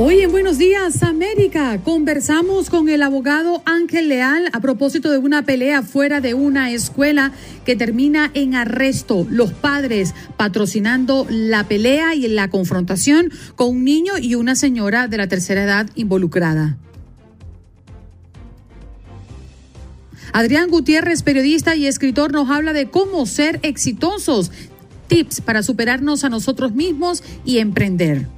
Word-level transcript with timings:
Hoy 0.00 0.20
en 0.20 0.30
Buenos 0.30 0.58
Días 0.58 1.02
América 1.02 1.80
conversamos 1.82 2.70
con 2.70 2.88
el 2.88 3.02
abogado 3.02 3.64
Ángel 3.64 4.08
Leal 4.08 4.48
a 4.52 4.60
propósito 4.60 5.10
de 5.10 5.18
una 5.18 5.42
pelea 5.42 5.82
fuera 5.82 6.20
de 6.20 6.34
una 6.34 6.70
escuela 6.70 7.32
que 7.64 7.74
termina 7.74 8.30
en 8.34 8.54
arresto. 8.54 9.26
Los 9.28 9.52
padres 9.52 10.14
patrocinando 10.36 11.26
la 11.28 11.66
pelea 11.66 12.14
y 12.14 12.28
la 12.28 12.48
confrontación 12.48 13.32
con 13.56 13.70
un 13.70 13.84
niño 13.84 14.12
y 14.22 14.36
una 14.36 14.54
señora 14.54 15.08
de 15.08 15.16
la 15.16 15.26
tercera 15.26 15.64
edad 15.64 15.90
involucrada. 15.96 16.78
Adrián 20.32 20.70
Gutiérrez, 20.70 21.24
periodista 21.24 21.74
y 21.74 21.88
escritor, 21.88 22.32
nos 22.32 22.48
habla 22.50 22.72
de 22.72 22.88
cómo 22.88 23.26
ser 23.26 23.58
exitosos, 23.64 24.52
tips 25.08 25.40
para 25.40 25.64
superarnos 25.64 26.22
a 26.22 26.28
nosotros 26.28 26.72
mismos 26.72 27.24
y 27.44 27.58
emprender. 27.58 28.37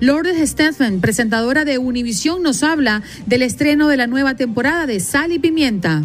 Lourdes 0.00 0.50
Stephen, 0.50 1.00
presentadora 1.00 1.64
de 1.64 1.78
Univisión, 1.78 2.42
nos 2.42 2.62
habla 2.62 3.02
del 3.26 3.42
estreno 3.42 3.88
de 3.88 3.96
la 3.96 4.06
nueva 4.06 4.34
temporada 4.34 4.86
de 4.86 5.00
Sal 5.00 5.32
y 5.32 5.38
Pimienta. 5.38 6.02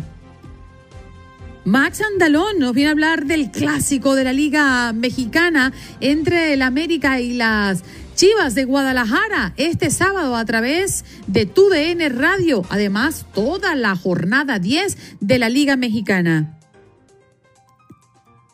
Max 1.65 2.01
Andalón 2.01 2.59
nos 2.59 2.73
viene 2.73 2.87
a 2.87 2.91
hablar 2.91 3.25
del 3.25 3.51
clásico 3.51 4.15
de 4.15 4.23
la 4.23 4.31
Liga 4.31 4.93
Mexicana 4.93 5.73
entre 5.99 6.53
el 6.53 6.61
América 6.61 7.19
y 7.19 7.33
las 7.33 7.83
Chivas 8.15 8.55
de 8.55 8.63
Guadalajara 8.63 9.53
este 9.57 9.91
sábado 9.91 10.37
a 10.37 10.45
través 10.45 11.05
de 11.27 11.45
TUDN 11.45 12.17
Radio. 12.17 12.63
Además, 12.69 13.25
toda 13.33 13.75
la 13.75 13.95
jornada 13.95 14.59
10 14.59 14.97
de 15.19 15.37
la 15.39 15.49
Liga 15.49 15.75
Mexicana. 15.75 16.57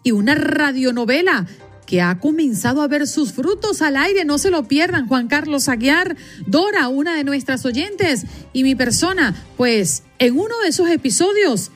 Y 0.04 0.12
una 0.12 0.36
radionovela 0.36 1.46
que 1.94 2.02
ha 2.02 2.18
comenzado 2.18 2.82
a 2.82 2.88
ver 2.88 3.06
sus 3.06 3.34
frutos 3.34 3.84
al 3.84 3.98
aire. 3.98 4.26
No 4.26 4.40
se 4.40 4.50
lo 4.50 4.68
pierdan, 4.68 5.08
Juan 5.08 5.28
Carlos 5.28 5.70
Aguiar, 5.70 6.18
Dora, 6.48 6.88
una 6.88 7.16
de 7.16 7.24
nuestras 7.24 7.68
oyentes, 7.68 8.26
y 8.52 8.64
mi 8.64 8.74
persona, 8.74 9.36
pues 9.58 10.02
en 10.18 10.40
uno 10.40 10.60
de 10.64 10.70
esos 10.70 10.90
episodios 10.90 11.70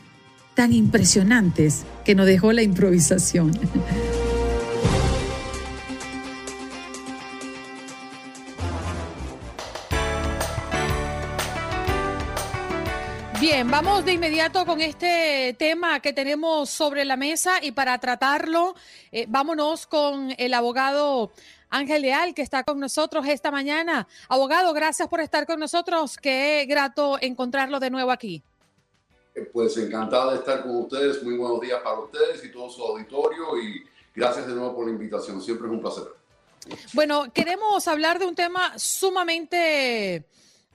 tan 0.56 0.74
impresionantes 0.74 1.84
que 2.04 2.16
nos 2.16 2.26
dejó 2.26 2.52
la 2.52 2.64
improvisación. 2.64 3.52
Bien, 13.57 13.72
vamos 13.72 14.06
de 14.06 14.13
inmediato 14.13 14.68
con 14.68 14.81
este 14.81 15.56
tema 15.57 16.00
que 16.00 16.13
tenemos 16.13 16.69
sobre 16.69 17.03
la 17.06 17.18
mesa 17.18 17.53
y 17.59 17.72
para 17.72 17.97
tratarlo, 17.97 18.75
eh, 19.12 19.25
vámonos 19.28 19.88
con 19.88 20.31
el 20.38 20.53
abogado 20.53 21.31
Ángel 21.72 22.03
Leal 22.03 22.35
que 22.35 22.44
está 22.44 22.63
con 22.63 22.79
nosotros 22.79 23.25
esta 23.25 23.50
mañana. 23.50 24.07
Abogado, 24.29 24.73
gracias 24.73 25.07
por 25.07 25.22
estar 25.22 25.47
con 25.47 25.59
nosotros. 25.59 26.17
Qué 26.17 26.67
grato 26.69 27.17
encontrarlo 27.19 27.79
de 27.79 27.90
nuevo 27.90 28.12
aquí. 28.12 28.44
Eh, 29.34 29.50
pues 29.51 29.75
encantado 29.78 30.34
de 30.34 30.38
estar 30.38 30.62
con 30.62 30.75
ustedes. 30.75 31.23
Muy 31.23 31.35
buenos 31.35 31.59
días 31.59 31.81
para 31.84 31.97
ustedes 31.97 32.46
y 32.46 32.51
todo 32.51 32.69
su 32.69 32.84
auditorio 32.84 33.59
y 33.59 33.84
gracias 34.13 34.46
de 34.46 34.53
nuevo 34.53 34.75
por 34.75 34.85
la 34.85 34.91
invitación. 34.91 35.41
Siempre 35.41 35.66
es 35.66 35.73
un 35.73 35.81
placer. 35.81 36.03
Bueno, 36.94 37.34
queremos 37.34 37.88
hablar 37.88 38.19
de 38.19 38.28
un 38.28 38.35
tema 38.35 38.78
sumamente... 38.78 40.28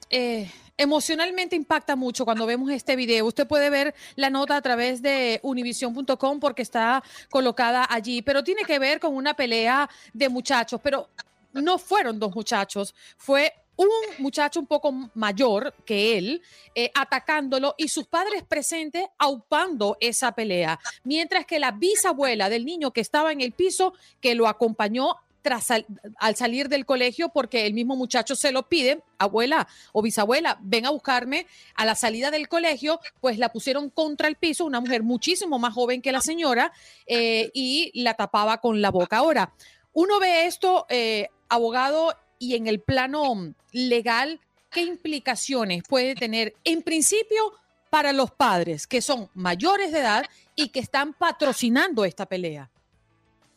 Eh, 0.09 0.51
emocionalmente 0.77 1.55
impacta 1.55 1.95
mucho 1.95 2.25
cuando 2.25 2.45
vemos 2.45 2.71
este 2.71 2.95
video. 2.95 3.25
Usted 3.25 3.47
puede 3.47 3.69
ver 3.69 3.93
la 4.15 4.29
nota 4.29 4.55
a 4.55 4.61
través 4.61 5.01
de 5.01 5.39
univision.com 5.43 6.39
porque 6.39 6.61
está 6.61 7.03
colocada 7.29 7.85
allí, 7.89 8.21
pero 8.21 8.43
tiene 8.43 8.63
que 8.63 8.79
ver 8.79 8.99
con 8.99 9.15
una 9.15 9.33
pelea 9.33 9.89
de 10.13 10.29
muchachos, 10.29 10.79
pero 10.83 11.09
no 11.53 11.77
fueron 11.77 12.19
dos 12.19 12.33
muchachos, 12.33 12.95
fue 13.17 13.53
un 13.75 13.87
muchacho 14.19 14.59
un 14.59 14.67
poco 14.67 14.91
mayor 15.15 15.73
que 15.85 16.17
él 16.17 16.41
eh, 16.75 16.91
atacándolo 16.93 17.73
y 17.77 17.87
sus 17.87 18.05
padres 18.05 18.43
presentes 18.43 19.05
aupando 19.17 19.97
esa 19.99 20.33
pelea, 20.33 20.79
mientras 21.03 21.45
que 21.45 21.59
la 21.59 21.71
bisabuela 21.71 22.49
del 22.49 22.65
niño 22.65 22.91
que 22.91 23.01
estaba 23.01 23.31
en 23.31 23.41
el 23.41 23.51
piso, 23.51 23.93
que 24.21 24.35
lo 24.35 24.47
acompañó 24.47 25.15
tras 25.43 25.67
al 25.69 26.35
salir 26.35 26.69
del 26.69 26.85
colegio 26.85 27.29
porque 27.29 27.67
el 27.67 27.73
mismo 27.73 27.95
muchacho 27.95 28.35
se 28.35 28.51
lo 28.51 28.67
pide, 28.67 29.03
abuela 29.19 29.67
o 29.91 30.01
bisabuela, 30.01 30.57
ven 30.61 30.87
a 30.87 30.89
buscarme 30.89 31.45
a 31.75 31.85
la 31.85 31.93
salida 31.93 32.31
del 32.31 32.47
colegio, 32.47 32.99
pues 33.21 33.37
la 33.37 33.49
pusieron 33.49 33.89
contra 33.89 34.27
el 34.27 34.37
piso, 34.37 34.65
una 34.65 34.79
mujer 34.79 35.03
muchísimo 35.03 35.59
más 35.59 35.73
joven 35.73 36.01
que 36.01 36.11
la 36.11 36.21
señora, 36.21 36.71
eh, 37.05 37.51
y 37.53 37.91
la 37.93 38.15
tapaba 38.15 38.59
con 38.59 38.81
la 38.81 38.89
boca. 38.89 39.17
Ahora, 39.17 39.53
uno 39.91 40.19
ve 40.19 40.47
esto, 40.47 40.85
eh, 40.89 41.27
abogado, 41.49 42.15
y 42.39 42.55
en 42.55 42.67
el 42.67 42.79
plano 42.79 43.53
legal, 43.71 44.39
¿qué 44.71 44.81
implicaciones 44.81 45.83
puede 45.87 46.15
tener 46.15 46.55
en 46.63 46.81
principio 46.81 47.53
para 47.89 48.11
los 48.11 48.31
padres 48.31 48.87
que 48.87 49.01
son 49.01 49.29
mayores 49.33 49.91
de 49.91 49.99
edad 49.99 50.25
y 50.55 50.69
que 50.69 50.79
están 50.79 51.13
patrocinando 51.13 52.05
esta 52.05 52.25
pelea? 52.25 52.69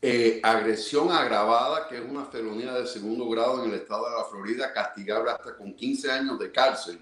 Eh, 0.08 0.38
agresión 0.40 1.10
agravada, 1.10 1.88
que 1.88 1.96
es 1.96 2.04
una 2.08 2.26
felonía 2.26 2.72
de 2.74 2.86
segundo 2.86 3.28
grado 3.28 3.64
en 3.64 3.70
el 3.70 3.80
estado 3.80 4.08
de 4.08 4.14
la 4.14 4.22
Florida, 4.22 4.72
castigable 4.72 5.32
hasta 5.32 5.56
con 5.56 5.74
15 5.74 6.12
años 6.12 6.38
de 6.38 6.52
cárcel. 6.52 7.00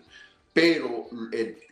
Pero 0.54 1.08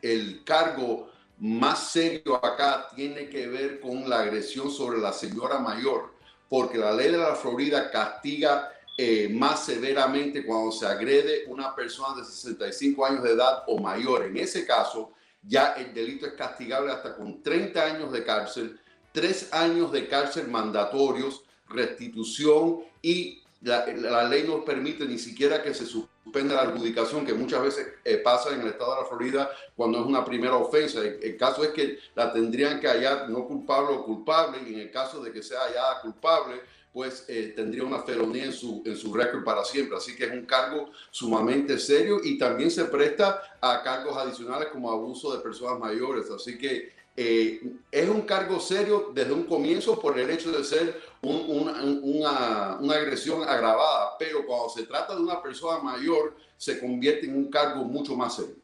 el, 0.03 0.45
cargo 0.45 1.11
más 1.39 1.91
serio 1.91 2.37
acá 2.37 2.87
tiene 2.95 3.31
que 3.31 3.47
ver 3.47 3.81
con 3.81 4.11
la 4.11 4.19
agresión 4.19 4.71
sobre 4.71 4.99
la 4.99 5.11
señora 5.11 5.59
mayor, 5.59 6.13
porque 6.51 6.77
la 6.77 6.93
ley 6.93 7.11
de 7.11 7.17
la 7.17 7.35
Florida 7.35 7.91
castiga 7.91 8.71
eh, 8.99 9.31
más 9.33 9.65
severamente 9.65 10.45
cuando 10.45 10.71
se 10.71 10.85
agrede 10.85 11.47
una 11.47 11.75
persona 11.75 12.21
de 12.21 12.27
65 12.27 13.07
años 13.07 13.23
de 13.23 13.31
edad 13.31 13.63
o 13.69 13.81
mayor. 13.81 14.25
En 14.25 14.37
ese 14.37 14.67
caso, 14.67 15.15
ya 15.41 15.73
el 15.79 15.95
delito 15.95 16.27
es 16.27 16.35
castigable 16.35 16.93
hasta 16.93 17.17
con 17.17 17.43
30 17.43 17.83
años 17.83 18.13
de 18.13 18.23
cárcel 18.23 18.79
tres 19.13 19.53
años 19.53 19.93
de 19.93 20.09
cárcel 20.09 20.49
mandatorios, 20.49 21.45
restitución 21.69 22.81
y 23.01 23.43
la, 23.63 24.29
ley 24.29 24.45
no 24.47 24.65
permite 24.65 25.07
ni 25.07 25.19
siquiera 25.19 25.63
que 25.63 25.73
se 25.73 25.87
suspenda 25.87 26.55
la 26.55 26.63
adjudicación, 26.63 27.25
que 27.25 27.35
muchas 27.35 27.63
veces 27.63 27.87
eh, 28.05 28.17
pasa 28.17 28.53
en 28.55 28.63
el 28.63 28.69
estado 28.69 28.95
de 28.95 29.03
la 29.03 29.07
Florida 29.07 29.51
cuando 29.77 30.01
es 30.01 30.07
una 30.07 30.25
primera 30.25 30.57
ofensa. 30.57 31.01
El, 31.01 31.37
caso 31.37 31.63
es 31.63 31.71
que 31.71 31.99
la 32.15 32.33
tendrían 32.33 32.81
que 32.81 32.89
hallar 32.89 33.29
no 33.31 33.47
culpable 33.47 33.97
o 33.97 34.05
culpable, 34.05 34.59
y 34.67 34.75
en 34.75 34.81
el 34.81 34.91
caso 34.91 35.23
de 35.23 35.33
que 35.33 35.43
sea 35.43 35.61
hallada 35.61 36.01
culpable, 36.01 36.61
pues 36.93 37.25
eh, 37.29 37.53
tendría 37.57 37.85
una 37.85 38.03
felonía 38.03 38.45
en 38.45 38.53
su, 38.53 38.83
en 38.85 38.97
su 38.97 39.15
récord 39.15 39.45
para 39.45 39.65
siempre. 39.65 39.97
Así 39.97 40.15
que 40.15 40.25
es 40.25 40.33
un 40.33 40.45
cargo 40.45 40.91
sumamente 41.11 41.79
serio 41.79 42.21
y 42.23 42.37
también 42.37 42.71
se 42.71 42.85
presta 42.85 43.43
a 43.61 43.83
cargos 43.83 44.17
adicionales 44.17 44.69
como 44.69 44.91
abuso 44.91 45.35
de 45.35 45.43
personas 45.43 45.79
mayores. 45.79 46.31
Así 46.31 46.59
que 46.59 46.93
eh, 47.15 47.61
es 47.91 48.09
un 48.09 48.23
cargo 48.23 48.59
serio 48.59 49.11
desde 49.15 49.33
un 49.33 49.45
comienzo 49.45 50.01
por 50.01 50.19
el 50.19 50.31
hecho 50.31 50.51
de 50.51 50.65
ser 50.65 50.99
una, 51.21 52.79
agresión 52.95 53.43
agravada, 53.47 54.17
pero 54.19 54.47
cuando 54.47 54.71
se 54.71 54.87
trata 54.87 55.15
de 55.15 55.23
una 55.23 55.43
persona 55.43 55.79
mayor 55.83 56.37
se 56.57 56.81
convierte 56.81 57.27
en 57.27 57.37
un 57.37 57.51
cargo 57.51 57.85
mucho 57.85 58.17
más 58.17 58.37
serio. 58.37 58.57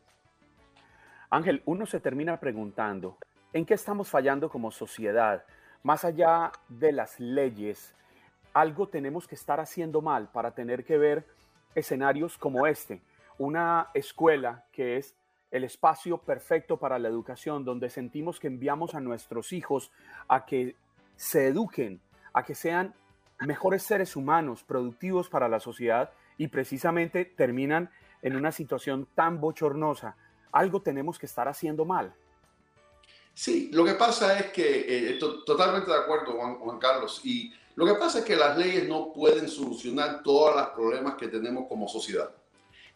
Ángel, 1.31 1.63
uno 1.67 1.85
se 1.85 2.01
termina 2.01 2.41
preguntando, 2.41 3.19
¿en 3.53 3.67
qué 3.67 3.75
estamos 3.75 4.09
fallando 4.09 4.49
como 4.49 4.71
sociedad? 4.71 5.45
Más 5.83 6.07
allá 6.07 6.51
de 6.69 6.93
las 6.93 7.21
leyes, 7.21 7.95
algo 8.55 8.89
tenemos 8.89 9.29
que 9.29 9.35
estar 9.35 9.61
haciendo 9.61 10.01
mal 10.01 10.31
para 10.33 10.55
tener 10.55 10.87
que 10.87 10.97
ver 10.97 11.27
escenarios 11.75 12.39
como 12.39 12.67
este. 12.67 13.03
Una 13.37 13.91
escuela 13.93 14.65
que 14.73 14.97
es 14.97 15.15
el 15.51 15.65
espacio 15.65 16.19
perfecto 16.19 16.77
para 16.77 16.99
la 16.99 17.09
educación, 17.09 17.65
donde 17.65 17.91
sentimos 17.91 18.39
que 18.39 18.49
enviamos 18.49 18.95
a 18.95 19.01
nuestros 19.01 19.53
hijos 19.53 19.91
a 20.29 20.45
que 20.45 20.77
se 21.17 21.49
eduquen, 21.49 22.01
a 22.33 22.43
que 22.45 22.55
sean 22.55 22.95
mejores 23.41 23.83
seres 23.83 24.17
humanos, 24.17 24.65
productivos 24.65 25.29
para 25.29 25.49
la 25.49 25.61
sociedad 25.61 26.11
y 26.37 26.49
precisamente 26.49 27.25
terminan 27.25 27.91
en 28.23 28.37
una 28.37 28.53
situación 28.53 29.09
tan 29.15 29.41
bochornosa. 29.41 30.17
Algo 30.53 30.83
tenemos 30.83 31.19
que 31.19 31.27
estar 31.27 31.49
haciendo 31.49 31.85
mal. 31.85 32.15
Sí, 33.33 33.71
lo 33.73 33.85
que 33.85 33.95
pasa 33.95 34.39
es 34.39 34.47
que, 34.47 35.11
eh, 35.11 35.19
totalmente 35.47 35.91
de 35.91 35.97
acuerdo, 35.97 36.33
Juan, 36.33 36.79
Carlos, 36.81 37.21
y 37.25 37.53
lo 37.77 37.87
que 37.87 37.95
pasa 37.95 38.19
es 38.19 38.25
que 38.25 38.35
las 38.35 38.59
leyes 38.59 38.89
no 38.89 39.13
pueden 39.13 39.49
solucionar 39.49 40.23
todos 40.25 40.57
los 40.57 40.69
problemas 40.71 41.15
que 41.15 41.29
tenemos 41.29 41.69
como 41.69 41.87
sociedad. 41.87 42.31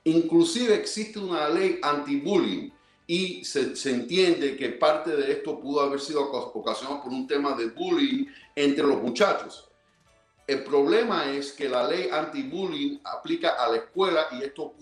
Inclusive 0.05 0.75
existe 0.75 1.19
una 1.19 1.49
ley 1.49 1.79
anti-bullying 1.83 2.71
y 3.07 3.45
se, 3.45 3.73
entiende 3.91 4.57
que 4.57 4.71
parte 4.71 5.17
de 5.17 5.33
esto 5.33 5.61
pudo 5.61 5.81
haber 5.81 6.01
sido 6.01 6.31
ocasionado 6.31 7.03
por 7.03 7.13
un 7.13 7.27
tema 7.27 7.55
de 7.55 7.67
bullying 7.67 8.27
entre 8.55 8.85
los 8.85 9.01
muchachos. 9.01 9.69
El 10.47 10.65
problema 10.65 11.31
es 11.31 11.53
que 11.53 11.69
la 11.69 11.87
ley 11.87 12.09
anti-bullying 12.11 12.99
aplica 13.05 13.51
a 13.51 13.69
la 13.69 13.77
escuela 13.77 14.27
y 14.33 14.43
esto 14.43 14.75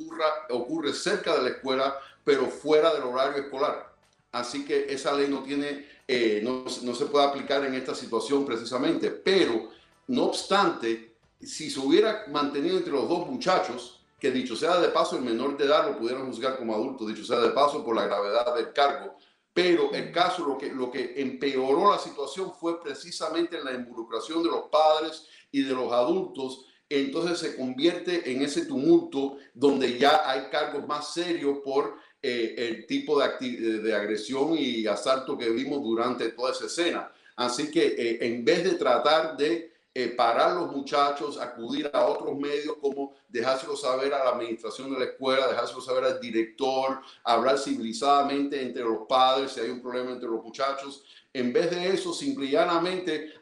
ocurre 0.51 0.93
cerca 0.95 1.37
de 1.37 1.43
la 1.43 1.49
escuela, 1.51 1.99
pero 2.25 2.47
fuera 2.47 2.95
del 2.95 3.03
horario 3.03 3.43
escolar. 3.43 3.95
Así 4.33 4.65
que 4.65 4.87
esa 4.89 5.13
ley 5.13 5.29
no 5.29 5.43
tiene, 5.43 5.87
eh, 6.07 6.41
no 6.43 6.95
se 6.95 7.07
puede 7.07 7.27
aplicar 7.27 7.65
en 7.65 7.75
esta 7.75 7.95
situación 7.95 8.47
precisamente. 8.47 9.11
Pero, 9.11 9.69
no 10.07 10.25
obstante, 10.25 11.15
si 11.43 11.71
se 11.71 11.81
hubiera 11.81 12.25
mantenido 12.29 12.79
entre 12.79 12.93
los 12.93 13.09
dos 13.09 13.29
muchachos, 13.29 14.00
que 14.21 14.31
dicho 14.31 14.55
sea 14.55 14.79
de 14.79 14.89
paso, 14.89 15.17
el 15.17 15.23
menor 15.23 15.57
de 15.57 15.65
edad 15.65 15.87
lo 15.87 15.99
pudieran 15.99 16.27
juzgar 16.27 16.59
como 16.59 16.75
adulto, 16.75 17.07
dicho 17.07 17.25
sea 17.25 17.41
de 17.41 17.51
paso, 17.51 17.85
por 17.85 17.97
la 17.97 18.05
gravedad 18.05 18.55
del 18.55 18.73
cargo. 18.73 19.17
Pero 19.53 19.93
el 19.93 20.13
caso, 20.13 20.47
lo 20.47 20.57
que, 20.57 20.73
lo 20.73 20.91
que 20.91 21.15
empeoró 21.17 21.91
la 21.91 21.99
situación 21.99 22.53
fue 22.55 22.81
precisamente 22.81 23.63
la 23.63 23.73
involucración 23.73 24.43
de 24.43 24.51
los 24.51 24.69
padres 24.71 25.27
y 25.51 25.63
de 25.63 25.75
los 25.75 25.93
adultos. 25.93 26.67
Entonces 26.89 27.39
se 27.39 27.57
convierte 27.57 28.31
en 28.31 28.43
ese 28.43 28.67
tumulto 28.67 29.39
donde 29.55 29.99
ya 29.99 30.29
hay 30.29 30.49
cargos 30.51 30.87
más 30.87 31.13
serios 31.13 31.59
por 31.65 31.95
eh, 32.23 32.55
el 32.57 32.87
tipo 32.87 33.21
de, 33.21 33.81
de, 33.81 33.95
agresión 33.95 34.55
y 34.57 34.87
asalto 34.87 35.39
que 35.39 35.51
vimos 35.51 35.83
durante 35.83 36.31
toda 36.31 36.53
esa 36.53 36.67
escena. 36.67 37.11
Así 37.37 37.71
que 37.71 37.87
eh, 37.87 38.19
en 38.21 38.45
vez 38.45 38.65
de 38.65 38.73
tratar 38.73 39.37
de 39.37 39.73
eh, 39.93 40.09
parar 40.09 40.53
los 40.53 40.71
muchachos, 40.71 41.41
acudir 41.41 41.91
a 41.93 42.07
otros 42.07 42.37
medios 42.39 42.77
como 42.81 43.15
dejárselo 43.29 43.77
saber 43.77 44.15
a 44.15 44.25
la 44.25 44.31
administración 44.31 44.93
de 44.93 44.99
la 44.99 45.05
escuela, 45.07 45.49
dejárselo 45.49 45.81
saber 45.81 46.05
al 46.05 46.21
director, 46.21 47.01
hablar 47.25 47.59
civilizadamente 47.59 48.63
entre 48.63 48.85
los 48.85 49.07
padres 49.09 49.53
si 49.53 49.61
hay 49.61 49.71
un 49.71 49.83
problema 49.83 50.13
entre 50.13 50.29
los 50.29 50.43
muchachos. 50.43 51.05
En 51.33 51.53
vez 51.53 51.71
de 51.71 51.89
eso, 51.89 52.13
simplemente 52.13 53.35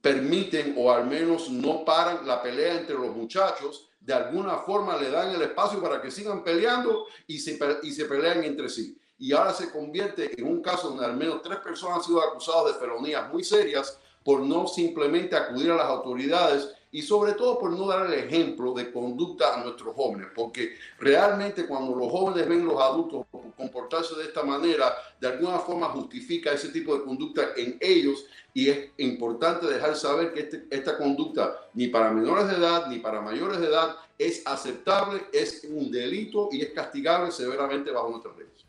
permiten 0.00 0.74
o 0.76 0.92
al 0.92 1.06
menos 1.06 1.48
no 1.48 1.84
paran 1.84 2.26
la 2.26 2.42
pelea 2.42 2.80
entre 2.80 2.96
los 2.96 3.14
muchachos 3.14 3.88
de 4.08 4.14
alguna 4.14 4.56
forma 4.60 4.96
le 4.96 5.10
dan 5.10 5.34
el 5.34 5.42
espacio 5.42 5.82
para 5.82 6.00
que 6.00 6.10
sigan 6.10 6.42
peleando 6.42 7.08
y 7.26 7.38
se, 7.38 7.58
y 7.82 7.92
se 7.92 8.06
pelean 8.06 8.42
entre 8.42 8.70
sí. 8.70 8.98
Y 9.18 9.32
ahora 9.32 9.52
se 9.52 9.70
convierte 9.70 10.40
en 10.40 10.46
un 10.46 10.62
caso 10.62 10.88
donde 10.88 11.04
al 11.04 11.14
menos 11.14 11.42
tres 11.42 11.58
personas 11.58 11.98
han 11.98 12.04
sido 12.04 12.22
acusadas 12.22 12.72
de 12.72 12.80
felonías 12.80 13.30
muy 13.30 13.44
serias 13.44 14.00
por 14.24 14.40
no 14.40 14.66
simplemente 14.66 15.36
acudir 15.36 15.70
a 15.70 15.76
las 15.76 15.86
autoridades 15.86 16.68
y 16.90 17.02
sobre 17.02 17.32
todo 17.32 17.58
por 17.58 17.70
no 17.72 17.86
dar 17.86 18.06
el 18.06 18.14
ejemplo 18.14 18.72
de 18.72 18.90
conducta 18.90 19.54
a 19.54 19.62
nuestros 19.62 19.94
jóvenes, 19.94 20.28
porque 20.34 20.74
realmente 20.98 21.66
cuando 21.66 21.94
los 21.94 22.10
jóvenes 22.10 22.48
ven 22.48 22.66
los 22.66 22.80
adultos 22.80 23.26
comportarse 23.56 24.14
de 24.14 24.24
esta 24.24 24.42
manera, 24.42 24.94
de 25.20 25.28
alguna 25.28 25.58
forma 25.58 25.88
justifica 25.88 26.52
ese 26.52 26.68
tipo 26.68 26.96
de 26.96 27.04
conducta 27.04 27.48
en 27.56 27.76
ellos 27.80 28.24
y 28.54 28.70
es 28.70 28.90
importante 28.98 29.66
dejar 29.66 29.96
saber 29.96 30.32
que 30.32 30.40
este, 30.40 30.66
esta 30.70 30.96
conducta 30.96 31.54
ni 31.74 31.88
para 31.88 32.10
menores 32.10 32.48
de 32.48 32.56
edad 32.56 32.86
ni 32.86 32.98
para 32.98 33.20
mayores 33.20 33.60
de 33.60 33.66
edad 33.66 33.96
es 34.16 34.42
aceptable, 34.46 35.26
es 35.32 35.64
un 35.68 35.90
delito 35.90 36.48
y 36.50 36.62
es 36.62 36.70
castigable 36.70 37.30
severamente 37.30 37.90
bajo 37.90 38.10
nuestras 38.10 38.36
leyes. 38.36 38.64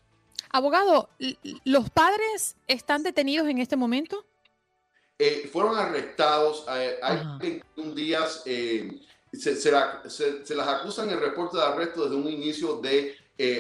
Abogado, 0.52 1.10
¿los 1.64 1.90
padres 1.92 2.56
están 2.68 3.04
detenidos 3.04 3.48
en 3.48 3.60
este 3.60 3.76
momento? 3.76 4.26
Eh, 5.22 5.50
fueron 5.52 5.78
arrestados, 5.78 6.64
eh, 6.78 6.98
hay 7.04 7.20
21 7.42 7.94
días, 7.94 8.42
eh, 8.46 9.02
se, 9.34 9.58
se, 9.58 9.70
las 10.56 10.68
acusan 10.70 11.10
en 11.10 11.16
el 11.16 11.20
reporte 11.20 11.58
de 11.58 11.64
arresto 11.64 12.04
desde 12.04 12.16
un 12.16 12.30
inicio 12.30 12.78
de 12.78 13.18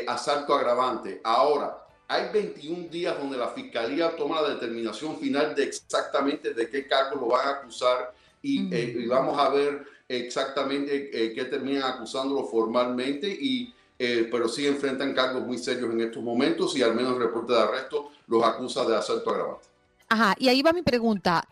asalto 0.07 0.53
agravante. 0.53 1.19
Ahora, 1.21 1.85
hay 2.07 2.31
21 2.31 2.87
días 2.87 3.19
donde 3.19 3.37
la 3.37 3.49
fiscalía 3.49 4.15
toma 4.15 4.41
la 4.41 4.51
determinación 4.51 5.19
final 5.19 5.53
de 5.53 5.63
exactamente 5.63 6.53
de 6.53 6.69
qué 6.69 6.87
cargo 6.87 7.19
lo 7.19 7.27
van 7.27 7.47
a 7.47 7.51
acusar 7.51 8.13
y, 8.41 9.05
vamos 9.05 9.37
a 9.37 9.49
ver 9.49 9.85
exactamente 10.07 11.11
qué 11.11 11.45
terminan 11.45 11.83
acusándolo 11.83 12.45
formalmente 12.45 13.27
y 13.29 13.73
pero 13.97 14.47
sí 14.47 14.65
enfrentan 14.65 15.13
cargos 15.13 15.43
muy 15.43 15.57
serios 15.57 15.91
en 15.91 16.01
estos 16.01 16.23
momentos 16.23 16.75
y 16.75 16.81
al 16.81 16.95
menos 16.95 17.13
el 17.13 17.19
reporte 17.19 17.53
de 17.53 17.59
arresto 17.59 18.11
los 18.27 18.43
acusa 18.43 18.85
de 18.85 18.95
asalto 18.95 19.29
agravante. 19.29 19.68
Ajá, 20.09 20.35
y 20.39 20.49
ahí 20.49 20.61
va 20.61 20.73
mi 20.73 20.81
pregunta. 20.81 21.47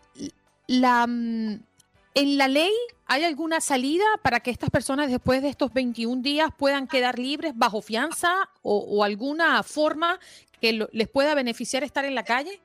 La, 0.66 1.06
mm, 1.06 1.60
¿En 2.18 2.36
la 2.36 2.48
ley 2.48 2.72
hay 3.06 3.22
alguna 3.22 3.60
salida 3.60 4.04
para 4.22 4.40
que 4.40 4.50
estas 4.50 4.70
personas 4.70 5.08
después 5.08 5.40
de 5.40 5.48
estos 5.48 5.72
21 5.72 6.20
días 6.20 6.50
puedan 6.58 6.88
quedar 6.88 7.16
libres 7.16 7.52
bajo 7.54 7.80
fianza 7.80 8.50
o, 8.62 9.04
alguna 9.04 9.62
forma 9.62 10.18
que 10.60 10.88
les 10.90 11.08
pueda 11.08 11.36
beneficiar 11.36 11.84
estar 11.84 12.04
en 12.04 12.16
la 12.16 12.24
calle? 12.24 12.60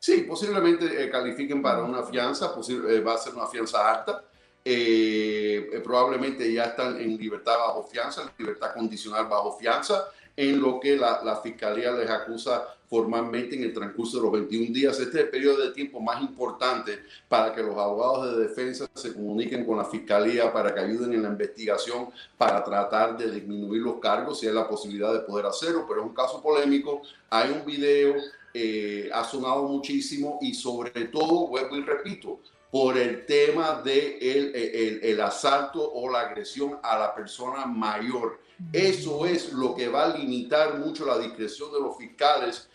Sí, 0.00 0.22
posiblemente 0.22 1.04
eh, 1.04 1.08
califiquen 1.08 1.62
para 1.62 1.84
una 1.84 2.02
fianza, 2.02 2.52
eh, 2.68 2.98
va 2.98 3.14
a 3.14 3.18
ser 3.18 3.34
una 3.34 3.46
fianza 3.46 3.88
alta. 3.88 4.24
Eh, 4.64 5.80
probablemente 5.84 6.52
ya 6.52 6.64
están 6.64 7.00
en 7.00 7.16
libertad 7.16 7.58
bajo 7.58 7.84
fianza, 7.84 8.28
libertad 8.36 8.74
condicional 8.74 9.26
bajo 9.26 9.56
fianza 9.56 10.04
en 10.36 10.60
lo 10.60 10.80
que 10.80 10.96
la, 10.96 11.40
fiscalía 11.42 11.92
les 11.92 12.08
acusa 12.08 12.64
formalmente 12.88 13.56
en 13.56 13.62
el 13.64 13.72
transcurso 13.72 14.16
de 14.16 14.22
los 14.24 14.32
21 14.32 14.72
días. 14.72 14.98
Este 14.98 15.18
es 15.18 15.24
el 15.24 15.30
periodo 15.30 15.62
de 15.62 15.72
tiempo 15.72 16.00
más 16.00 16.20
importante 16.20 17.00
para 17.28 17.54
que 17.54 17.62
los 17.62 17.76
abogados 17.76 18.36
de 18.36 18.48
defensa 18.48 18.88
se 18.94 19.14
comuniquen 19.14 19.64
con 19.64 19.76
la 19.78 19.84
fiscalía 19.84 20.52
para 20.52 20.74
que 20.74 20.80
ayuden 20.80 21.12
en 21.12 21.22
la 21.22 21.28
investigación 21.28 22.08
para 22.36 22.64
tratar 22.64 23.16
de 23.16 23.30
disminuir 23.30 23.82
los 23.82 24.00
cargos 24.00 24.40
si 24.40 24.48
hay 24.48 24.54
la 24.54 24.68
posibilidad 24.68 25.12
de 25.12 25.20
poder 25.20 25.46
hacerlo, 25.46 25.84
pero 25.88 26.00
es 26.00 26.06
un 26.06 26.14
caso 26.14 26.42
polémico. 26.42 27.02
Hay 27.28 27.50
un 27.50 27.64
video, 27.64 28.14
eh, 28.52 29.08
ha 29.12 29.22
sonado 29.24 29.62
muchísimo 29.68 30.38
y 30.40 30.54
sobre 30.54 30.90
todo, 31.06 31.46
vuelvo 31.46 31.76
y 31.76 31.82
repito, 31.82 32.40
por 32.70 32.96
el 32.96 33.26
tema 33.26 33.82
de 33.84 34.18
el, 34.18 35.00
el 35.02 35.20
asalto 35.20 35.92
o 35.92 36.10
la 36.10 36.20
agresión 36.20 36.78
a 36.82 36.98
la 36.98 37.14
persona 37.14 37.66
mayor. 37.66 38.40
Eso 38.72 39.26
es 39.26 39.52
lo 39.52 39.74
que 39.74 39.88
va 39.88 40.04
a 40.04 40.16
limitar 40.16 40.78
mucho 40.78 41.06
la 41.06 41.18
discreción 41.18 41.72
de 41.72 41.80
los 41.80 41.96
fiscales 41.96 42.68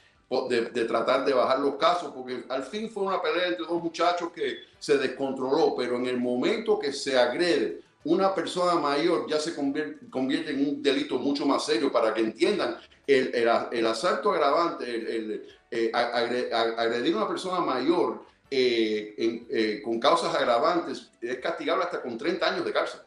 de, 0.50 0.86
tratar 0.86 1.24
de 1.24 1.34
bajar 1.34 1.60
los 1.60 1.75
casos, 1.75 2.12
porque 2.14 2.44
al 2.50 2.64
fin 2.64 2.90
fue 2.90 3.04
una 3.04 3.22
pelea 3.22 3.48
entre 3.48 3.66
dos 3.66 3.82
muchachos 3.82 4.32
que 4.34 4.58
se 4.80 4.98
descontroló, 4.98 5.75
pero 5.75 5.98
en 5.98 6.08
el 6.08 6.20
momento 6.20 6.80
que 6.80 6.92
se 6.92 7.18
agrede 7.18 7.82
una 8.04 8.34
persona 8.34 8.75
mayor 8.75 9.28
ya 9.28 9.40
se 9.40 9.56
convierte, 9.56 10.52
en 10.52 10.68
un 10.68 10.84
delito 10.84 11.18
mucho 11.18 11.46
más 11.46 11.66
serio 11.66 11.92
para 11.92 12.14
que 12.14 12.22
entiendan 12.22 12.78
el, 13.08 13.34
el, 13.72 13.88
asalto 13.88 14.32
agravante, 14.32 14.86
el, 14.86 15.48
eh, 15.72 15.92
agredir 15.94 17.14
a 17.14 17.18
una 17.18 17.28
persona 17.28 17.60
mayor 17.60 18.24
eh, 18.50 19.46
eh, 19.50 19.82
con 19.84 20.00
causas 20.00 20.34
agravantes 20.36 21.12
es 21.22 21.38
castigable 21.40 21.86
hasta 21.86 22.02
con 22.02 22.18
30 22.18 22.48
años 22.48 22.66
de 22.66 22.74
cárcel. 22.74 23.02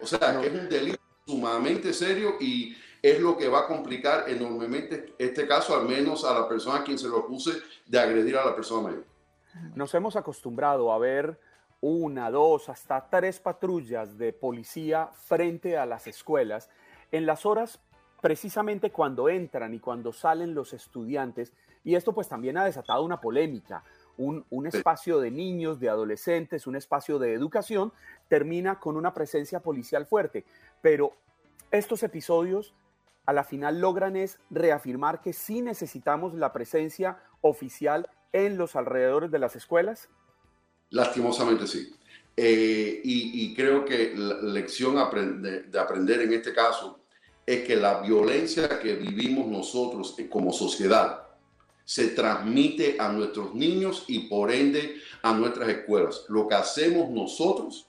O 0.00 0.06
sea, 0.06 0.40
que 0.40 0.46
es 0.46 0.52
un 0.52 0.68
delito 0.68 0.98
sumamente 1.26 1.92
serio 1.92 2.36
y 2.40 2.74
es 3.02 3.20
lo 3.20 3.36
que 3.36 3.48
va 3.48 3.60
a 3.60 3.66
complicar 3.66 4.28
enormemente 4.28 5.14
este 5.18 5.46
caso, 5.46 5.74
al 5.74 5.86
menos 5.86 6.24
a 6.24 6.34
la 6.34 6.48
persona 6.48 6.80
a 6.80 6.84
quien 6.84 6.98
se 6.98 7.08
lo 7.08 7.18
acuse 7.18 7.52
de 7.86 7.98
agredir 7.98 8.36
a 8.36 8.44
la 8.44 8.54
persona 8.54 8.88
mayor. 8.88 9.04
Nos 9.74 9.94
hemos 9.94 10.16
acostumbrado 10.16 10.92
a 10.92 10.98
ver 10.98 11.38
una, 11.80 12.30
dos, 12.30 12.68
hasta 12.68 13.08
tres 13.08 13.40
patrullas 13.40 14.18
de 14.18 14.32
policía 14.32 15.08
frente 15.12 15.76
a 15.76 15.86
las 15.86 16.06
escuelas 16.06 16.68
en 17.10 17.26
las 17.26 17.46
horas 17.46 17.80
precisamente 18.20 18.90
cuando 18.90 19.28
entran 19.28 19.72
y 19.74 19.80
cuando 19.80 20.12
salen 20.12 20.54
los 20.54 20.72
estudiantes. 20.72 21.52
Y 21.82 21.94
esto 21.94 22.12
pues 22.12 22.28
también 22.28 22.58
ha 22.58 22.64
desatado 22.64 23.02
una 23.02 23.20
polémica. 23.20 23.82
Un, 24.22 24.44
un, 24.50 24.66
espacio 24.66 25.18
de 25.18 25.30
niños, 25.30 25.80
de 25.80 25.88
adolescentes, 25.88 26.66
un 26.66 26.76
espacio 26.76 27.18
de 27.18 27.32
educación, 27.32 27.90
termina 28.28 28.78
con 28.78 28.96
una 28.98 29.14
presencia 29.14 29.60
policial 29.60 30.04
fuerte. 30.04 30.44
Pero 30.82 31.14
estos 31.70 32.02
episodios 32.02 32.74
a 33.24 33.32
la 33.32 33.44
final 33.44 33.80
logran 33.80 34.16
es 34.16 34.38
reafirmar 34.50 35.22
que 35.22 35.32
sí 35.32 35.62
necesitamos 35.62 36.34
la 36.34 36.52
presencia 36.52 37.18
oficial 37.40 38.08
en 38.32 38.58
los 38.58 38.76
alrededores 38.76 39.30
de 39.30 39.38
las 39.38 39.56
escuelas. 39.56 40.08
Lastimosamente 40.90 41.66
sí. 41.66 41.94
Eh, 42.36 43.00
y, 43.04 43.54
creo 43.54 43.84
que 43.84 44.14
la 44.16 44.40
lección 44.42 44.94
de 44.94 45.78
aprender 45.78 46.20
en 46.22 46.32
este 46.32 46.52
caso 46.52 47.00
es 47.44 47.66
que 47.66 47.76
la 47.76 48.00
violencia 48.00 48.80
que 48.80 48.94
vivimos 48.94 49.46
nosotros 49.46 50.16
como 50.30 50.52
sociedad 50.52 51.29
se 51.90 52.06
transmite 52.10 52.94
a 53.00 53.10
nuestros 53.10 53.52
niños 53.52 54.04
y 54.06 54.28
por 54.28 54.52
ende 54.52 55.00
a 55.22 55.34
nuestras 55.34 55.70
escuelas. 55.70 56.24
Lo 56.28 56.46
que 56.46 56.54
hacemos 56.54 57.10
nosotros 57.10 57.84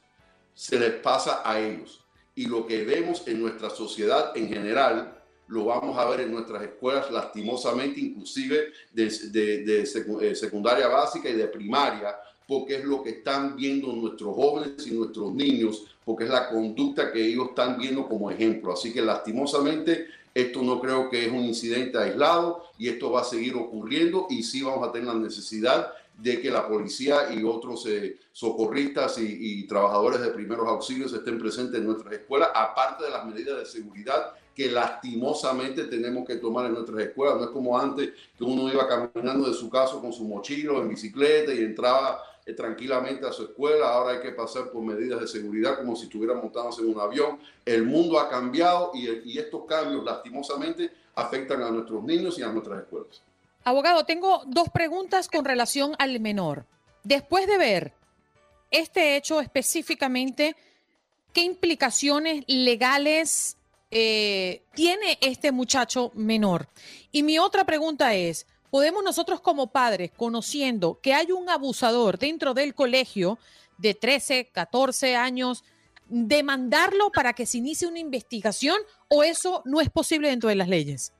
se 0.55 0.79
les 0.79 0.93
pasa 0.93 1.43
a 1.45 1.59
ellos. 1.59 2.03
Y 2.33 2.47
lo 2.47 2.65
que 2.65 2.83
vemos 2.83 3.21
en 3.27 3.39
nuestra 3.39 3.69
sociedad 3.69 4.35
en 4.35 4.49
general 4.49 5.21
lo 5.49 5.65
vamos 5.65 5.99
a 5.99 6.09
ver 6.09 6.21
en 6.21 6.31
nuestras 6.31 6.63
escuelas 6.63 7.11
lastimosamente, 7.11 7.99
inclusive 7.99 8.71
de, 8.91 9.05
eh, 9.05 10.35
secundaria 10.35 10.87
básica 10.87 11.29
y 11.29 11.33
de 11.33 11.47
primaria, 11.47 12.15
porque 12.47 12.77
es 12.77 12.85
lo 12.85 13.03
que 13.03 13.11
están 13.11 13.55
viendo 13.55 13.93
nuestros 13.93 14.35
jóvenes 14.35 14.87
y 14.87 14.95
nuestros 14.95 15.31
niños, 15.31 15.85
porque 16.03 16.23
es 16.23 16.31
la 16.31 16.49
conducta 16.49 17.11
que 17.11 17.23
ellos 17.23 17.49
están 17.49 17.77
viendo 17.77 18.09
como 18.09 18.31
ejemplo. 18.31 18.73
Así 18.73 18.91
que 18.91 19.03
lastimosamente 19.03 20.07
esto 20.33 20.61
no 20.61 20.79
creo 20.79 21.09
que 21.09 21.25
es 21.25 21.31
un 21.31 21.43
incidente 21.43 21.97
aislado 21.97 22.63
y 22.77 22.87
esto 22.87 23.11
va 23.11 23.21
a 23.21 23.25
seguir 23.25 23.55
ocurriendo 23.55 24.27
y 24.29 24.43
sí 24.43 24.61
vamos 24.61 24.87
a 24.87 24.91
tener 24.91 25.07
la 25.07 25.15
necesidad 25.15 25.93
de 26.17 26.39
que 26.39 26.51
la 26.51 26.67
policía 26.67 27.33
y 27.33 27.43
otros 27.43 27.85
eh, 27.87 28.19
socorristas 28.31 29.17
y, 29.17 29.65
trabajadores 29.67 30.21
de 30.21 30.29
primeros 30.29 30.67
auxilios 30.67 31.13
estén 31.13 31.39
presentes 31.39 31.79
en 31.79 31.87
nuestras 31.87 32.13
escuelas, 32.13 32.49
aparte 32.53 33.05
de 33.05 33.09
las 33.09 33.25
medidas 33.25 33.57
de 33.57 33.65
seguridad 33.65 34.33
que 34.55 34.69
lastimosamente 34.69 35.85
tenemos 35.85 36.27
que 36.27 36.35
tomar 36.35 36.65
en 36.65 36.73
nuestras 36.73 37.01
escuelas. 37.01 37.37
No 37.37 37.45
es 37.45 37.49
como 37.51 37.79
antes 37.79 38.11
que 38.37 38.43
uno 38.43 38.71
iba 38.71 38.87
caminando 38.87 39.47
de 39.47 39.53
su 39.53 39.69
casa 39.69 39.99
con 39.99 40.11
su 40.11 40.25
mochilo 40.25 40.81
en 40.81 40.89
bicicleta 40.89 41.53
y 41.53 41.59
entraba 41.59 42.21
tranquilamente 42.53 43.25
a 43.27 43.31
su 43.31 43.43
escuela. 43.43 43.89
Ahora 43.89 44.13
hay 44.13 44.21
que 44.21 44.31
pasar 44.31 44.71
por 44.71 44.81
medidas 44.81 45.19
de 45.21 45.27
seguridad 45.27 45.77
como 45.77 45.95
si 45.95 46.03
estuviera 46.03 46.33
montándose 46.33 46.81
en 46.81 46.89
un 46.89 46.99
avión. 46.99 47.39
El 47.65 47.85
mundo 47.85 48.19
ha 48.19 48.29
cambiado 48.29 48.91
y, 48.93 49.31
y 49.31 49.37
estos 49.37 49.65
cambios 49.65 50.03
lastimosamente 50.03 50.91
afectan 51.15 51.61
a 51.63 51.71
nuestros 51.71 52.03
niños 52.03 52.37
y 52.39 52.43
a 52.43 52.49
nuestras 52.49 52.81
escuelas. 52.81 53.21
Abogado, 53.63 54.05
tengo 54.05 54.41
dos 54.47 54.69
preguntas 54.69 55.27
con 55.27 55.45
relación 55.45 55.93
al 55.99 56.19
menor. 56.19 56.65
Después 57.03 57.47
de 57.47 57.57
ver 57.57 57.93
este 58.71 59.15
hecho 59.15 59.39
específicamente, 59.41 60.55
¿qué 61.33 61.41
implicaciones 61.41 62.43
legales 62.47 63.57
eh, 63.91 64.63
tiene 64.73 65.17
este 65.21 65.51
muchacho 65.51 66.11
menor? 66.15 66.67
Y 67.11 67.23
mi 67.23 67.37
otra 67.37 67.65
pregunta 67.65 68.15
es, 68.15 68.47
¿podemos 68.71 69.03
nosotros 69.03 69.41
como 69.41 69.71
padres, 69.71 70.11
conociendo 70.17 70.99
que 71.03 71.13
hay 71.13 71.31
un 71.31 71.49
abusador 71.49 72.17
dentro 72.17 72.55
del 72.55 72.73
colegio 72.73 73.37
de 73.77 73.93
13, 73.93 74.49
14 74.51 75.15
años, 75.15 75.63
demandarlo 76.07 77.11
para 77.11 77.33
que 77.33 77.45
se 77.45 77.59
inicie 77.59 77.87
una 77.87 77.99
investigación 77.99 78.77
o 79.09 79.23
eso 79.23 79.61
no 79.65 79.81
es 79.81 79.89
posible 79.89 80.29
dentro 80.29 80.49
de 80.49 80.55
las 80.55 80.69
leyes? 80.69 81.13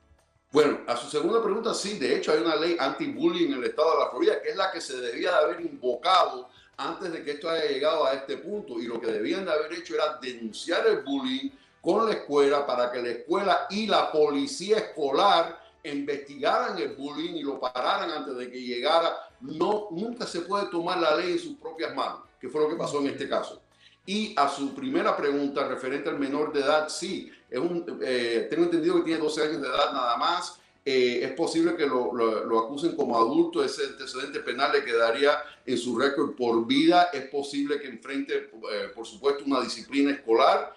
Bueno, 0.50 0.80
a 0.86 0.96
su 0.96 1.08
segunda 1.08 1.42
pregunta, 1.42 1.72
sí, 1.72 1.98
de 1.98 2.16
hecho 2.16 2.32
hay 2.32 2.40
una 2.40 2.56
ley 2.56 2.76
anti-bullying 2.78 3.52
en 3.52 3.58
el 3.58 3.64
estado 3.64 3.92
de 3.92 4.04
la 4.04 4.10
Florida, 4.10 4.42
que 4.42 4.50
es 4.50 4.56
la 4.56 4.70
que 4.70 4.80
se 4.80 4.98
debía 4.98 5.30
de 5.30 5.36
haber 5.36 5.60
invocado 5.60 6.48
antes 6.76 7.12
de 7.12 7.22
que 7.22 7.32
esto 7.32 7.48
haya 7.48 7.64
llegado 7.66 8.06
a 8.06 8.14
este 8.14 8.36
punto. 8.38 8.78
Y 8.80 8.86
lo 8.86 9.00
que 9.00 9.06
debían 9.06 9.44
de 9.44 9.52
haber 9.52 9.72
hecho 9.72 9.94
era 9.94 10.18
denunciar 10.20 10.86
el 10.86 11.02
bullying 11.02 11.50
con 11.80 12.06
la 12.06 12.12
escuela 12.12 12.66
para 12.66 12.90
que 12.92 13.02
la 13.02 13.08
escuela 13.08 13.66
y 13.70 13.86
la 13.86 14.12
policía 14.12 14.78
escolar 14.78 15.61
investigaran 15.84 16.78
el 16.78 16.94
bullying 16.94 17.34
y 17.34 17.42
lo 17.42 17.58
pararan 17.58 18.10
antes 18.10 18.36
de 18.36 18.50
que 18.50 18.62
llegara. 18.62 19.14
No, 19.40 19.88
nunca 19.90 20.26
se 20.26 20.42
puede 20.42 20.66
tomar 20.66 21.00
la 21.00 21.16
ley 21.16 21.32
en 21.32 21.38
sus 21.38 21.56
propias 21.56 21.94
manos, 21.94 22.20
que 22.40 22.48
fue 22.48 22.60
lo 22.60 22.68
que 22.68 22.76
pasó 22.76 23.00
en 23.00 23.08
este 23.08 23.28
caso. 23.28 23.60
Y 24.04 24.34
a 24.36 24.48
su 24.48 24.74
primera 24.74 25.16
pregunta 25.16 25.66
referente 25.68 26.08
al 26.08 26.18
menor 26.18 26.52
de 26.52 26.60
edad, 26.60 26.88
sí, 26.88 27.30
eh, 27.50 28.46
tengo 28.50 28.64
entendido 28.64 28.96
que 28.96 29.02
tiene 29.02 29.20
12 29.20 29.42
años 29.42 29.62
de 29.62 29.68
edad 29.68 29.92
nada 29.92 30.16
más. 30.16 30.58
Eh, 30.84 31.20
es 31.22 31.30
posible 31.32 31.76
que 31.76 31.86
lo, 31.86 32.12
lo, 32.12 32.58
acusen 32.58 32.96
como 32.96 33.16
adulto, 33.16 33.62
ese 33.62 33.86
antecedente 33.86 34.40
penal 34.40 34.72
le 34.72 34.84
quedaría 34.84 35.38
en 35.64 35.78
su 35.78 35.96
récord 35.96 36.34
por 36.34 36.66
vida. 36.66 37.10
Es 37.12 37.28
posible 37.28 37.80
que 37.80 37.86
enfrente, 37.86 38.50
eh, 38.72 38.90
por 38.92 39.06
supuesto, 39.06 39.44
una 39.44 39.60
disciplina 39.60 40.10
escolar. 40.10 40.74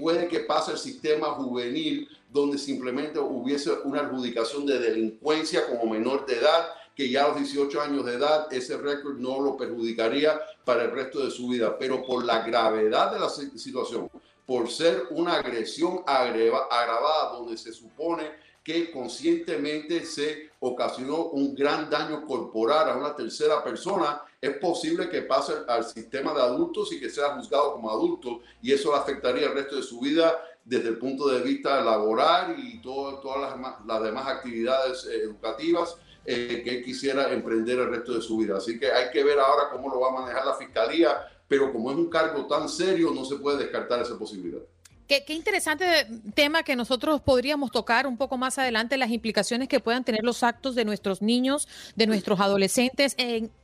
Puede 0.00 0.28
que 0.28 0.40
pase 0.40 0.72
el 0.72 0.78
sistema 0.78 1.28
juvenil 1.28 2.08
donde 2.30 2.58
simplemente 2.58 3.18
hubiese 3.18 3.72
una 3.84 4.00
adjudicación 4.00 4.66
de 4.66 4.78
delincuencia 4.78 5.66
como 5.66 5.92
menor 5.92 6.26
de 6.26 6.36
edad 6.36 6.68
que 6.98 7.08
ya 7.08 7.24
a 7.24 7.28
los 7.28 7.36
18 7.36 7.80
años 7.80 8.04
de 8.04 8.14
edad 8.14 8.52
ese 8.52 8.76
récord 8.76 9.18
no 9.18 9.40
lo 9.40 9.56
perjudicaría 9.56 10.40
para 10.64 10.82
el 10.82 10.90
resto 10.90 11.24
de 11.24 11.30
su 11.30 11.46
vida, 11.46 11.78
pero 11.78 12.04
por 12.04 12.24
la 12.24 12.42
gravedad 12.42 13.12
de 13.12 13.20
la 13.20 13.28
situación, 13.30 14.10
por 14.44 14.68
ser 14.68 15.04
una 15.10 15.34
agresión 15.34 16.00
agravada 16.04 17.36
donde 17.36 17.56
se 17.56 17.72
supone 17.72 18.24
que 18.64 18.90
conscientemente 18.90 20.04
se 20.04 20.50
ocasionó 20.58 21.26
un 21.26 21.54
gran 21.54 21.88
daño 21.88 22.26
corporal 22.26 22.90
a 22.90 22.96
una 22.96 23.14
tercera 23.14 23.62
persona, 23.62 24.20
es 24.40 24.56
posible 24.58 25.08
que 25.08 25.22
pase 25.22 25.52
al 25.66 25.84
sistema 25.84 26.32
de 26.32 26.42
adultos 26.42 26.92
y 26.92 27.00
que 27.00 27.10
sea 27.10 27.34
juzgado 27.34 27.72
como 27.72 27.90
adulto 27.90 28.40
y 28.62 28.72
eso 28.72 28.92
le 28.92 28.98
afectaría 28.98 29.48
el 29.48 29.54
resto 29.54 29.76
de 29.76 29.82
su 29.82 30.00
vida 30.00 30.38
desde 30.64 30.88
el 30.88 30.98
punto 30.98 31.28
de 31.28 31.40
vista 31.40 31.80
laboral 31.80 32.54
y 32.58 32.80
todas 32.80 33.24
las, 33.40 33.84
las 33.86 34.02
demás 34.02 34.28
actividades 34.28 35.06
eh, 35.06 35.22
educativas 35.24 35.96
eh, 36.24 36.62
que 36.62 36.82
quisiera 36.82 37.32
emprender 37.32 37.78
el 37.78 37.90
resto 37.90 38.12
de 38.12 38.20
su 38.20 38.36
vida. 38.36 38.58
Así 38.58 38.78
que 38.78 38.92
hay 38.92 39.10
que 39.10 39.24
ver 39.24 39.38
ahora 39.38 39.70
cómo 39.72 39.88
lo 39.88 40.00
va 40.00 40.10
a 40.10 40.20
manejar 40.20 40.44
la 40.44 40.54
fiscalía, 40.54 41.26
pero 41.48 41.72
como 41.72 41.90
es 41.90 41.96
un 41.96 42.10
cargo 42.10 42.46
tan 42.46 42.68
serio, 42.68 43.10
no 43.14 43.24
se 43.24 43.36
puede 43.36 43.56
descartar 43.56 44.02
esa 44.02 44.18
posibilidad. 44.18 44.60
Qué, 45.08 45.24
interesante 45.32 46.06
tema 46.34 46.62
que 46.62 46.76
nosotros 46.76 47.22
podríamos 47.22 47.70
tocar 47.70 48.06
un 48.06 48.18
poco 48.18 48.36
más 48.36 48.58
adelante, 48.58 48.98
las 48.98 49.10
implicaciones 49.10 49.66
que 49.66 49.80
puedan 49.80 50.04
tener 50.04 50.22
los 50.22 50.42
actos 50.42 50.74
de 50.74 50.84
nuestros 50.84 51.22
niños, 51.22 51.66
de 51.96 52.06
nuestros 52.06 52.38
adolescentes 52.40 53.16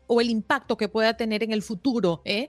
o 0.06 0.22
el 0.22 0.30
impacto 0.30 0.78
que 0.78 0.88
pueda 0.88 1.18
tener 1.18 1.42
en 1.42 1.52
el 1.52 1.62
futuro. 1.62 2.22
¿eh? 2.24 2.48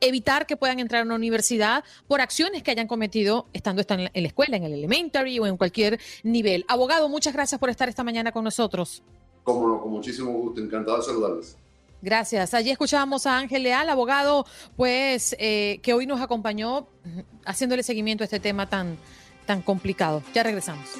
evitar 0.00 0.46
que 0.46 0.56
puedan 0.56 0.80
entrar 0.80 1.02
a 1.02 1.04
una 1.04 1.16
universidad 1.16 1.84
por 2.08 2.22
acciones 2.22 2.62
que 2.62 2.70
hayan 2.70 2.86
cometido 2.86 3.46
estando 3.52 3.82
en 3.86 4.22
la 4.22 4.28
escuela, 4.28 4.56
en 4.56 4.64
el 4.64 4.72
elementary 4.72 5.38
o 5.38 5.46
en 5.46 5.58
cualquier 5.58 6.00
nivel. 6.22 6.64
Abogado, 6.68 7.10
muchas 7.10 7.34
gracias 7.34 7.60
por 7.60 7.68
estar 7.68 7.86
esta 7.86 8.02
mañana 8.02 8.32
con 8.32 8.44
nosotros. 8.44 9.02
Como 9.42 9.68
no, 9.68 9.82
con 9.82 9.92
muchísimo 9.92 10.32
gusto, 10.32 10.62
encantado 10.62 10.96
de 10.96 11.04
saludarles. 11.04 11.58
Gracias. 12.02 12.54
Allí 12.54 12.70
escuchábamos 12.70 13.26
a 13.26 13.38
Ángel 13.38 13.62
Leal, 13.62 13.88
abogado, 13.88 14.46
pues 14.76 15.34
eh, 15.38 15.80
que 15.82 15.92
hoy 15.92 16.06
nos 16.06 16.20
acompañó 16.20 16.88
haciéndole 17.44 17.82
seguimiento 17.82 18.24
a 18.24 18.26
este 18.26 18.40
tema 18.40 18.68
tan, 18.68 18.98
tan 19.46 19.62
complicado. 19.62 20.22
Ya 20.34 20.42
regresamos. 20.42 20.90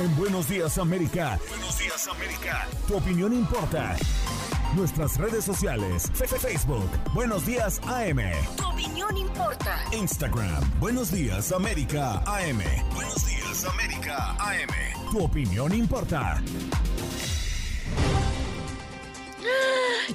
En 0.00 0.16
Buenos 0.16 0.48
Días 0.48 0.76
América. 0.78 1.38
Buenos 1.48 1.78
Días 1.78 2.08
América. 2.08 2.66
Tu 2.86 2.96
opinión 2.96 3.32
importa. 3.32 3.96
Nuestras 4.76 5.18
redes 5.18 5.44
sociales. 5.44 6.10
Facebook. 6.40 6.90
Buenos 7.14 7.46
Días 7.46 7.80
AM. 7.86 8.18
Tu 8.56 8.66
opinión 8.66 9.16
importa. 9.16 9.84
Instagram. 9.92 10.80
Buenos 10.80 11.12
Días 11.12 11.52
América 11.52 12.18
AM. 12.26 12.60
Buenos 12.92 13.24
Días 13.24 13.64
América 13.64 14.32
AM. 14.32 15.12
Tu 15.12 15.22
opinión 15.22 15.72
importa. 15.72 16.42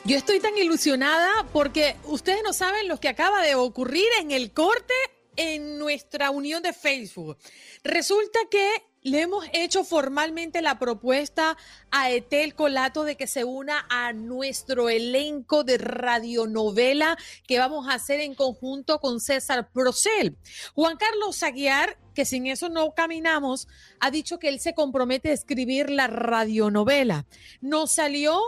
Yo 0.03 0.17
estoy 0.17 0.41
tan 0.41 0.57
ilusionada 0.57 1.47
porque 1.53 1.95
ustedes 2.03 2.41
no 2.43 2.51
saben 2.51 2.89
lo 2.89 2.99
que 2.99 3.07
acaba 3.07 3.41
de 3.41 3.55
ocurrir 3.55 4.07
en 4.19 4.31
el 4.31 4.51
corte 4.51 4.93
en 5.37 5.79
nuestra 5.79 6.31
unión 6.31 6.61
de 6.61 6.73
Facebook. 6.73 7.37
Resulta 7.83 8.39
que 8.51 8.88
le 9.01 9.21
hemos 9.21 9.45
hecho 9.53 9.83
formalmente 9.83 10.61
la 10.61 10.77
propuesta 10.79 11.57
a 11.91 12.11
Etel 12.11 12.55
Colato 12.55 13.03
de 13.03 13.15
que 13.15 13.27
se 13.27 13.43
una 13.43 13.85
a 13.89 14.13
nuestro 14.13 14.89
elenco 14.89 15.63
de 15.63 15.77
radionovela 15.77 17.17
que 17.47 17.59
vamos 17.59 17.87
a 17.87 17.93
hacer 17.93 18.19
en 18.19 18.35
conjunto 18.35 18.99
con 18.99 19.19
César 19.19 19.71
Procel. 19.71 20.37
Juan 20.73 20.97
Carlos 20.97 21.43
Aguiar, 21.43 21.97
que 22.13 22.25
sin 22.25 22.47
eso 22.47 22.69
no 22.69 22.93
caminamos, 22.93 23.67
ha 23.99 24.11
dicho 24.11 24.39
que 24.39 24.49
él 24.49 24.59
se 24.59 24.73
compromete 24.73 25.29
a 25.29 25.33
escribir 25.33 25.89
la 25.89 26.07
radionovela. 26.07 27.25
Nos 27.61 27.93
salió 27.93 28.39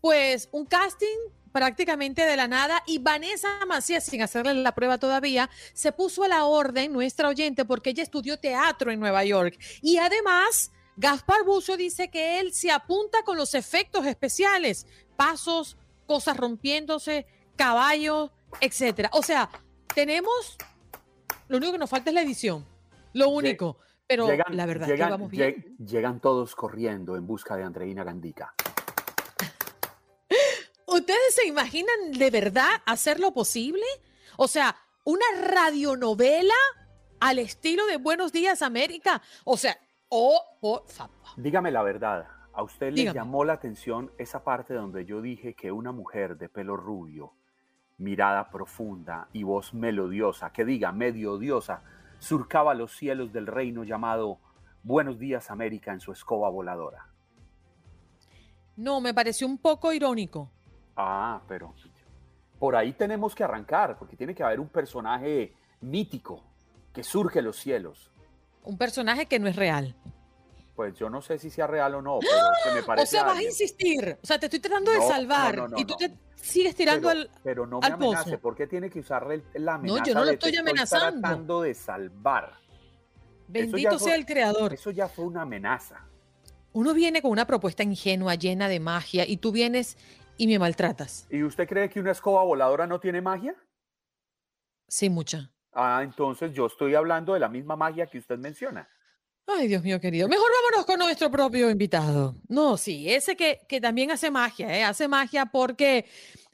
pues 0.00 0.48
un 0.52 0.66
casting 0.66 1.18
prácticamente 1.54 2.26
de 2.26 2.36
la 2.36 2.48
nada 2.48 2.82
y 2.84 2.98
Vanessa 2.98 3.64
Macías, 3.68 4.02
sin 4.02 4.20
hacerle 4.22 4.54
la 4.54 4.74
prueba 4.74 4.98
todavía, 4.98 5.48
se 5.72 5.92
puso 5.92 6.24
a 6.24 6.28
la 6.28 6.46
orden, 6.46 6.92
nuestra 6.92 7.28
oyente, 7.28 7.64
porque 7.64 7.90
ella 7.90 8.02
estudió 8.02 8.40
teatro 8.40 8.90
en 8.90 8.98
Nueva 8.98 9.24
York. 9.24 9.56
Y 9.80 9.98
además, 9.98 10.72
Gaspar 10.96 11.44
Bucio 11.44 11.76
dice 11.76 12.10
que 12.10 12.40
él 12.40 12.52
se 12.52 12.72
apunta 12.72 13.22
con 13.22 13.36
los 13.36 13.54
efectos 13.54 14.04
especiales, 14.04 14.88
pasos, 15.14 15.76
cosas 16.08 16.36
rompiéndose, 16.36 17.24
caballos, 17.54 18.32
etcétera. 18.60 19.10
O 19.12 19.22
sea, 19.22 19.48
tenemos, 19.94 20.56
lo 21.46 21.58
único 21.58 21.70
que 21.70 21.78
nos 21.78 21.88
falta 21.88 22.10
es 22.10 22.14
la 22.14 22.22
edición, 22.22 22.66
lo 23.12 23.28
único. 23.28 23.78
Pero 24.08 24.26
la 24.50 24.66
verdad 24.66 24.88
llegan, 24.88 25.06
que 25.06 25.12
vamos 25.12 25.30
bien. 25.30 25.76
Llegan 25.78 26.18
todos 26.18 26.56
corriendo 26.56 27.14
en 27.16 27.28
busca 27.28 27.56
de 27.56 27.62
Andreina 27.62 28.02
Gandica. 28.02 28.54
¿Ustedes 30.94 31.34
se 31.34 31.48
imaginan 31.48 32.12
de 32.12 32.30
verdad 32.30 32.68
hacer 32.86 33.18
lo 33.18 33.32
posible? 33.32 33.82
O 34.36 34.46
sea, 34.46 34.76
una 35.02 35.24
radionovela 35.42 36.54
al 37.18 37.40
estilo 37.40 37.84
de 37.86 37.96
Buenos 37.96 38.30
Días 38.30 38.62
América. 38.62 39.20
O 39.42 39.56
sea, 39.56 39.76
o 40.08 40.40
por 40.60 40.86
favor. 40.86 41.16
Dígame 41.36 41.72
la 41.72 41.82
verdad, 41.82 42.28
¿a 42.52 42.62
usted 42.62 42.90
le 42.90 43.00
Dígame. 43.00 43.16
llamó 43.16 43.44
la 43.44 43.54
atención 43.54 44.12
esa 44.18 44.44
parte 44.44 44.72
donde 44.74 45.04
yo 45.04 45.20
dije 45.20 45.54
que 45.54 45.72
una 45.72 45.90
mujer 45.90 46.36
de 46.38 46.48
pelo 46.48 46.76
rubio, 46.76 47.32
mirada 47.98 48.48
profunda 48.48 49.26
y 49.32 49.42
voz 49.42 49.74
melodiosa, 49.74 50.52
que 50.52 50.64
diga 50.64 50.92
medio 50.92 51.32
odiosa, 51.32 51.82
surcaba 52.20 52.72
los 52.72 52.92
cielos 52.96 53.32
del 53.32 53.48
reino 53.48 53.82
llamado 53.82 54.38
Buenos 54.84 55.18
Días 55.18 55.50
América 55.50 55.92
en 55.92 55.98
su 55.98 56.12
escoba 56.12 56.48
voladora? 56.50 57.08
No, 58.76 59.00
me 59.00 59.12
pareció 59.12 59.48
un 59.48 59.58
poco 59.58 59.92
irónico. 59.92 60.52
Ah, 60.96 61.40
pero 61.48 61.74
por 62.58 62.76
ahí 62.76 62.92
tenemos 62.92 63.34
que 63.34 63.44
arrancar, 63.44 63.98
porque 63.98 64.16
tiene 64.16 64.34
que 64.34 64.42
haber 64.42 64.60
un 64.60 64.68
personaje 64.68 65.54
mítico 65.80 66.42
que 66.92 67.02
surge 67.02 67.40
en 67.40 67.46
los 67.46 67.56
cielos. 67.56 68.10
Un 68.62 68.78
personaje 68.78 69.26
que 69.26 69.38
no 69.38 69.48
es 69.48 69.56
real. 69.56 69.94
Pues 70.74 70.96
yo 70.98 71.08
no 71.10 71.20
sé 71.22 71.38
si 71.38 71.50
sea 71.50 71.66
real 71.66 71.94
o 71.96 72.02
no, 72.02 72.18
pero 72.20 72.32
que 72.64 72.80
me 72.80 72.82
parece 72.82 73.04
O 73.04 73.10
sea, 73.10 73.24
vas 73.24 73.38
a 73.38 73.42
insistir. 73.42 74.18
O 74.22 74.26
sea, 74.26 74.38
te 74.38 74.46
estoy 74.46 74.60
tratando 74.60 74.90
de 74.90 75.00
salvar 75.02 75.56
no, 75.56 75.62
no, 75.64 75.68
no, 75.68 75.78
y 75.78 75.84
tú 75.84 75.94
te 75.96 76.12
sigues 76.34 76.74
tirando 76.74 77.08
pero, 77.08 77.20
al... 77.20 77.30
pero 77.44 77.66
no 77.66 77.80
me 77.80 77.86
amenace, 77.86 78.30
pozo. 78.30 78.38
¿por 78.40 78.56
qué 78.56 78.66
tiene 78.66 78.90
que 78.90 79.00
usar 79.00 79.26
la 79.54 79.78
No, 79.78 79.86
yo 79.86 79.94
amenaza? 79.94 80.14
no 80.14 80.24
lo 80.24 80.30
estoy 80.32 80.56
amenazando. 80.56 81.20
tratando 81.20 81.62
de 81.62 81.74
salvar. 81.74 82.54
Bendito 83.46 83.98
fue- 83.98 84.08
sea 84.08 84.14
el 84.16 84.26
creador. 84.26 84.72
Eso 84.72 84.90
ya 84.90 85.08
fue 85.08 85.26
una 85.26 85.42
amenaza. 85.42 86.00
Uno 86.72 86.92
viene 86.92 87.22
con 87.22 87.30
una 87.30 87.46
propuesta 87.46 87.84
ingenua, 87.84 88.34
llena 88.34 88.68
de 88.68 88.80
magia, 88.80 89.28
y 89.28 89.36
tú 89.36 89.52
vienes 89.52 89.96
y 90.36 90.46
me 90.46 90.58
maltratas. 90.58 91.26
¿Y 91.30 91.42
usted 91.42 91.68
cree 91.68 91.88
que 91.88 92.00
una 92.00 92.12
escoba 92.12 92.42
voladora 92.44 92.86
no 92.86 93.00
tiene 93.00 93.20
magia? 93.20 93.54
Sí, 94.88 95.10
mucha. 95.10 95.50
Ah, 95.72 96.00
entonces 96.02 96.52
yo 96.52 96.66
estoy 96.66 96.94
hablando 96.94 97.34
de 97.34 97.40
la 97.40 97.48
misma 97.48 97.76
magia 97.76 98.06
que 98.06 98.18
usted 98.18 98.38
menciona. 98.38 98.88
Ay, 99.46 99.68
Dios 99.68 99.82
mío 99.82 100.00
querido. 100.00 100.28
Mejor 100.28 100.50
vámonos 100.50 100.86
con 100.86 100.98
nuestro 100.98 101.30
propio 101.30 101.68
invitado. 101.68 102.36
No, 102.48 102.76
sí, 102.76 103.12
ese 103.12 103.36
que, 103.36 103.60
que 103.68 103.80
también 103.80 104.10
hace 104.10 104.30
magia, 104.30 104.74
¿eh? 104.76 104.82
Hace 104.84 105.06
magia 105.06 105.46
porque 105.46 106.06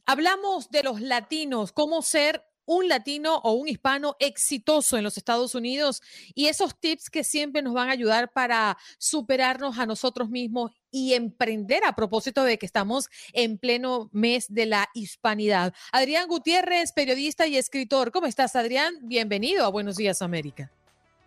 hablamos 0.07 0.71
de 0.71 0.83
los 0.83 1.01
latinos, 1.01 1.71
cómo 1.73 2.03
ser 2.03 2.45
un 2.67 2.89
latino 2.89 3.37
o 3.39 3.53
un 3.53 3.69
hispano 3.69 4.17
exitoso 4.21 4.97
en 4.97 5.05
los 5.05 5.17
Estados 5.17 5.55
Unidos 5.55 6.03
y 6.35 6.47
esos 6.47 6.79
tips 6.79 7.11
que 7.11 7.25
siempre 7.25 7.63
nos 7.63 7.75
van 7.75 7.89
a 7.89 7.93
ayudar 7.93 8.33
para 8.33 8.79
superarnos 8.99 9.79
a 9.79 9.87
nosotros 9.87 10.31
mismos 10.31 10.80
y 10.91 11.15
emprender 11.15 11.85
a 11.85 11.95
propósito 11.95 12.45
de 12.45 12.59
que 12.59 12.67
estamos 12.67 13.09
en 13.33 13.59
pleno 13.59 14.09
mes 14.13 14.47
de 14.49 14.67
la 14.67 14.89
hispanidad. 14.95 15.75
Adrián 15.93 16.29
Gutiérrez, 16.29 16.93
periodista 16.93 17.47
y 17.47 17.57
escritor. 17.57 18.13
¿Cómo 18.13 18.27
estás, 18.27 18.57
Adrián? 18.57 18.95
Bienvenido 19.03 19.65
a 19.65 19.69
Buenos 19.69 19.97
Días, 19.97 20.23
América. 20.23 20.71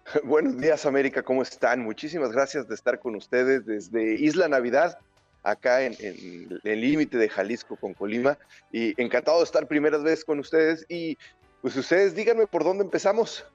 Buenos 0.23 0.57
días, 0.59 0.85
América, 0.85 1.23
¿cómo 1.23 1.41
están? 1.41 1.81
Muchísimas 1.81 2.31
gracias 2.31 2.67
de 2.67 2.75
estar 2.75 2.99
con 2.99 3.15
ustedes 3.15 3.65
desde 3.65 4.15
Isla 4.15 4.47
Navidad, 4.47 4.97
acá 5.43 5.83
en 5.83 5.95
en 5.99 6.59
el 6.63 6.81
límite 6.81 7.17
de 7.17 7.29
Jalisco 7.29 7.75
con 7.75 7.93
Colima. 7.93 8.37
Y 8.71 8.99
encantado 9.01 9.39
de 9.39 9.45
estar 9.45 9.67
primeras 9.67 10.03
veces 10.03 10.25
con 10.25 10.39
ustedes. 10.39 10.85
Y 10.89 11.17
pues 11.61 11.75
ustedes 11.75 12.13
díganme 12.15 12.47
por 12.47 12.63
dónde 12.63 12.83
empezamos. 12.83 13.45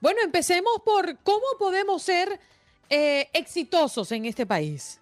Bueno, 0.00 0.20
empecemos 0.22 0.82
por 0.84 1.18
cómo 1.22 1.46
podemos 1.58 2.02
ser 2.02 2.38
eh, 2.90 3.28
exitosos 3.32 4.12
en 4.12 4.26
este 4.26 4.44
país. 4.44 5.00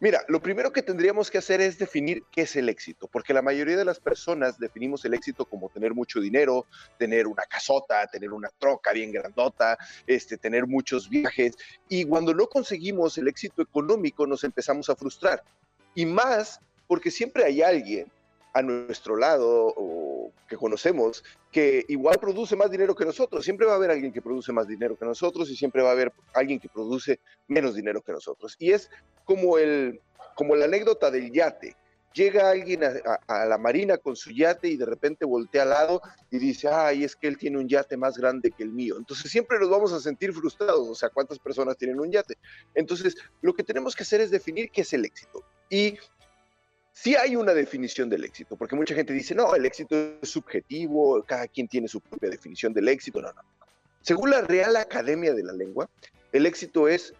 Mira, 0.00 0.22
lo 0.28 0.40
primero 0.40 0.72
que 0.72 0.82
tendríamos 0.82 1.30
que 1.30 1.38
hacer 1.38 1.60
es 1.60 1.78
definir 1.78 2.24
qué 2.30 2.42
es 2.42 2.56
el 2.56 2.68
éxito, 2.68 3.08
porque 3.08 3.34
la 3.34 3.42
mayoría 3.42 3.76
de 3.76 3.84
las 3.84 4.00
personas 4.00 4.58
definimos 4.58 5.04
el 5.04 5.14
éxito 5.14 5.44
como 5.44 5.68
tener 5.68 5.94
mucho 5.94 6.20
dinero, 6.20 6.66
tener 6.98 7.26
una 7.26 7.42
casota, 7.44 8.06
tener 8.06 8.32
una 8.32 8.50
troca 8.58 8.92
bien 8.92 9.12
grandota, 9.12 9.76
este, 10.06 10.36
tener 10.36 10.66
muchos 10.66 11.08
viajes, 11.08 11.56
y 11.88 12.04
cuando 12.04 12.34
no 12.34 12.46
conseguimos 12.46 13.18
el 13.18 13.28
éxito 13.28 13.62
económico 13.62 14.26
nos 14.26 14.44
empezamos 14.44 14.88
a 14.90 14.96
frustrar. 14.96 15.42
Y 15.94 16.06
más 16.06 16.60
porque 16.86 17.10
siempre 17.10 17.44
hay 17.44 17.62
alguien 17.62 18.10
a 18.58 18.62
nuestro 18.62 19.16
lado 19.16 19.72
o 19.76 20.32
que 20.48 20.56
conocemos 20.56 21.22
que 21.52 21.84
igual 21.88 22.18
produce 22.18 22.56
más 22.56 22.70
dinero 22.70 22.94
que 22.94 23.04
nosotros. 23.04 23.44
Siempre 23.44 23.66
va 23.66 23.72
a 23.72 23.76
haber 23.76 23.90
alguien 23.90 24.12
que 24.12 24.22
produce 24.22 24.52
más 24.52 24.66
dinero 24.66 24.96
que 24.96 25.04
nosotros 25.04 25.50
y 25.50 25.56
siempre 25.56 25.82
va 25.82 25.90
a 25.90 25.92
haber 25.92 26.12
alguien 26.34 26.58
que 26.58 26.68
produce 26.68 27.20
menos 27.46 27.74
dinero 27.74 28.02
que 28.02 28.12
nosotros. 28.12 28.56
Y 28.58 28.72
es 28.72 28.90
como, 29.24 29.58
el, 29.58 30.00
como 30.34 30.56
la 30.56 30.64
anécdota 30.66 31.10
del 31.10 31.30
yate. 31.32 31.76
Llega 32.14 32.50
alguien 32.50 32.82
a, 32.82 32.92
a- 33.28 33.42
a 33.42 33.46
la 33.46 33.58
marina 33.58 33.98
con 33.98 34.16
su 34.16 34.30
yate 34.30 34.66
y 34.68 34.76
de 34.76 34.86
repente 34.86 35.24
voltea 35.26 35.62
al 35.62 35.68
lado 35.68 36.00
y 36.30 36.38
dice, 36.38 36.66
ay, 36.66 37.04
es 37.04 37.14
que 37.14 37.28
él 37.28 37.36
tiene 37.36 37.58
un 37.58 37.68
yate 37.68 37.96
más 37.98 38.16
grande 38.16 38.50
que 38.50 38.62
el 38.64 38.70
mío. 38.72 38.96
Entonces 38.98 39.30
siempre 39.30 39.58
nos 39.60 39.68
vamos 39.68 39.92
a 39.92 40.00
sentir 40.00 40.32
frustrados, 40.32 40.88
o 40.88 40.94
sea, 40.94 41.10
¿cuántas 41.10 41.38
personas 41.38 41.76
tienen 41.76 42.00
un 42.00 42.10
yate? 42.10 42.34
Entonces, 42.74 43.14
lo 43.42 43.52
que 43.52 43.62
tenemos 43.62 43.94
que 43.94 44.02
hacer 44.02 44.20
es 44.22 44.30
definir 44.30 44.70
qué 44.70 44.80
es 44.80 44.92
el 44.94 45.04
éxito. 45.04 45.44
Y 45.70 45.98
sí 47.00 47.14
hay 47.14 47.36
una 47.36 47.54
definición 47.54 48.08
del 48.08 48.24
éxito, 48.24 48.56
porque 48.56 48.74
mucha 48.74 48.94
gente 48.94 49.12
dice, 49.12 49.34
no, 49.34 49.54
el 49.54 49.64
éxito 49.64 49.94
es 50.20 50.30
subjetivo, 50.30 51.22
cada 51.24 51.46
quien 51.46 51.68
tiene 51.68 51.86
su 51.86 52.00
propia 52.00 52.28
definición 52.28 52.72
del 52.72 52.88
éxito. 52.88 53.20
No, 53.22 53.32
no. 53.32 53.42
Según 54.02 54.30
la 54.30 54.40
Real 54.42 54.74
Academia 54.76 55.32
de 55.32 55.44
la 55.44 55.52
Lengua, 55.52 55.88
el 56.32 56.44
éxito 56.44 56.88
es 56.88 57.14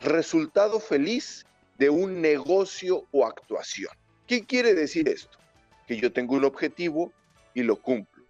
resultado 0.00 0.78
feliz 0.78 1.44
de 1.78 1.90
un 1.90 2.20
negocio 2.20 3.04
o 3.10 3.26
actuación. 3.26 3.90
¿Qué 4.26 4.44
quiere 4.44 4.72
decir 4.74 5.08
esto? 5.08 5.36
Que 5.88 5.96
yo 5.96 6.12
tengo 6.12 6.36
un 6.36 6.44
objetivo 6.44 7.12
y 7.54 7.62
lo 7.62 7.76
cumplo. 7.76 8.24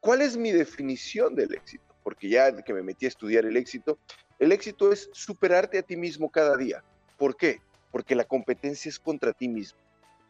¿Cuál 0.00 0.20
es 0.20 0.36
mi 0.36 0.52
definición 0.52 1.34
del 1.34 1.54
éxito? 1.54 1.84
Porque 2.02 2.28
ya 2.28 2.54
que 2.62 2.74
me 2.74 2.82
metí 2.82 3.06
a 3.06 3.08
estudiar 3.08 3.46
el 3.46 3.56
éxito, 3.56 3.98
el 4.38 4.52
éxito 4.52 4.92
es 4.92 5.08
superarte 5.12 5.78
a 5.78 5.82
ti 5.82 5.96
mismo 5.96 6.30
cada 6.30 6.56
día. 6.56 6.82
¿Por 7.16 7.36
qué? 7.36 7.60
Porque 7.90 8.14
la 8.14 8.24
competencia 8.24 8.88
es 8.88 8.98
contra 8.98 9.32
ti 9.32 9.48
mismo. 9.48 9.78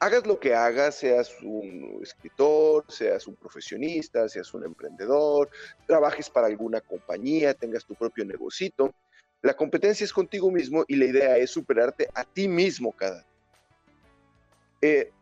Hagas 0.01 0.27
lo 0.27 0.39
que 0.39 0.55
hagas, 0.55 0.95
seas 0.97 1.35
un 1.43 1.99
escritor, 2.03 2.85
seas 2.89 3.27
un 3.27 3.35
profesionista, 3.35 4.29
seas 4.29 4.55
un 4.55 4.65
emprendedor, 4.65 5.51
trabajes 5.87 6.31
para 6.31 6.47
alguna 6.47 6.81
compañía, 6.81 7.53
tengas 7.53 7.85
tu 7.85 7.95
propio 7.97 8.25
negocito, 8.25 8.95
la 9.43 9.55
competencia 9.55 10.05
es 10.05 10.13
contigo 10.13 10.51
mismo 10.51 10.85
y 10.89 10.97
la 10.97 11.05
idea 11.07 11.37
es 11.37 11.51
superarte 11.51 12.09
a 12.15 12.25
ti 12.25 12.49
mismo 12.49 12.93
cada 12.93 13.17
día. 13.17 13.25
Eh, 14.83 15.13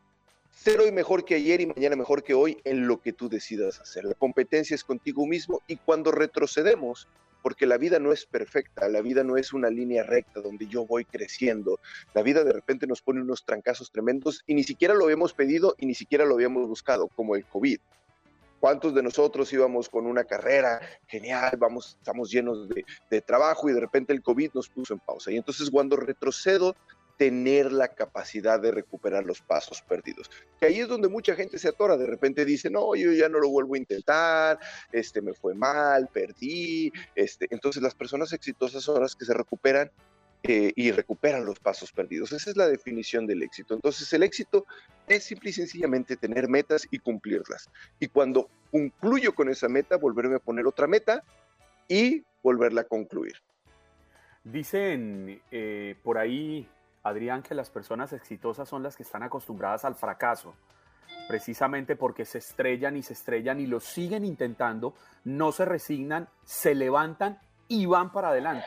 ser 0.50 0.80
hoy 0.80 0.90
mejor 0.90 1.24
que 1.24 1.34
ayer 1.34 1.60
y 1.60 1.66
mañana 1.66 1.96
mejor 1.96 2.22
que 2.22 2.32
hoy 2.32 2.58
en 2.64 2.86
lo 2.86 3.00
que 3.00 3.12
tú 3.12 3.28
decidas 3.28 3.78
hacer. 3.78 4.04
La 4.04 4.14
competencia 4.14 4.74
es 4.74 4.84
contigo 4.84 5.26
mismo 5.26 5.60
y 5.66 5.76
cuando 5.76 6.12
retrocedemos, 6.12 7.08
porque 7.46 7.64
la 7.64 7.78
vida 7.78 8.00
no 8.00 8.12
es 8.12 8.26
perfecta, 8.26 8.88
la 8.88 9.00
vida 9.00 9.22
no 9.22 9.36
es 9.36 9.52
una 9.52 9.70
línea 9.70 10.02
recta 10.02 10.40
donde 10.40 10.66
yo 10.66 10.84
voy 10.84 11.04
creciendo, 11.04 11.78
la 12.12 12.22
vida 12.22 12.42
de 12.42 12.52
repente 12.52 12.88
nos 12.88 13.02
pone 13.02 13.22
unos 13.22 13.44
trancazos 13.44 13.92
tremendos 13.92 14.42
y 14.48 14.54
ni 14.56 14.64
siquiera 14.64 14.94
lo 14.94 15.04
habíamos 15.04 15.32
pedido 15.32 15.76
y 15.78 15.86
ni 15.86 15.94
siquiera 15.94 16.24
lo 16.24 16.34
habíamos 16.34 16.66
buscado, 16.66 17.06
como 17.06 17.36
el 17.36 17.44
COVID. 17.44 17.78
¿Cuántos 18.58 18.96
de 18.96 19.02
nosotros 19.04 19.52
íbamos 19.52 19.88
con 19.88 20.06
una 20.06 20.24
carrera 20.24 20.80
genial, 21.06 21.56
vamos, 21.56 21.96
estamos 22.00 22.32
llenos 22.32 22.68
de, 22.68 22.84
de 23.12 23.20
trabajo 23.20 23.70
y 23.70 23.72
de 23.72 23.78
repente 23.78 24.12
el 24.12 24.22
COVID 24.22 24.50
nos 24.52 24.68
puso 24.68 24.94
en 24.94 24.98
pausa? 24.98 25.30
Y 25.30 25.36
entonces 25.36 25.70
cuando 25.70 25.94
retrocedo, 25.94 26.74
tener 27.16 27.72
la 27.72 27.88
capacidad 27.88 28.60
de 28.60 28.70
recuperar 28.70 29.24
los 29.24 29.40
pasos 29.40 29.82
perdidos. 29.82 30.30
Que 30.60 30.66
ahí 30.66 30.80
es 30.80 30.88
donde 30.88 31.08
mucha 31.08 31.34
gente 31.34 31.58
se 31.58 31.68
atora, 31.68 31.96
de 31.96 32.06
repente 32.06 32.44
dice, 32.44 32.70
no, 32.70 32.94
yo 32.94 33.12
ya 33.12 33.28
no 33.28 33.38
lo 33.38 33.48
vuelvo 33.48 33.74
a 33.74 33.78
intentar, 33.78 34.58
este, 34.92 35.22
me 35.22 35.32
fue 35.32 35.54
mal, 35.54 36.08
perdí. 36.12 36.92
Este, 37.14 37.46
entonces 37.50 37.82
las 37.82 37.94
personas 37.94 38.32
exitosas 38.32 38.82
son 38.82 39.02
las 39.02 39.16
que 39.16 39.24
se 39.24 39.34
recuperan 39.34 39.90
eh, 40.42 40.72
y 40.76 40.92
recuperan 40.92 41.44
los 41.44 41.58
pasos 41.58 41.90
perdidos. 41.90 42.32
Esa 42.32 42.50
es 42.50 42.56
la 42.56 42.68
definición 42.68 43.26
del 43.26 43.42
éxito. 43.42 43.74
Entonces 43.74 44.12
el 44.12 44.22
éxito 44.22 44.66
es 45.08 45.24
simple 45.24 45.50
y 45.50 45.52
sencillamente 45.52 46.16
tener 46.16 46.48
metas 46.48 46.86
y 46.90 46.98
cumplirlas. 46.98 47.70
Y 47.98 48.08
cuando 48.08 48.48
concluyo 48.70 49.34
con 49.34 49.48
esa 49.48 49.68
meta, 49.68 49.96
volverme 49.96 50.36
a 50.36 50.40
poner 50.40 50.66
otra 50.66 50.86
meta 50.86 51.24
y 51.88 52.22
volverla 52.42 52.82
a 52.82 52.84
concluir. 52.84 53.34
Dicen 54.44 55.40
eh, 55.50 55.96
por 56.04 56.18
ahí, 56.18 56.68
Adrián, 57.08 57.42
que 57.42 57.54
las 57.54 57.70
personas 57.70 58.12
exitosas 58.12 58.68
son 58.68 58.82
las 58.82 58.96
que 58.96 59.02
están 59.02 59.22
acostumbradas 59.22 59.84
al 59.84 59.94
fracaso, 59.94 60.54
precisamente 61.28 61.96
porque 61.96 62.24
se 62.24 62.38
estrellan 62.38 62.96
y 62.96 63.02
se 63.02 63.12
estrellan 63.12 63.60
y 63.60 63.66
lo 63.66 63.80
siguen 63.80 64.24
intentando, 64.24 64.94
no 65.24 65.52
se 65.52 65.64
resignan, 65.64 66.28
se 66.44 66.74
levantan 66.74 67.38
y 67.68 67.86
van 67.86 68.12
para 68.12 68.28
adelante. 68.28 68.66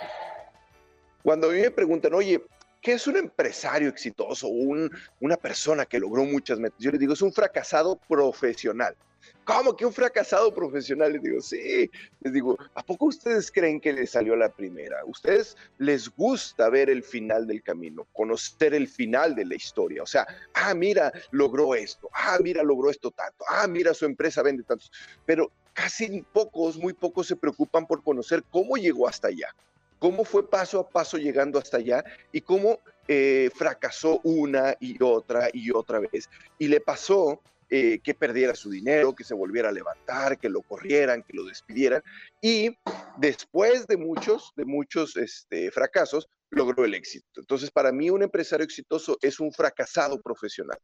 Cuando 1.24 1.50
a 1.50 1.54
mí 1.54 1.60
me 1.60 1.72
preguntan, 1.72 2.14
oye, 2.14 2.44
¿qué 2.82 2.94
es 2.94 3.08
un 3.08 3.18
empresario 3.18 3.90
exitoso? 3.90 4.48
Un, 4.48 4.90
una 5.20 5.38
persona 5.38 5.86
que 5.86 6.00
logró 6.00 6.26
muchas 6.26 6.60
metas. 6.60 6.80
Yo 6.80 6.92
les 6.92 7.00
digo, 7.00 7.14
es 7.14 7.22
un 7.22 7.34
fracasado 7.34 7.98
profesional. 8.08 8.96
¿cómo 9.44 9.76
que 9.76 9.86
un 9.86 9.94
fracasado 9.94 10.54
profesional? 10.54 11.14
Les 11.14 11.24
digo, 11.24 11.42
sí, 11.42 11.90
les 12.22 12.34
digo, 12.34 12.58
¿a 12.76 12.84
poco 12.84 13.06
ustedes 13.06 13.52
creen 13.52 13.80
que 13.80 13.94
les 13.94 14.12
salió 14.12 14.36
la 14.36 14.50
primera? 14.50 15.04
¿Ustedes 15.06 15.58
les 15.78 16.10
gusta 16.10 16.70
ver 16.70 16.90
el 16.90 17.04
final 17.04 17.48
del 17.48 17.64
camino, 17.64 18.08
conocer 18.14 18.74
el 18.74 18.88
final 18.88 19.36
de 19.36 19.46
la 19.46 19.56
historia? 19.56 20.04
O 20.04 20.06
sea, 20.06 20.28
ah, 20.54 20.74
mira, 20.74 21.12
logró 21.32 21.76
esto, 21.76 22.10
ah, 22.14 22.38
mira, 22.44 22.64
logró 22.64 22.90
esto 22.90 23.12
tanto, 23.12 23.44
ah, 23.50 23.68
mira, 23.68 23.94
su 23.94 24.06
empresa 24.06 24.44
vende 24.44 24.64
tantos, 24.64 24.92
pero 25.26 25.52
casi 25.74 26.22
pocos, 26.34 26.78
muy 26.78 26.94
pocos 26.94 27.28
se 27.28 27.36
preocupan 27.36 27.88
por 27.88 28.04
conocer 28.04 28.44
cómo 28.52 28.78
llegó 28.78 29.08
hasta 29.08 29.30
allá, 29.30 29.56
cómo 30.00 30.24
fue 30.24 30.50
paso 30.50 30.80
a 30.80 30.90
paso 30.90 31.18
llegando 31.18 31.60
hasta 31.60 31.78
allá 31.78 32.04
y 32.32 32.42
cómo 32.42 32.80
eh, 33.08 33.50
fracasó 33.54 34.20
una 34.24 34.76
y 34.80 35.02
otra 35.04 35.50
y 35.54 35.72
otra 35.72 36.00
vez. 36.00 36.30
Y 36.58 36.68
le 36.68 36.80
pasó 36.80 37.42
eh, 37.70 38.00
que 38.04 38.16
perdiera 38.16 38.56
su 38.56 38.72
dinero, 38.72 39.14
que 39.14 39.24
se 39.24 39.36
volviera 39.36 39.70
a 39.70 39.72
levantar, 39.72 40.40
que 40.40 40.50
lo 40.50 40.64
corrieran, 40.64 41.22
que 41.22 41.34
lo 41.34 41.46
despidieran. 41.46 42.02
Y 42.42 42.76
después 43.18 43.86
de 43.86 43.98
muchos, 43.98 44.52
de 44.56 44.66
muchos 44.66 45.16
este, 45.18 45.70
fracasos, 45.70 46.28
logró 46.50 46.84
el 46.84 46.96
éxito. 46.96 47.28
Entonces, 47.40 47.70
para 47.70 47.92
mí, 47.92 48.10
un 48.10 48.24
empresario 48.24 48.64
exitoso 48.64 49.18
es 49.22 49.40
un 49.40 49.52
fracasado 49.52 50.20
profesional. 50.20 50.80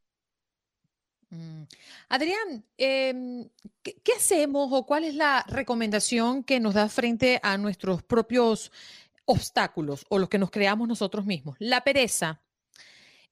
Mm. 1.30 1.64
Adrián, 2.10 2.64
em, 2.78 3.50
¿qué, 3.82 4.14
hacemos 4.16 4.70
o 4.72 4.86
cuál 4.86 5.06
es 5.06 5.16
la 5.16 5.44
recomendación 5.48 6.44
que 6.44 6.60
nos 6.60 6.76
da 6.76 6.88
frente 6.88 7.40
a 7.42 7.58
nuestros 7.58 8.04
propios 8.04 8.72
obstáculos 9.26 10.06
o 10.10 10.20
los 10.20 10.30
que 10.30 10.38
nos 10.38 10.52
creamos 10.52 10.88
nosotros 10.88 11.26
mismos. 11.26 11.56
La 11.60 11.84
pereza, 11.84 12.42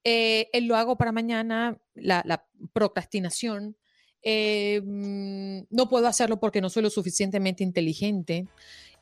eh, 0.04 0.50
el 0.54 0.66
lo 0.66 0.76
hago 0.76 0.98
para 0.98 1.12
mañana, 1.12 1.78
la, 1.94 2.46
procrastinación, 2.74 3.78
eh, 4.22 4.82
mm, 4.84 5.66
no 5.70 5.90
puedo 5.90 6.08
hacerlo 6.08 6.40
porque 6.40 6.62
no 6.62 6.70
soy 6.70 6.84
lo 6.84 6.90
suficientemente 6.90 7.64
inteligente, 7.64 8.48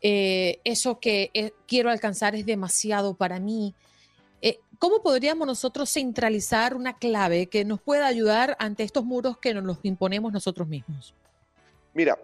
eh, 0.02 0.60
eso 0.64 1.00
que 1.00 1.54
quiero 1.68 1.90
alcanzar 1.90 2.36
es 2.36 2.46
demasiado 2.46 3.16
para 3.16 3.40
mí. 3.40 3.76
¿Cómo 4.80 5.04
podríamos 5.04 5.46
nosotros 5.46 5.92
centralizar 5.92 6.76
una 6.76 6.98
clave 6.98 7.46
que 7.46 7.64
nos 7.66 7.80
pueda 7.80 8.08
ayudar 8.08 8.56
ante 8.58 8.82
estos 8.82 9.06
muros 9.06 9.38
que 9.38 9.54
nos 9.54 9.64
los 9.64 9.78
imponemos 9.84 10.34
nosotros 10.34 10.68
mismos? 10.68 11.14
Mira, 11.94 12.18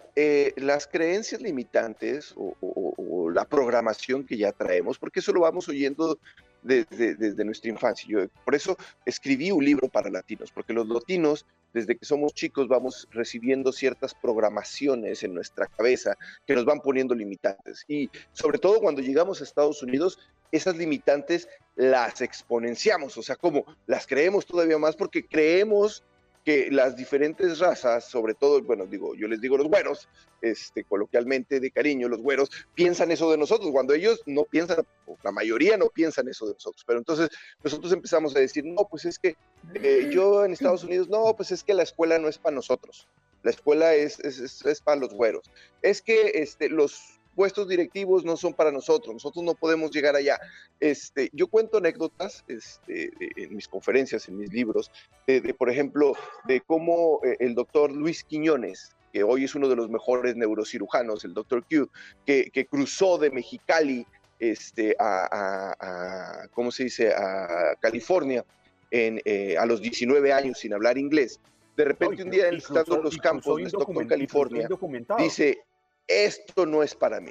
las 0.56 0.86
creencias 0.86 1.42
limitantes 1.42 2.34
o, 2.36 3.30
la 3.30 3.44
programación 3.44 4.24
que 4.24 4.38
ya 4.38 4.52
traemos, 4.52 4.98
porque 4.98 5.20
eso 5.20 5.32
lo 5.32 5.40
vamos 5.40 5.68
oyendo 5.68 6.18
desde, 6.62 7.14
desde, 7.14 7.44
nuestra 7.44 7.70
infancia. 7.70 8.06
Yo 8.08 8.28
por 8.44 8.54
eso 8.54 8.76
escribí 9.04 9.50
un 9.50 9.64
libro 9.64 9.88
para 9.88 10.10
latinos, 10.10 10.50
porque 10.50 10.72
los 10.72 10.88
latinos, 10.88 11.44
desde 11.74 11.96
que 11.96 12.06
somos 12.06 12.32
chicos, 12.32 12.66
vamos 12.66 13.06
recibiendo 13.10 13.70
ciertas 13.70 14.14
programaciones 14.14 15.22
en 15.22 15.34
nuestra 15.34 15.66
cabeza 15.66 16.16
que 16.46 16.54
nos 16.54 16.64
van 16.64 16.80
poniendo 16.80 17.14
limitantes. 17.14 17.84
Y 17.86 18.10
sobre 18.32 18.58
todo 18.58 18.80
cuando 18.80 19.02
llegamos 19.02 19.40
a 19.40 19.44
Estados 19.44 19.82
Unidos, 19.82 20.18
esas 20.50 20.76
limitantes 20.76 21.48
las 21.76 22.22
exponenciamos, 22.22 23.16
o 23.18 23.22
sea, 23.22 23.36
como 23.36 23.64
las 23.86 24.06
creemos 24.06 24.46
todavía 24.46 24.78
más 24.78 24.96
porque 24.96 25.26
creemos 25.26 26.02
que 26.44 26.70
las 26.70 26.96
diferentes 26.96 27.58
razas, 27.58 28.04
sobre 28.04 28.34
todo, 28.34 28.62
bueno, 28.62 28.86
digo, 28.86 29.14
yo 29.14 29.28
les 29.28 29.40
digo 29.40 29.56
los 29.56 29.68
güeros, 29.68 30.08
este, 30.40 30.84
coloquialmente 30.84 31.60
de 31.60 31.70
cariño, 31.70 32.08
los 32.08 32.20
güeros, 32.20 32.50
piensan 32.74 33.10
eso 33.10 33.30
de 33.30 33.38
nosotros, 33.38 33.70
cuando 33.70 33.94
ellos 33.94 34.22
no 34.26 34.44
piensan, 34.44 34.78
la 35.22 35.32
mayoría 35.32 35.76
no 35.76 35.88
piensan 35.88 36.28
eso 36.28 36.46
de 36.46 36.54
nosotros, 36.54 36.84
pero 36.86 36.98
entonces 36.98 37.28
nosotros 37.62 37.92
empezamos 37.92 38.34
a 38.36 38.40
decir, 38.40 38.64
no, 38.64 38.86
pues 38.88 39.04
es 39.04 39.18
que 39.18 39.36
eh, 39.74 40.08
yo 40.10 40.44
en 40.44 40.52
Estados 40.52 40.84
Unidos, 40.84 41.08
no, 41.08 41.34
pues 41.36 41.50
es 41.50 41.62
que 41.62 41.74
la 41.74 41.82
escuela 41.82 42.18
no 42.18 42.28
es 42.28 42.38
para 42.38 42.54
nosotros, 42.54 43.08
la 43.42 43.50
escuela 43.50 43.94
es, 43.94 44.18
es, 44.20 44.64
es 44.64 44.80
para 44.80 45.00
los 45.00 45.12
güeros, 45.12 45.50
es 45.82 46.02
que 46.02 46.32
este, 46.34 46.68
los 46.68 47.17
puestos 47.38 47.68
directivos 47.68 48.24
no 48.24 48.36
son 48.36 48.52
para 48.52 48.72
nosotros, 48.72 49.14
nosotros 49.14 49.44
no 49.44 49.54
podemos 49.54 49.92
llegar 49.92 50.16
allá. 50.16 50.40
Este, 50.80 51.30
yo 51.32 51.46
cuento 51.46 51.78
anécdotas 51.78 52.44
este, 52.48 53.12
en 53.36 53.54
mis 53.54 53.68
conferencias, 53.68 54.28
en 54.28 54.38
mis 54.38 54.52
libros, 54.52 54.90
de, 55.24 55.54
por 55.54 55.70
ejemplo, 55.70 56.14
de 56.48 56.60
cómo 56.62 57.20
eh, 57.24 57.36
el 57.38 57.54
doctor 57.54 57.92
Luis 57.92 58.24
Quiñones, 58.24 58.90
que 59.12 59.22
hoy 59.22 59.44
es 59.44 59.54
uno 59.54 59.68
de 59.68 59.76
los 59.76 59.88
mejores 59.88 60.34
neurocirujanos, 60.34 61.24
el 61.24 61.32
doctor 61.32 61.64
Q, 61.64 61.88
que, 62.26 62.66
cruzó 62.68 63.18
de 63.18 63.30
Mexicali 63.30 64.04
este, 64.40 64.96
a, 64.98 66.48
¿cómo 66.50 66.72
se 66.72 66.84
dice?, 66.84 67.14
a 67.14 67.76
California 67.80 68.44
en, 68.90 69.20
eh, 69.24 69.56
a 69.56 69.64
los 69.64 69.80
19 69.80 70.32
años 70.32 70.58
sin 70.58 70.74
hablar 70.74 70.98
inglés. 70.98 71.38
De 71.76 71.84
repente 71.84 72.24
un 72.24 72.30
día, 72.30 72.48
en 72.48 72.56
los 72.56 73.18
campos 73.18 73.58
de 73.58 73.66
Stockton, 73.66 74.08
California, 74.08 74.68
dice, 75.16 75.67
esto 76.08 76.66
no 76.66 76.82
es 76.82 76.94
para 76.94 77.20
mí. 77.20 77.30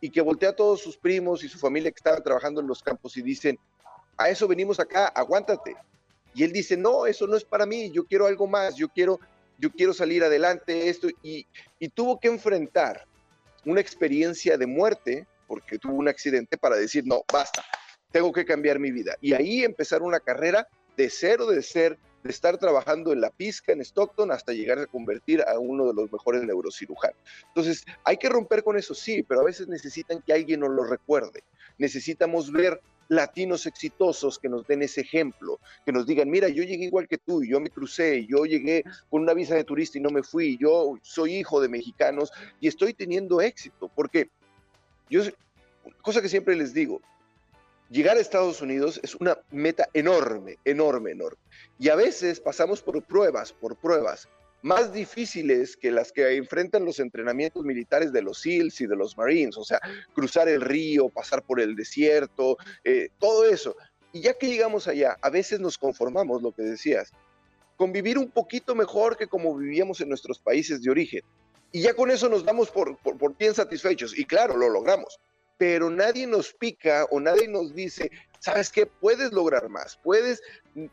Y 0.00 0.10
que 0.10 0.20
voltea 0.20 0.50
a 0.50 0.56
todos 0.56 0.80
sus 0.80 0.96
primos 0.96 1.44
y 1.44 1.48
su 1.48 1.58
familia 1.58 1.90
que 1.90 1.98
estaban 1.98 2.22
trabajando 2.22 2.60
en 2.60 2.66
los 2.66 2.82
campos 2.82 3.16
y 3.16 3.22
dicen, 3.22 3.58
a 4.16 4.28
eso 4.28 4.48
venimos 4.48 4.80
acá, 4.80 5.06
aguántate. 5.08 5.76
Y 6.34 6.42
él 6.42 6.52
dice, 6.52 6.76
no, 6.76 7.06
eso 7.06 7.26
no 7.26 7.36
es 7.36 7.44
para 7.44 7.66
mí, 7.66 7.90
yo 7.92 8.04
quiero 8.04 8.26
algo 8.26 8.46
más, 8.46 8.76
yo 8.76 8.88
quiero, 8.88 9.20
yo 9.58 9.70
quiero 9.70 9.94
salir 9.94 10.24
adelante, 10.24 10.88
esto, 10.88 11.08
y, 11.22 11.46
y 11.78 11.88
tuvo 11.88 12.18
que 12.18 12.28
enfrentar 12.28 13.06
una 13.64 13.80
experiencia 13.80 14.58
de 14.58 14.66
muerte, 14.66 15.26
porque 15.46 15.78
tuvo 15.78 15.94
un 15.94 16.08
accidente 16.08 16.58
para 16.58 16.76
decir, 16.76 17.04
no, 17.06 17.22
basta, 17.32 17.64
tengo 18.10 18.32
que 18.32 18.44
cambiar 18.44 18.78
mi 18.78 18.90
vida. 18.90 19.16
Y 19.20 19.32
ahí 19.32 19.64
empezar 19.64 20.02
una 20.02 20.20
carrera 20.20 20.68
de 20.96 21.10
cero, 21.10 21.46
de 21.46 21.62
ser 21.62 21.98
estar 22.30 22.58
trabajando 22.58 23.12
en 23.12 23.20
la 23.20 23.30
pizca 23.30 23.72
en 23.72 23.80
Stockton 23.80 24.30
hasta 24.30 24.52
llegar 24.52 24.78
a 24.78 24.86
convertir 24.86 25.42
a 25.42 25.58
uno 25.58 25.86
de 25.86 25.94
los 25.94 26.12
mejores 26.12 26.42
neurocirujanos. 26.42 27.16
Entonces, 27.48 27.84
hay 28.04 28.16
que 28.16 28.28
romper 28.28 28.62
con 28.62 28.76
eso, 28.76 28.94
sí, 28.94 29.22
pero 29.22 29.40
a 29.40 29.44
veces 29.44 29.68
necesitan 29.68 30.22
que 30.22 30.32
alguien 30.32 30.60
nos 30.60 30.70
lo 30.70 30.84
recuerde. 30.84 31.42
Necesitamos 31.78 32.50
ver 32.52 32.80
latinos 33.08 33.66
exitosos 33.66 34.38
que 34.38 34.48
nos 34.48 34.66
den 34.66 34.82
ese 34.82 35.02
ejemplo, 35.02 35.60
que 35.84 35.92
nos 35.92 36.06
digan, 36.06 36.28
mira, 36.28 36.48
yo 36.48 36.62
llegué 36.62 36.84
igual 36.86 37.08
que 37.08 37.18
tú, 37.18 37.44
yo 37.44 37.60
me 37.60 37.70
crucé, 37.70 38.26
yo 38.26 38.44
llegué 38.44 38.84
con 39.10 39.22
una 39.22 39.34
visa 39.34 39.54
de 39.54 39.64
turista 39.64 39.98
y 39.98 40.00
no 40.00 40.10
me 40.10 40.22
fui, 40.22 40.58
yo 40.58 40.98
soy 41.02 41.36
hijo 41.36 41.60
de 41.60 41.68
mexicanos 41.68 42.32
y 42.60 42.68
estoy 42.68 42.94
teniendo 42.94 43.40
éxito, 43.40 43.90
porque 43.94 44.30
yo, 45.08 45.22
cosa 46.02 46.20
que 46.20 46.28
siempre 46.28 46.56
les 46.56 46.74
digo, 46.74 47.00
llegar 47.90 48.16
a 48.16 48.20
Estados 48.20 48.60
Unidos 48.60 49.00
es 49.02 49.14
una 49.14 49.38
meta 49.50 49.88
enorme, 49.92 50.58
enorme, 50.64 51.12
enorme. 51.12 51.38
Y 51.78 51.88
a 51.88 51.94
veces 51.94 52.40
pasamos 52.40 52.82
por 52.82 53.02
pruebas, 53.02 53.52
por 53.52 53.76
pruebas 53.76 54.28
más 54.62 54.92
difíciles 54.92 55.76
que 55.76 55.92
las 55.92 56.10
que 56.10 56.36
enfrentan 56.36 56.84
los 56.84 56.98
entrenamientos 56.98 57.64
militares 57.64 58.12
de 58.12 58.22
los 58.22 58.40
SEALs 58.40 58.80
y 58.80 58.86
de 58.86 58.96
los 58.96 59.16
Marines, 59.16 59.56
o 59.56 59.64
sea, 59.64 59.80
cruzar 60.12 60.48
el 60.48 60.60
río, 60.60 61.08
pasar 61.08 61.42
por 61.42 61.60
el 61.60 61.76
desierto, 61.76 62.56
eh, 62.82 63.10
todo 63.20 63.44
eso. 63.44 63.76
Y 64.12 64.22
ya 64.22 64.34
que 64.34 64.48
llegamos 64.48 64.88
allá, 64.88 65.16
a 65.20 65.30
veces 65.30 65.60
nos 65.60 65.78
conformamos, 65.78 66.42
lo 66.42 66.50
que 66.50 66.62
decías, 66.62 67.12
con 67.76 67.92
vivir 67.92 68.18
un 68.18 68.30
poquito 68.30 68.74
mejor 68.74 69.16
que 69.16 69.28
como 69.28 69.54
vivíamos 69.56 70.00
en 70.00 70.08
nuestros 70.08 70.40
países 70.40 70.82
de 70.82 70.90
origen. 70.90 71.22
Y 71.70 71.82
ya 71.82 71.94
con 71.94 72.10
eso 72.10 72.28
nos 72.28 72.44
damos 72.44 72.70
por, 72.70 72.96
por 72.96 73.36
bien 73.36 73.54
satisfechos. 73.54 74.18
Y 74.18 74.24
claro, 74.24 74.56
lo 74.56 74.68
logramos 74.68 75.20
pero 75.58 75.90
nadie 75.90 76.26
nos 76.26 76.52
pica 76.52 77.06
o 77.10 77.20
nadie 77.20 77.48
nos 77.48 77.74
dice, 77.74 78.10
¿sabes 78.46 78.70
qué? 78.70 78.86
Puedes 78.86 79.32
lograr 79.32 79.68
más, 79.68 79.98
puedes, 80.04 80.40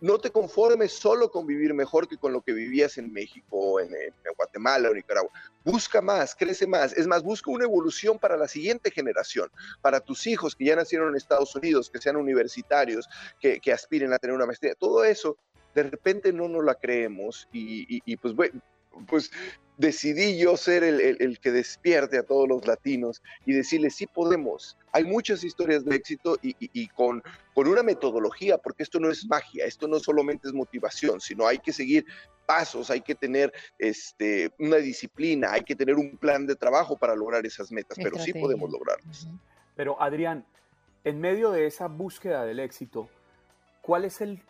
no 0.01 0.17
te 0.17 0.31
conformes 0.31 0.91
solo 0.91 1.29
con 1.29 1.45
vivir 1.45 1.71
mejor 1.75 2.07
que 2.07 2.17
con 2.17 2.33
lo 2.33 2.41
que 2.41 2.51
vivías 2.51 2.97
en 2.97 3.13
México, 3.13 3.79
en, 3.79 3.91
Guatemala 4.35 4.89
o 4.89 4.93
Nicaragua. 4.93 5.31
Busca 5.63 6.01
más, 6.01 6.33
crece 6.33 6.65
más. 6.65 6.93
Es 6.93 7.05
más, 7.05 7.21
busca 7.21 7.51
una 7.51 7.65
evolución 7.65 8.17
para 8.17 8.37
la 8.37 8.47
siguiente 8.47 8.89
generación, 8.89 9.51
para 9.81 9.99
tus 9.99 10.25
hijos 10.25 10.55
que 10.55 10.65
ya 10.65 10.75
nacieron 10.75 11.09
en 11.09 11.15
Estados 11.15 11.55
Unidos, 11.55 11.91
que 11.91 12.01
sean 12.01 12.15
universitarios, 12.15 13.07
que, 13.39 13.61
aspiren 13.71 14.11
a 14.13 14.17
tener 14.17 14.35
una 14.35 14.47
maestría. 14.47 14.73
Todo 14.73 15.03
eso, 15.03 15.37
de 15.75 15.83
repente 15.83 16.33
no 16.33 16.47
nos 16.47 16.63
la 16.63 16.73
creemos 16.73 17.47
y, 17.53 18.01
y 18.03 18.17
pues, 18.17 18.33
bueno, 18.33 18.59
pues 19.07 19.31
decidí 19.77 20.37
yo 20.37 20.55
ser 20.55 20.83
el, 20.83 21.39
que 21.39 21.51
despierte 21.51 22.17
a 22.17 22.23
todos 22.23 22.47
los 22.47 22.65
latinos 22.67 23.21
y 23.45 23.53
decirles, 23.53 23.95
sí 23.95 24.07
podemos. 24.07 24.77
Hay 24.91 25.03
muchas 25.03 25.43
historias 25.43 25.83
de 25.83 25.95
éxito 25.95 26.37
y, 26.41 26.87
con, 26.89 27.23
con, 27.53 27.67
una 27.67 27.81
metodología, 27.81 28.57
porque 28.57 28.83
esto 28.83 28.99
no 28.99 29.09
es 29.09 29.25
magia, 29.25 29.65
esto 29.65 29.87
no 29.87 29.99
solamente 29.99 30.47
es 30.47 30.53
motivación, 30.53 31.19
sino 31.19 31.47
hay 31.47 31.57
que 31.57 31.73
seguir 31.73 32.05
pasos, 32.45 32.89
hay 32.89 33.01
que 33.01 33.15
tener 33.15 33.51
este, 33.79 34.51
una 34.59 34.77
disciplina, 34.77 35.53
hay 35.53 35.61
que 35.61 35.75
tener 35.75 35.95
un 35.95 36.17
plan 36.17 36.45
de 36.45 36.55
trabajo 36.55 36.97
para 36.97 37.15
lograr 37.15 37.45
esas 37.45 37.71
metas, 37.71 37.97
pero 38.01 38.19
sí 38.19 38.33
podemos 38.33 38.69
lograrlas. 38.69 39.27
Pero 39.75 39.99
Adrián, 39.99 40.45
en 41.03 41.19
medio 41.19 41.51
de 41.51 41.65
esa 41.65 41.87
búsqueda 41.87 42.45
del 42.45 42.59
éxito, 42.59 43.09
¿cuál 43.81 44.05
es 44.05 44.21
el 44.21 44.41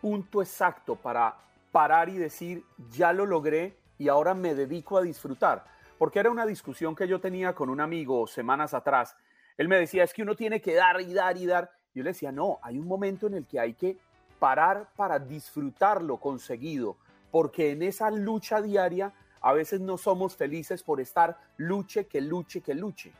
punto 0.00 0.42
exacto 0.42 0.94
para 0.96 1.36
parar 1.72 2.08
y 2.08 2.16
decir, 2.16 2.64
ya 2.90 3.12
lo 3.12 3.26
logré, 3.26 3.76
y 3.98 4.08
ahora 4.08 4.34
me 4.34 4.54
dedico 4.54 4.96
a 4.96 5.02
disfrutar. 5.02 5.64
Porque 5.98 6.20
era 6.20 6.30
una 6.30 6.46
discusión 6.46 6.94
que 6.94 7.08
yo 7.08 7.20
tenía 7.20 7.54
con 7.54 7.68
un 7.68 7.80
amigo 7.80 8.26
semanas 8.26 8.72
atrás. 8.72 9.16
Él 9.56 9.68
me 9.68 9.76
decía, 9.76 10.04
es 10.04 10.14
que 10.14 10.22
uno 10.22 10.36
tiene 10.36 10.60
que 10.60 10.74
dar 10.74 11.00
y 11.00 11.12
dar 11.12 11.36
y 11.36 11.46
dar. 11.46 11.70
Yo 11.94 12.04
le 12.04 12.10
decía, 12.10 12.30
no, 12.30 12.60
hay 12.62 12.78
un 12.78 12.86
momento 12.86 13.26
en 13.26 13.34
el 13.34 13.46
que 13.46 13.58
hay 13.58 13.74
que 13.74 13.98
parar 14.38 14.88
para 14.94 15.18
disfrutar 15.18 16.00
lo 16.00 16.18
conseguido, 16.18 16.96
porque 17.32 17.72
en 17.72 17.82
esa 17.82 18.10
lucha 18.10 18.62
diaria 18.62 19.12
a 19.40 19.52
veces 19.52 19.80
no 19.80 19.98
somos 19.98 20.36
felices 20.36 20.84
por 20.84 21.00
estar 21.00 21.36
luche, 21.56 22.06
que 22.06 22.20
luche, 22.20 22.60
que 22.60 22.74
luche. 22.74 23.12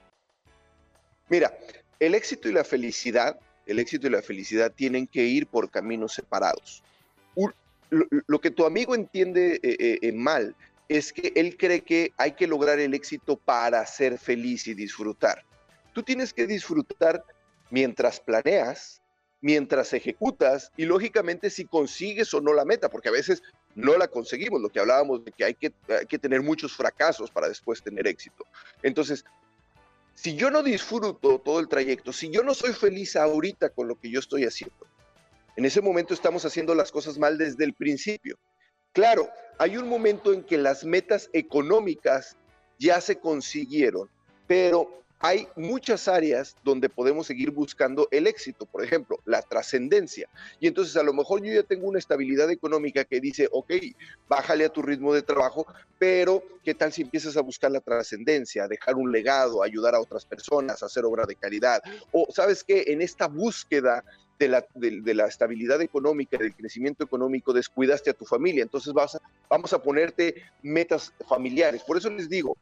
Mira, 1.29 1.53
el 1.99 2.15
éxito 2.15 2.49
y 2.49 2.53
la 2.53 2.63
felicidad, 2.63 3.39
el 3.67 3.81
éxito 3.81 4.07
y 4.07 4.11
la 4.11 4.23
felicidad 4.23 4.73
tienen 4.73 5.09
que 5.09 5.25
ir 5.25 5.49
por 5.49 5.71
caminos 5.71 6.15
separados. 6.15 6.85
Lo, 7.91 8.41
que 8.41 8.51
tu 8.51 8.65
amigo 8.65 8.95
entiende 8.95 9.61
eh, 9.63 9.99
eh, 10.03 10.13
mal 10.13 10.55
es 10.89 11.13
que 11.13 11.33
él 11.35 11.57
cree 11.57 11.83
que 11.83 12.13
hay 12.17 12.33
que 12.33 12.47
lograr 12.47 12.79
el 12.79 12.95
éxito 12.95 13.37
para 13.37 13.85
ser 13.87 14.19
feliz 14.19 14.67
y 14.67 14.75
disfrutar. 14.75 15.45
Tú 15.93 16.03
tienes 16.03 16.33
que 16.33 16.47
disfrutar 16.47 17.25
mientras 17.71 18.21
planeas, 18.21 19.03
mientras 19.41 19.93
ejecutas 19.93 20.73
y 20.77 20.87
lógicamente 20.87 21.51
si 21.51 21.65
consigues 21.67 22.33
o 22.35 22.41
no 22.41 22.55
la 22.55 22.65
meta, 22.65 22.89
porque 22.89 23.11
a 23.11 23.13
veces 23.13 23.43
no 23.75 23.97
la 23.97 24.09
conseguimos, 24.09 24.61
lo 24.61 24.71
que 24.71 24.81
hablábamos 24.81 25.25
de 25.25 25.33
que 25.33 25.45
hay 25.45 25.55
que, 25.55 25.73
hay 25.89 26.07
que 26.07 26.19
tener 26.19 26.43
muchos 26.43 26.75
fracasos 26.75 27.31
para 27.31 27.49
después 27.49 27.83
tener 27.83 28.07
éxito. 28.07 28.45
Entonces, 28.83 29.25
si 30.15 30.35
yo 30.35 30.51
no 30.51 30.63
disfruto 30.63 31.15
todo 31.39 31.61
el 31.61 31.69
trayecto, 31.69 32.13
si 32.13 32.31
yo 32.31 32.43
no 32.43 32.55
soy 32.55 32.73
feliz 32.73 33.15
ahorita 33.15 33.69
con 33.69 33.87
lo 33.87 33.95
que 33.95 34.11
yo 34.11 34.19
estoy 34.19 34.45
haciendo, 34.45 34.88
en 35.59 35.65
ese 35.65 35.81
momento 35.81 36.15
estamos 36.15 36.45
haciendo 36.45 36.73
las 36.73 36.93
cosas 36.93 37.19
mal 37.19 37.37
desde 37.37 37.65
el 37.65 37.75
principio. 37.75 38.39
Claro, 38.93 39.29
hay 39.59 39.77
un 39.77 39.89
momento 39.89 40.33
en 40.33 40.45
que 40.45 40.57
las 40.57 40.85
metas 40.85 41.29
económicas 41.33 42.37
ya 42.79 43.01
se 43.01 43.17
consiguieron, 43.17 44.09
pero 44.47 45.03
hay 45.19 45.49
muchas 45.57 46.07
áreas 46.07 46.55
donde 46.63 46.89
podemos 46.89 47.27
seguir 47.27 47.51
buscando 47.51 48.07
el 48.13 48.29
éxito, 48.29 48.67
por 48.67 48.85
ejemplo, 48.85 49.19
la 49.25 49.43
trascendencia. 49.43 50.29
Y 50.61 50.69
entonces 50.69 50.97
a 50.97 51.03
lo 51.03 51.13
mejor 51.13 51.43
yo 51.43 51.53
ya 51.53 51.65
tengo 51.65 51.89
una 51.89 51.99
estabilidad 51.99 52.49
económica 52.53 53.05
que 53.05 53.19
dice, 53.19 53.49
ok, 53.51 53.73
bájale 54.29 54.65
a 54.65 54.69
tu 54.69 54.81
ritmo 54.81 55.13
de 55.13 55.23
trabajo, 55.23 55.67
pero 55.99 56.41
¿qué 56.63 56.73
tal 56.73 56.93
si 56.93 57.03
empiezas 57.03 57.37
a 57.37 57.41
buscar 57.41 57.73
la 57.73 57.81
trascendencia, 57.81 58.69
dejar 58.69 58.95
un 58.95 59.11
legado, 59.11 59.65
ayudar 59.65 59.97
a 59.97 60.01
otras 60.01 60.25
personas, 60.25 60.85
hacer 60.85 61.05
obra 61.05 61.27
de 61.27 61.35
caridad? 61.35 61.83
O 62.13 62.29
sabes 62.31 62.63
qué, 62.63 62.85
en 62.87 63.03
esta 63.03 63.27
búsqueda 63.27 64.05
de 64.39 64.49
la, 64.49 64.65
de, 64.75 65.15
la, 65.15 65.27
estabilidad 65.27 65.83
económica, 65.83 66.39
del 66.39 66.55
crecimiento 66.55 67.05
económico, 67.05 67.53
descuidaste 67.53 68.11
a 68.11 68.15
tu 68.15 68.25
familia. 68.25 68.63
Entonces 68.63 68.93
vas 68.93 69.19
vamos 69.49 69.73
a 69.73 69.83
ponerte 69.83 70.43
metas 70.63 71.13
familiares. 71.29 71.83
Por 71.83 71.97
eso 71.97 72.11
les 72.11 72.29
digo, 72.29 72.57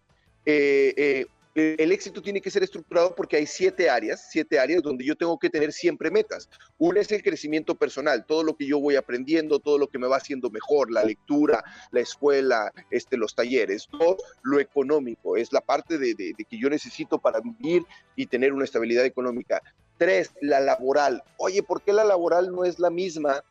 eh, 0.44 0.94
eh, 0.96 1.26
el 1.56 1.90
éxito 1.90 2.20
tiene 2.20 2.42
que 2.42 2.50
ser 2.50 2.62
estructurado 2.62 3.14
porque 3.14 3.36
hay 3.36 3.46
siete 3.46 3.88
áreas, 3.88 4.28
siete 4.30 4.58
áreas 4.58 4.82
donde 4.82 5.06
yo 5.06 5.16
tengo 5.16 5.38
que 5.38 5.48
tener 5.48 5.72
siempre 5.72 6.10
metas. 6.10 6.50
Una 6.76 7.00
es 7.00 7.10
el 7.10 7.22
crecimiento 7.22 7.74
personal, 7.74 8.26
todo 8.26 8.44
lo 8.44 8.56
que 8.56 8.66
yo 8.66 8.78
voy 8.78 8.96
aprendiendo, 8.96 9.58
todo 9.58 9.78
lo 9.78 9.88
que 9.88 9.98
me 9.98 10.06
va 10.06 10.18
haciendo 10.18 10.50
mejor, 10.50 10.92
la 10.92 11.02
lectura, 11.02 11.64
la 11.92 12.00
escuela, 12.00 12.72
este, 12.90 13.16
los 13.16 13.34
talleres. 13.34 13.88
Dos, 13.90 14.16
lo 14.42 14.60
económico, 14.60 15.36
es 15.36 15.50
la 15.50 15.62
parte 15.62 15.96
de, 15.96 16.14
de 16.14 16.44
que 16.44 16.58
yo 16.58 16.68
necesito 16.68 17.18
para 17.18 17.40
vivir 17.40 17.84
y 18.16 18.26
tener 18.26 18.52
una 18.52 18.64
estabilidad 18.64 19.06
económica. 19.06 19.62
Tres, 19.96 20.32
la 20.42 20.60
laboral. 20.60 21.22
Oye, 21.38 21.62
¿por 21.62 21.80
qué 21.80 21.94
la 21.94 22.04
laboral 22.04 22.52
no 22.52 22.64
es 22.64 22.78
la 22.78 22.90
misma 22.90 23.42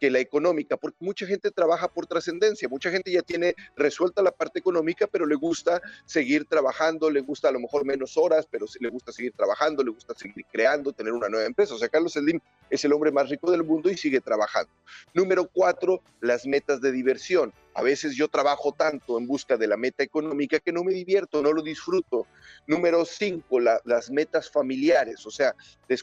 que 0.00 0.10
la 0.10 0.18
económica, 0.18 0.76
porque 0.76 0.98
mucha 1.00 1.26
gente 1.26 1.50
trabaja 1.50 1.88
por 1.88 2.06
trascendencia, 2.06 2.68
mucha 2.68 2.90
gente 2.90 3.10
ya 3.10 3.22
tiene 3.22 3.54
resuelta 3.76 4.22
la 4.22 4.32
parte 4.32 4.58
económica, 4.58 5.06
pero 5.06 5.26
le 5.26 5.34
gusta 5.34 5.80
seguir 6.04 6.46
trabajando, 6.46 7.10
le 7.10 7.20
gusta 7.20 7.48
a 7.48 7.52
lo 7.52 7.60
mejor 7.60 7.84
menos 7.84 8.16
horas, 8.16 8.46
pero 8.50 8.66
le 8.80 8.88
gusta 8.88 9.12
seguir 9.12 9.32
trabajando, 9.32 9.82
le 9.82 9.90
gusta 9.90 10.14
seguir 10.14 10.44
creando, 10.50 10.92
tener 10.92 11.12
una 11.12 11.28
nueva 11.28 11.46
empresa. 11.46 11.74
O 11.74 11.78
sea, 11.78 11.88
Carlos 11.88 12.12
Slim 12.12 12.40
es 12.70 12.84
el 12.84 12.92
hombre 12.92 13.12
más 13.12 13.28
rico 13.28 13.50
del 13.50 13.64
mundo 13.64 13.90
y 13.90 13.96
sigue 13.96 14.20
trabajando. 14.20 14.70
Número 15.12 15.48
cuatro, 15.52 16.02
las 16.20 16.46
metas 16.46 16.80
de 16.80 16.92
diversión. 16.92 17.52
A 17.74 17.82
veces 17.82 18.14
yo 18.14 18.28
trabajo 18.28 18.72
tanto 18.72 19.18
en 19.18 19.26
busca 19.26 19.56
de 19.56 19.66
la 19.66 19.76
meta 19.76 20.02
económica 20.02 20.60
que 20.60 20.72
no 20.72 20.84
me 20.84 20.92
divierto, 20.92 21.42
no 21.42 21.52
lo 21.52 21.62
disfruto. 21.62 22.26
Número 22.66 23.04
cinco, 23.04 23.58
las 23.60 24.10
metas 24.10 24.50
familiares, 24.50 25.26
o 25.26 25.30
sea, 25.30 25.54
eh, 25.88 25.98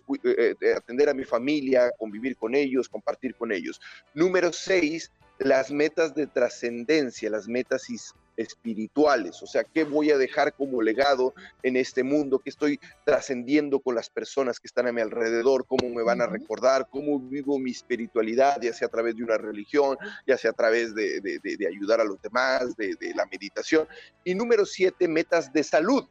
eh, 0.60 0.74
atender 0.76 1.10
a 1.10 1.14
mi 1.14 1.24
familia, 1.24 1.92
convivir 1.98 2.36
con 2.36 2.56
ellos, 2.56 2.90
compartir 2.90 3.36
con 3.36 3.52
ellos. 3.52 3.80
Número 4.14 4.52
seis, 4.52 5.12
las 5.40 5.72
metas 5.72 6.14
de 6.14 6.28
trascendencia, 6.28 7.30
las 7.30 7.48
metas 7.48 7.90
espirituales, 8.38 9.42
o 9.42 9.48
sea, 9.48 9.64
qué 9.64 9.84
voy 9.84 10.12
a 10.12 10.18
dejar 10.18 10.54
como 10.54 10.82
legado 10.82 11.34
en 11.64 11.76
este 11.76 12.04
mundo, 12.04 12.40
qué 12.40 12.50
estoy 12.50 12.80
trascendiendo 13.06 13.80
con 13.80 13.96
las 13.96 14.10
personas 14.10 14.60
que 14.60 14.68
están 14.68 14.88
a 14.88 14.92
mi 14.92 15.02
alrededor, 15.02 15.66
cómo 15.68 15.90
me 15.94 16.04
van 16.04 16.22
a 16.22 16.28
recordar, 16.28 16.88
cómo 16.90 17.20
vivo 17.20 17.60
mi 17.60 17.72
espiritualidad, 17.72 18.62
ya 18.62 18.74
sea 18.74 18.88
a 18.88 18.92
través 18.92 19.16
de 19.16 19.24
una 19.24 19.38
religión, 19.38 19.98
ya 20.26 20.38
sea 20.38 20.52
a 20.52 20.56
través 20.56 20.94
de, 20.96 21.22
de 21.22 21.68
ayudar 21.68 22.02
a 22.02 22.06
los 22.06 22.22
demás, 22.22 22.76
de, 22.76 22.96
la 23.16 23.26
meditación. 23.26 23.88
Y 24.24 24.36
número 24.36 24.66
siete, 24.66 25.08
metas 25.08 25.52
de 25.52 25.64
salud 25.64 26.06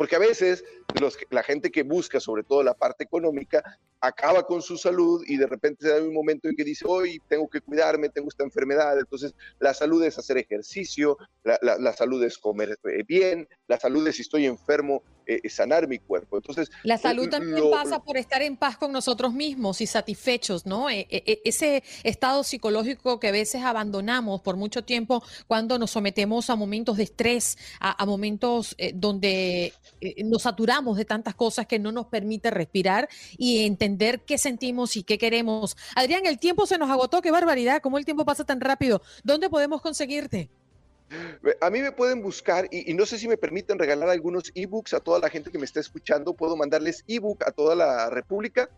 porque 0.00 0.16
a 0.16 0.18
veces 0.18 0.64
los, 0.98 1.18
la 1.28 1.42
gente 1.42 1.70
que 1.70 1.82
busca 1.82 2.20
sobre 2.20 2.42
todo 2.42 2.62
la 2.62 2.72
parte 2.72 3.04
económica 3.04 3.62
acaba 4.00 4.46
con 4.46 4.62
su 4.62 4.78
salud 4.78 5.22
y 5.26 5.36
de 5.36 5.46
repente 5.46 5.84
se 5.84 5.90
da 5.90 6.02
un 6.02 6.14
momento 6.14 6.48
en 6.48 6.56
que 6.56 6.64
dice, 6.64 6.86
hoy 6.88 7.20
tengo 7.28 7.50
que 7.50 7.60
cuidarme, 7.60 8.08
tengo 8.08 8.30
esta 8.30 8.42
enfermedad. 8.42 8.98
Entonces, 8.98 9.34
la 9.58 9.74
salud 9.74 10.02
es 10.02 10.18
hacer 10.18 10.38
ejercicio, 10.38 11.18
la, 11.44 11.58
la, 11.60 11.92
salud 11.92 12.24
es 12.24 12.38
comer 12.38 12.78
eh, 12.84 13.04
bien, 13.06 13.46
la 13.68 13.78
salud 13.78 14.08
es 14.08 14.16
si 14.16 14.22
estoy 14.22 14.46
enfermo, 14.46 15.02
eh, 15.42 15.48
sanar 15.48 15.86
mi 15.86 15.98
cuerpo. 15.98 16.36
Entonces, 16.36 16.70
la 16.82 16.98
salud 16.98 17.28
también 17.28 17.70
pasa 17.70 18.02
por 18.02 18.16
estar 18.16 18.42
en 18.42 18.56
paz 18.56 18.76
con 18.76 18.92
nosotros 18.92 19.32
mismos 19.32 19.80
y 19.80 19.86
satisfechos, 19.86 20.66
¿no? 20.66 20.88
E, 20.88 21.06
e, 21.10 21.22
e, 21.26 21.42
ese 21.44 21.82
estado 22.04 22.42
psicológico 22.42 23.20
que 23.20 23.28
a 23.28 23.32
veces 23.32 23.62
abandonamos 23.62 24.40
por 24.40 24.56
mucho 24.56 24.82
tiempo 24.84 25.22
cuando 25.46 25.78
nos 25.78 25.90
sometemos 25.90 26.48
a 26.50 26.56
momentos 26.56 26.96
de 26.96 27.02
estrés, 27.02 27.58
a, 27.80 28.04
momentos 28.06 28.74
eh, 28.78 28.92
donde 28.94 29.72
nos 30.24 30.42
saturamos 30.42 30.96
de 30.96 31.04
tantas 31.04 31.34
cosas 31.34 31.66
que 31.66 31.78
no 31.78 31.92
nos 31.92 32.06
permite 32.06 32.50
respirar 32.50 33.08
y 33.36 33.64
entender 33.64 33.90
entender 33.90 34.20
qué 34.24 34.38
sentimos 34.38 34.96
y 34.96 35.02
qué 35.02 35.18
queremos. 35.18 35.76
Adrián, 35.94 36.26
el 36.26 36.38
tiempo 36.38 36.66
se 36.66 36.78
nos 36.78 36.90
agotó, 36.90 37.20
qué 37.20 37.30
barbaridad, 37.30 37.80
cómo 37.82 37.98
el 37.98 38.04
tiempo 38.04 38.24
pasa 38.24 38.44
tan 38.44 38.60
rápido. 38.60 39.02
¿Dónde 39.24 39.50
podemos 39.50 39.82
conseguirte? 39.82 40.50
A 41.60 41.70
mí 41.70 41.80
me 41.80 41.92
pueden 41.92 42.22
buscar 42.22 42.68
y, 42.70 42.92
no 42.94 43.06
sé 43.06 43.18
si 43.18 43.28
me 43.28 43.36
permiten 43.36 43.78
regalar 43.78 44.08
algunos 44.08 44.50
ebooks 44.54 44.94
a 44.94 45.00
toda 45.00 45.18
la 45.18 45.28
gente 45.28 45.50
que 45.50 45.58
me 45.58 45.64
está 45.64 45.80
escuchando. 45.80 46.34
Puedo 46.34 46.56
mandarles 46.56 47.04
ebook 47.08 47.42
a 47.44 47.52
toda 47.52 47.74
la 47.74 48.10
República. 48.10 48.70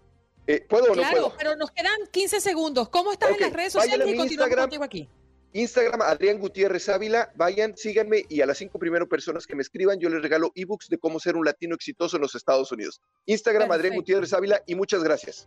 Eh, 0.47 0.64
¿Puedo 0.68 0.87
o 0.87 0.97
no 0.97 1.03
Claro, 1.03 1.35
pero 1.38 1.57
nos 1.57 1.71
quedan 1.71 1.99
15 2.11 2.40
segundos. 2.40 2.88
¿Cómo 2.88 3.12
estás 3.12 3.31
en 3.31 3.40
las 3.40 3.53
redes 3.53 3.73
sociales 3.73 4.09
y 4.09 4.16
continuamos 4.16 4.57
contigo 4.57 4.85
aquí? 4.85 5.09
Instagram, 5.53 6.01
Adrián 6.03 6.38
Gutiérrez 6.38 6.88
Ávila. 6.88 7.31
Vayan, 7.37 7.77
síganme 7.77 8.25
y 8.29 8.40
a 8.40 8.47
las 8.47 8.59
cinco 8.59 8.79
primeras 8.79 9.09
personas 9.09 9.47
que 9.47 9.55
me 9.55 9.62
escriban, 9.62 10.01
yo 10.01 10.09
les 10.09 10.23
regalo 10.23 10.51
ebooks 10.55 10.88
de 10.88 10.99
cómo 10.99 11.21
ser 11.21 11.37
un 11.37 11.45
latino 11.45 11.75
exitoso 11.75 12.16
en 12.16 12.23
los 12.23 12.35
Estados 12.35 12.73
Unidos. 12.73 13.01
Instagram, 13.27 13.71
Adrián 13.71 13.95
Gutiérrez 13.95 14.33
Ávila 14.33 14.62
y 14.66 14.75
muchas 14.75 15.03
gracias. 15.03 15.47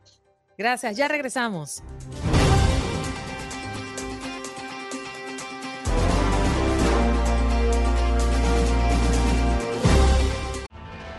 Gracias, 0.58 0.96
ya 0.96 1.08
regresamos. 1.08 1.84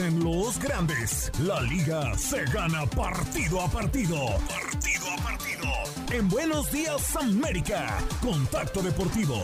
Dicen 0.00 0.24
los 0.24 0.58
grandes, 0.58 1.30
la 1.40 1.60
liga 1.62 2.16
se 2.16 2.44
gana 2.46 2.86
partido 2.86 3.60
a 3.60 3.68
partido. 3.68 4.16
Partido 4.48 5.06
a 5.10 5.16
partido. 5.22 5.68
En 6.12 6.28
Buenos 6.28 6.70
Días 6.72 7.16
América, 7.16 7.98
Contacto 8.22 8.82
Deportivo. 8.82 9.42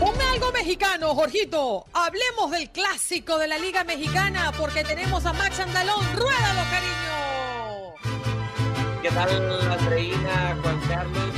Ponme 0.00 0.24
algo 0.24 0.52
mexicano, 0.52 1.14
Jorgito. 1.14 1.86
Hablemos 1.92 2.50
del 2.50 2.70
clásico 2.70 3.38
de 3.38 3.46
la 3.46 3.58
Liga 3.58 3.84
Mexicana 3.84 4.52
porque 4.58 4.82
tenemos 4.82 5.24
a 5.26 5.32
Max 5.32 5.60
Andalón. 5.60 6.04
¡Ruédalo, 6.16 6.62
cariño! 6.70 7.02
¿Qué 9.00 9.10
tal, 9.10 9.70
Andreina, 9.70 10.58
Juan 10.60 10.80
Carlos? 10.88 11.32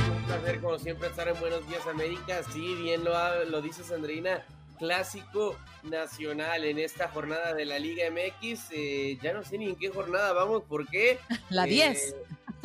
como 0.61 0.79
siempre, 0.79 1.09
estar 1.09 1.27
en 1.27 1.39
Buenos 1.39 1.67
Días 1.67 1.85
América. 1.85 2.41
Sí, 2.51 2.75
bien 2.75 3.03
lo, 3.03 3.45
lo 3.45 3.61
dice 3.61 3.83
Sandrina. 3.83 4.43
Clásico 4.77 5.55
nacional 5.83 6.65
en 6.65 6.79
esta 6.79 7.07
jornada 7.09 7.53
de 7.53 7.65
la 7.65 7.79
Liga 7.79 8.05
MX. 8.09 8.71
Eh, 8.71 9.17
ya 9.21 9.33
no 9.33 9.43
sé 9.43 9.57
ni 9.57 9.69
en 9.69 9.75
qué 9.75 9.89
jornada 9.89 10.33
vamos, 10.33 10.63
¿por 10.63 10.87
qué? 10.87 11.19
La 11.49 11.63
10. 11.65 11.97
Eh, 11.97 12.15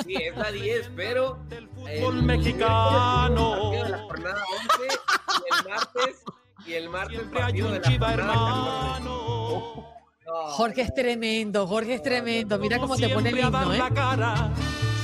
Sí, 0.07 0.14
es 0.14 0.35
la 0.35 0.51
10, 0.51 0.90
pero. 0.96 1.38
El 1.51 1.68
fútbol 1.68 2.23
mexicano. 2.23 3.70
De 3.70 3.88
la 3.88 3.99
jornada 3.99 4.42
11 4.79 4.94
y 5.29 5.53
el 5.53 5.68
martes. 5.68 6.25
Y 6.66 6.73
el 6.75 6.88
martes 6.88 7.18
Siempre 7.18 7.42
hay 7.42 7.62
un 7.62 7.73
de 7.73 7.81
la 7.81 7.88
chiva 7.88 8.09
jornada 8.09 8.33
14. 8.33 8.96
hermano. 8.96 9.94
No, 10.27 10.33
Jorge 10.53 10.83
es 10.83 10.94
tremendo, 10.94 11.66
Jorge 11.66 11.94
es 11.94 12.03
tremendo. 12.03 12.59
Mira 12.59 12.79
cómo 12.79 12.96
te 12.96 13.09
pone 13.11 13.29
el 13.31 13.38
himno, 13.40 13.75
¿eh? 13.75 13.79
la 13.79 13.90
cara. 13.90 14.51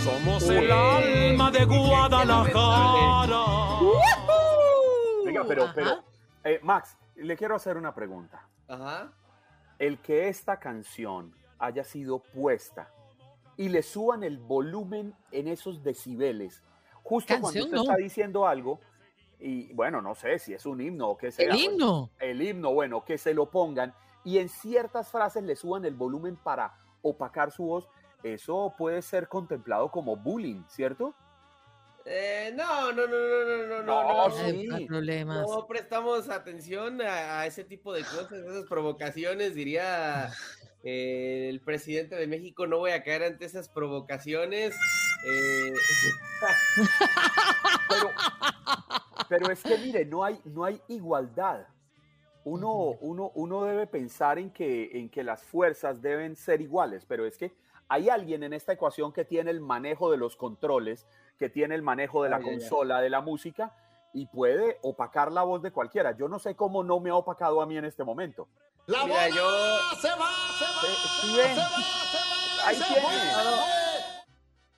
Somos 0.04 0.42
Uy, 0.44 0.56
el 0.56 0.70
alma 0.72 1.50
de 1.50 1.64
Guadalajara. 1.64 3.44
Venga, 5.24 5.44
pero, 5.46 5.72
pero, 5.74 6.04
eh, 6.46 6.60
Max, 6.62 6.96
le 7.16 7.36
quiero 7.36 7.54
hacer 7.54 7.76
una 7.76 7.94
pregunta. 7.94 8.48
Ajá. 8.68 9.12
El 9.78 9.98
que 9.98 10.28
esta 10.28 10.58
canción 10.58 11.34
haya 11.58 11.84
sido 11.84 12.20
puesta 12.20 12.90
y 13.56 13.68
le 13.68 13.82
suban 13.82 14.22
el 14.22 14.38
volumen 14.38 15.14
en 15.32 15.48
esos 15.48 15.82
decibeles, 15.82 16.62
justo 17.02 17.34
cuando 17.40 17.60
usted 17.60 17.74
no. 17.74 17.82
está 17.82 17.96
diciendo 17.96 18.46
algo, 18.46 18.80
y 19.38 19.72
bueno, 19.74 20.00
no 20.00 20.14
sé 20.14 20.38
si 20.38 20.54
es 20.54 20.64
un 20.66 20.80
himno 20.80 21.10
o 21.10 21.16
qué 21.16 21.30
sea. 21.30 21.44
El 21.46 21.50
pues, 21.50 21.62
himno. 21.62 22.10
el 22.20 22.42
himno, 22.42 22.72
bueno, 22.72 23.04
que 23.04 23.18
se 23.18 23.34
lo 23.34 23.50
pongan 23.50 23.94
y 24.24 24.38
en 24.38 24.48
ciertas 24.48 25.10
frases 25.10 25.44
le 25.44 25.56
suban 25.56 25.84
el 25.84 25.94
volumen 25.94 26.36
para 26.36 26.74
opacar 27.02 27.52
su 27.52 27.64
voz, 27.64 27.88
eso 28.22 28.74
puede 28.76 29.02
ser 29.02 29.28
contemplado 29.28 29.90
como 29.90 30.16
bullying, 30.16 30.64
¿cierto? 30.68 31.14
Eh, 32.08 32.52
no, 32.54 32.92
no, 32.92 33.06
no, 33.06 33.16
no, 33.18 33.44
no, 33.44 33.66
no, 33.66 33.82
no, 33.82 33.82
No, 33.82 34.28
no. 34.28 34.34
sí. 34.36 34.66
No 34.68 34.86
problemas. 34.86 35.46
No 35.48 35.66
prestamos 35.66 36.28
atención 36.30 37.02
a, 37.02 37.40
a 37.40 37.46
ese 37.46 37.64
tipo 37.64 37.92
de 37.92 38.02
cosas, 38.02 38.32
esas 38.32 38.66
provocaciones, 38.66 39.56
diría 39.56 40.30
eh, 40.84 41.48
el 41.50 41.60
presidente 41.60 42.14
de 42.14 42.28
México, 42.28 42.66
no 42.68 42.78
voy 42.78 42.92
a 42.92 43.02
caer 43.02 43.24
ante 43.24 43.44
esas 43.44 43.68
provocaciones. 43.68 44.74
Eh, 45.26 45.72
Pero, 47.88 48.10
pero 49.28 49.50
es 49.50 49.62
que 49.62 49.78
mire, 49.78 50.04
no 50.04 50.22
hay, 50.24 50.38
no 50.44 50.64
hay 50.64 50.80
igualdad. 50.88 51.66
Uno, 52.44 52.90
uno, 53.00 53.32
uno 53.34 53.64
debe 53.64 53.86
pensar 53.86 54.38
en 54.38 54.50
que, 54.50 54.90
en 54.98 55.08
que 55.08 55.24
las 55.24 55.42
fuerzas 55.42 56.02
deben 56.02 56.36
ser 56.36 56.60
iguales, 56.60 57.04
pero 57.06 57.26
es 57.26 57.36
que 57.36 57.52
hay 57.88 58.08
alguien 58.08 58.42
en 58.42 58.52
esta 58.52 58.72
ecuación 58.72 59.12
que 59.12 59.24
tiene 59.24 59.50
el 59.50 59.60
manejo 59.60 60.10
de 60.10 60.16
los 60.16 60.36
controles, 60.36 61.06
que 61.38 61.48
tiene 61.48 61.74
el 61.74 61.82
manejo 61.82 62.22
de 62.24 62.30
la 62.30 62.36
Ay, 62.36 62.42
consola, 62.44 63.00
de 63.00 63.10
la 63.10 63.20
música, 63.20 63.74
y 64.12 64.26
puede 64.26 64.78
opacar 64.82 65.30
la 65.30 65.42
voz 65.42 65.62
de 65.62 65.70
cualquiera. 65.70 66.16
Yo 66.16 66.28
no 66.28 66.38
sé 66.38 66.54
cómo 66.56 66.82
no 66.82 67.00
me 67.00 67.10
ha 67.10 67.14
opacado 67.16 67.60
a 67.60 67.66
mí 67.66 67.76
en 67.76 67.84
este 67.84 68.02
momento. 68.04 68.48
mira, 68.86 69.28
yo, 69.28 69.76
Eh, 69.92 69.98
sí, 70.00 71.36
ven. 71.36 71.58
Ahí 72.64 72.76
tiene. 72.88 73.06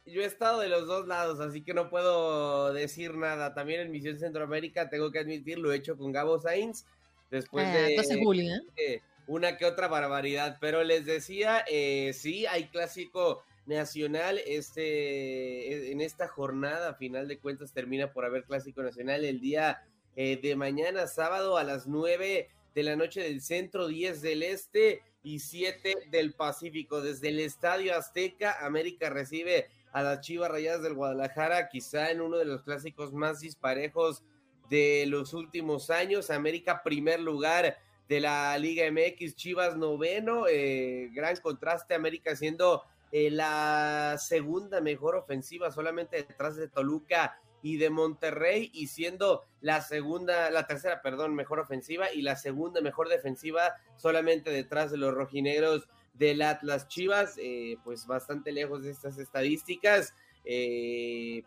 yo 0.06 0.22
he 0.22 0.24
estado 0.24 0.60
de 0.60 0.68
los 0.68 0.86
dos 0.86 1.06
lados, 1.06 1.40
así 1.40 1.62
que 1.62 1.74
no 1.74 1.88
puedo 1.90 2.72
decir 2.72 3.14
nada. 3.14 3.54
También 3.54 3.80
en 3.82 3.90
Misión 3.90 4.18
Centroamérica, 4.18 4.88
tengo 4.90 5.10
que 5.10 5.20
admitir, 5.20 5.58
lo 5.58 5.72
he 5.72 5.76
hecho 5.76 5.96
con 5.96 6.12
Gabo 6.12 6.38
Sainz, 6.40 6.84
después 7.30 7.66
Ah, 7.66 7.72
de... 7.72 7.90
entonces 7.90 8.18
bullying, 8.22 8.50
¿eh? 8.76 9.02
Una 9.28 9.58
que 9.58 9.66
otra 9.66 9.88
barbaridad, 9.88 10.56
pero 10.58 10.82
les 10.82 11.04
decía, 11.04 11.62
eh, 11.68 12.12
sí, 12.14 12.46
hay 12.46 12.68
clásico 12.68 13.44
nacional, 13.66 14.40
este, 14.46 15.92
en 15.92 16.00
esta 16.00 16.26
jornada, 16.28 16.88
a 16.88 16.94
final 16.94 17.28
de 17.28 17.38
cuentas, 17.38 17.74
termina 17.74 18.10
por 18.14 18.24
haber 18.24 18.44
clásico 18.44 18.82
nacional 18.82 19.26
el 19.26 19.38
día 19.38 19.82
eh, 20.16 20.40
de 20.42 20.56
mañana, 20.56 21.06
sábado, 21.06 21.58
a 21.58 21.64
las 21.64 21.86
9 21.86 22.48
de 22.74 22.82
la 22.82 22.96
noche 22.96 23.22
del 23.22 23.42
centro, 23.42 23.86
10 23.86 24.22
del 24.22 24.42
este 24.42 25.02
y 25.22 25.40
7 25.40 26.08
del 26.10 26.32
Pacífico. 26.32 27.02
Desde 27.02 27.28
el 27.28 27.40
Estadio 27.40 27.94
Azteca, 27.94 28.64
América 28.64 29.10
recibe 29.10 29.68
a 29.92 30.02
las 30.02 30.22
Chivas 30.22 30.50
Rayadas 30.50 30.82
del 30.82 30.94
Guadalajara, 30.94 31.68
quizá 31.68 32.10
en 32.10 32.22
uno 32.22 32.38
de 32.38 32.46
los 32.46 32.62
clásicos 32.62 33.12
más 33.12 33.40
disparejos 33.40 34.24
de 34.70 35.04
los 35.06 35.34
últimos 35.34 35.90
años. 35.90 36.30
América 36.30 36.82
primer 36.82 37.20
lugar 37.20 37.76
de 38.08 38.20
la 38.20 38.56
Liga 38.58 38.90
MX, 38.90 39.36
Chivas 39.36 39.76
noveno, 39.76 40.46
eh, 40.48 41.10
gran 41.12 41.36
contraste, 41.36 41.94
América 41.94 42.34
siendo 42.34 42.84
eh, 43.12 43.30
la 43.30 44.16
segunda 44.18 44.80
mejor 44.80 45.16
ofensiva 45.16 45.70
solamente 45.70 46.16
detrás 46.16 46.56
de 46.56 46.68
Toluca 46.68 47.38
y 47.62 47.76
de 47.76 47.90
Monterrey 47.90 48.70
y 48.72 48.86
siendo 48.86 49.44
la 49.60 49.82
segunda, 49.82 50.50
la 50.50 50.66
tercera, 50.66 51.02
perdón, 51.02 51.34
mejor 51.34 51.58
ofensiva 51.58 52.12
y 52.12 52.22
la 52.22 52.36
segunda 52.36 52.80
mejor 52.80 53.08
defensiva 53.08 53.74
solamente 53.96 54.50
detrás 54.50 54.90
de 54.90 54.98
los 54.98 55.12
rojinegros 55.12 55.88
del 56.14 56.42
Atlas 56.42 56.88
Chivas, 56.88 57.34
eh, 57.38 57.76
pues 57.84 58.06
bastante 58.06 58.52
lejos 58.52 58.82
de 58.82 58.90
estas 58.90 59.18
estadísticas. 59.18 60.14
eh, 60.44 61.42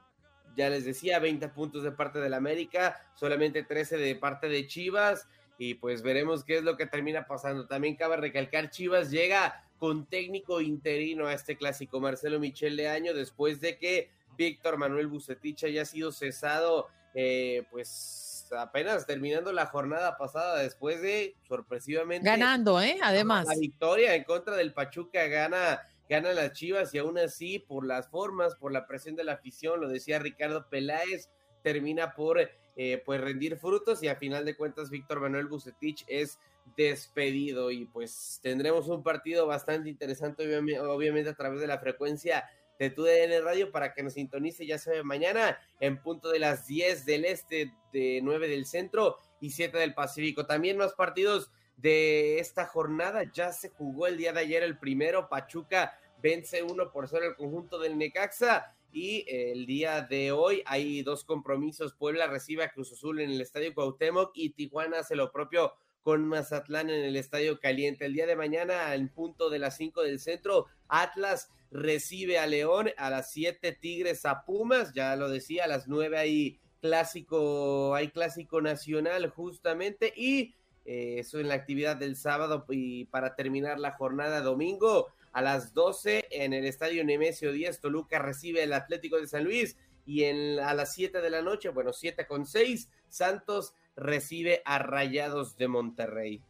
ya 0.56 0.69
les 0.69 0.84
decía, 0.84 1.19
20 1.19 1.47
puntos 1.50 1.84
de 1.84 1.93
parte 1.93 2.19
del 2.19 2.34
América, 2.34 3.00
solamente 3.15 3.63
13 3.63 3.95
de 3.97 4.15
parte 4.15 4.50
de 4.50 4.67
Chivas 4.67 5.28
y 5.63 5.76
pues 5.76 6.02
veremos 6.02 6.43
qué 6.43 6.58
es 6.58 6.63
lo 6.63 6.76
que 6.76 6.88
termina 6.88 7.28
pasando. 7.28 7.67
También 7.67 7.95
cabe 7.95 8.17
recalcar, 8.17 8.71
Chivas 8.71 9.12
llega 9.12 9.63
con 9.78 10.08
técnico 10.08 10.60
interino 10.60 11.28
a 11.28 11.34
este 11.34 11.56
clásico, 11.56 12.00
Marcelo 12.00 12.39
Michel 12.39 12.76
de 12.76 12.89
Año, 12.89 13.13
después 13.13 13.62
de 13.62 13.78
que 13.78 14.10
Víctor 14.36 14.78
Manuel 14.78 15.06
Bucetich 15.06 15.63
haya 15.65 15.86
sido 15.86 16.12
cesado, 16.12 16.88
eh, 17.13 17.67
pues 17.69 18.50
apenas 18.58 19.06
terminando 19.06 19.54
la 19.54 19.67
jornada 19.67 20.17
pasada, 20.17 20.63
después 20.63 21.00
de 21.00 21.36
sorpresivamente 21.47 22.28
Ganando, 22.28 22.82
¿eh? 22.82 22.97
Además. 23.00 23.45
la 23.45 23.54
victoria 23.54 24.15
en 24.15 24.24
contra 24.24 24.56
del 24.56 24.74
Pachuca 24.74 25.28
gana, 25.28 25.80
gana 26.10 26.34
las 26.34 26.54
Chivas 26.54 26.91
y 26.95 26.97
aún 26.97 27.19
así 27.19 27.60
por 27.60 27.86
las 27.86 28.10
formas, 28.10 28.56
por 28.56 28.71
la 28.71 28.88
presión 28.88 29.15
de 29.15 29.26
la 29.26 29.34
afición, 29.34 29.80
lo 29.80 29.89
decía 29.89 30.17
Ricardo 30.17 30.67
Peláez, 30.69 31.30
termina 31.62 32.15
por 32.15 32.39
eh, 32.75 33.01
pues 33.05 33.21
rendir 33.21 33.57
frutos 33.57 34.01
y 34.03 34.07
a 34.07 34.15
final 34.15 34.45
de 34.45 34.55
cuentas 34.55 34.89
Víctor 34.89 35.19
Manuel 35.19 35.47
Bucetich 35.47 36.03
es 36.07 36.39
despedido 36.77 37.71
y 37.71 37.86
pues 37.86 38.39
tendremos 38.41 38.88
un 38.88 39.03
partido 39.03 39.47
bastante 39.47 39.89
interesante 39.89 40.43
obviamente, 40.79 41.29
a 41.29 41.36
través 41.36 41.60
de 41.60 41.67
la 41.67 41.79
frecuencia 41.79 42.45
de 42.79 42.89
tu 42.89 43.03
DN 43.03 43.41
Radio 43.41 43.71
para 43.71 43.93
que 43.93 44.03
nos 44.03 44.13
sintonice 44.13 44.65
ya 44.65 44.77
sabe 44.77 45.03
mañana 45.03 45.60
en 45.79 46.01
punto 46.01 46.29
de 46.29 46.39
las 46.39 46.67
10 46.67 47.05
del 47.05 47.25
este, 47.25 47.73
de 47.91 48.21
9 48.23 48.47
del 48.47 48.65
centro 48.65 49.17
y 49.39 49.51
7 49.51 49.77
del 49.77 49.93
Pacífico. 49.93 50.45
También 50.45 50.77
más 50.77 50.93
partidos 50.93 51.51
de 51.81 52.39
esta 52.39 52.65
jornada. 52.65 53.23
Ya 53.31 53.51
se 53.51 53.69
jugó 53.69 54.07
el 54.07 54.17
día 54.17 54.34
de 54.34 54.41
ayer 54.41 54.63
el 54.63 54.77
primero. 54.77 55.29
Pachuca 55.29 55.99
vence 56.21 56.63
1 56.63 56.91
por 56.91 57.07
0 57.07 57.25
el 57.25 57.36
conjunto 57.36 57.79
del 57.79 57.97
Necaxa. 57.97 58.75
Y 58.91 59.25
el 59.27 59.65
día 59.65 60.01
de 60.01 60.32
hoy 60.32 60.63
hay 60.65 61.01
dos 61.01 61.23
compromisos. 61.23 61.93
Puebla 61.93 62.27
recibe 62.27 62.63
a 62.63 62.71
Cruz 62.71 62.91
Azul 62.91 63.19
en 63.21 63.32
el 63.32 63.41
Estadio 63.41 63.73
Cuauhtémoc 63.73 64.32
y 64.34 64.51
Tijuana 64.51 64.99
hace 64.99 65.15
lo 65.15 65.32
propio 65.32 65.73
con 66.04 66.25
Mazatlán 66.27 66.89
en 66.89 67.06
el 67.06 67.15
Estadio 67.15 67.60
Caliente. 67.60 68.06
El 68.06 68.13
día 68.13 68.25
de 68.25 68.36
mañana, 68.36 68.93
en 68.93 69.10
punto 69.10 69.49
de 69.49 69.60
las 69.60 69.77
5 69.77 70.01
del 70.01 70.19
centro, 70.19 70.65
Atlas 70.88 71.49
recibe 71.71 72.38
a 72.38 72.47
León, 72.47 72.89
a 72.97 73.10
las 73.10 73.32
7 73.32 73.71
Tigres 73.80 74.25
a 74.25 74.43
Pumas, 74.43 74.93
ya 74.93 75.15
lo 75.15 75.30
decía, 75.30 75.65
a 75.65 75.67
las 75.67 75.88
9 75.88 76.17
hay 76.17 76.60
clásico, 76.82 77.95
hay 77.95 78.10
clásico 78.10 78.62
nacional 78.62 79.30
justamente 79.30 80.12
y 80.15 80.56
eh, 80.86 81.19
eso 81.19 81.39
en 81.39 81.47
la 81.47 81.54
actividad 81.54 81.95
del 81.95 82.15
sábado 82.15 82.65
y 82.69 83.06
para 83.06 83.36
terminar 83.36 83.80
la 83.80 83.91
jornada 83.91 84.41
domingo 84.41 85.08
a 85.32 85.41
las 85.41 85.74
12 85.74 86.28
en 86.32 86.54
el 86.54 86.65
estadio 86.65 87.04
Nemesio 87.04 87.52
10 87.52 87.80
Toluca 87.80 88.20
recibe 88.20 88.63
el 88.63 88.74
Atlético 88.74 89.17
de 89.17 89.28
San 89.28 89.44
Luis 89.44 89.78
y 90.06 90.24
en, 90.24 90.60
a 90.60 90.74
las 90.74 90.94
7 90.94 91.22
de 91.22 91.30
la 91.30 91.41
noche, 91.41 91.70
bueno, 91.70 91.94
7 91.94 92.26
con 92.28 92.46
6, 92.46 92.89
Santos 93.08 93.76
recibe 93.96 94.62
a 94.65 94.80
Rayados 94.80 95.58
de 95.58 95.67
Monterrey. 95.67 96.41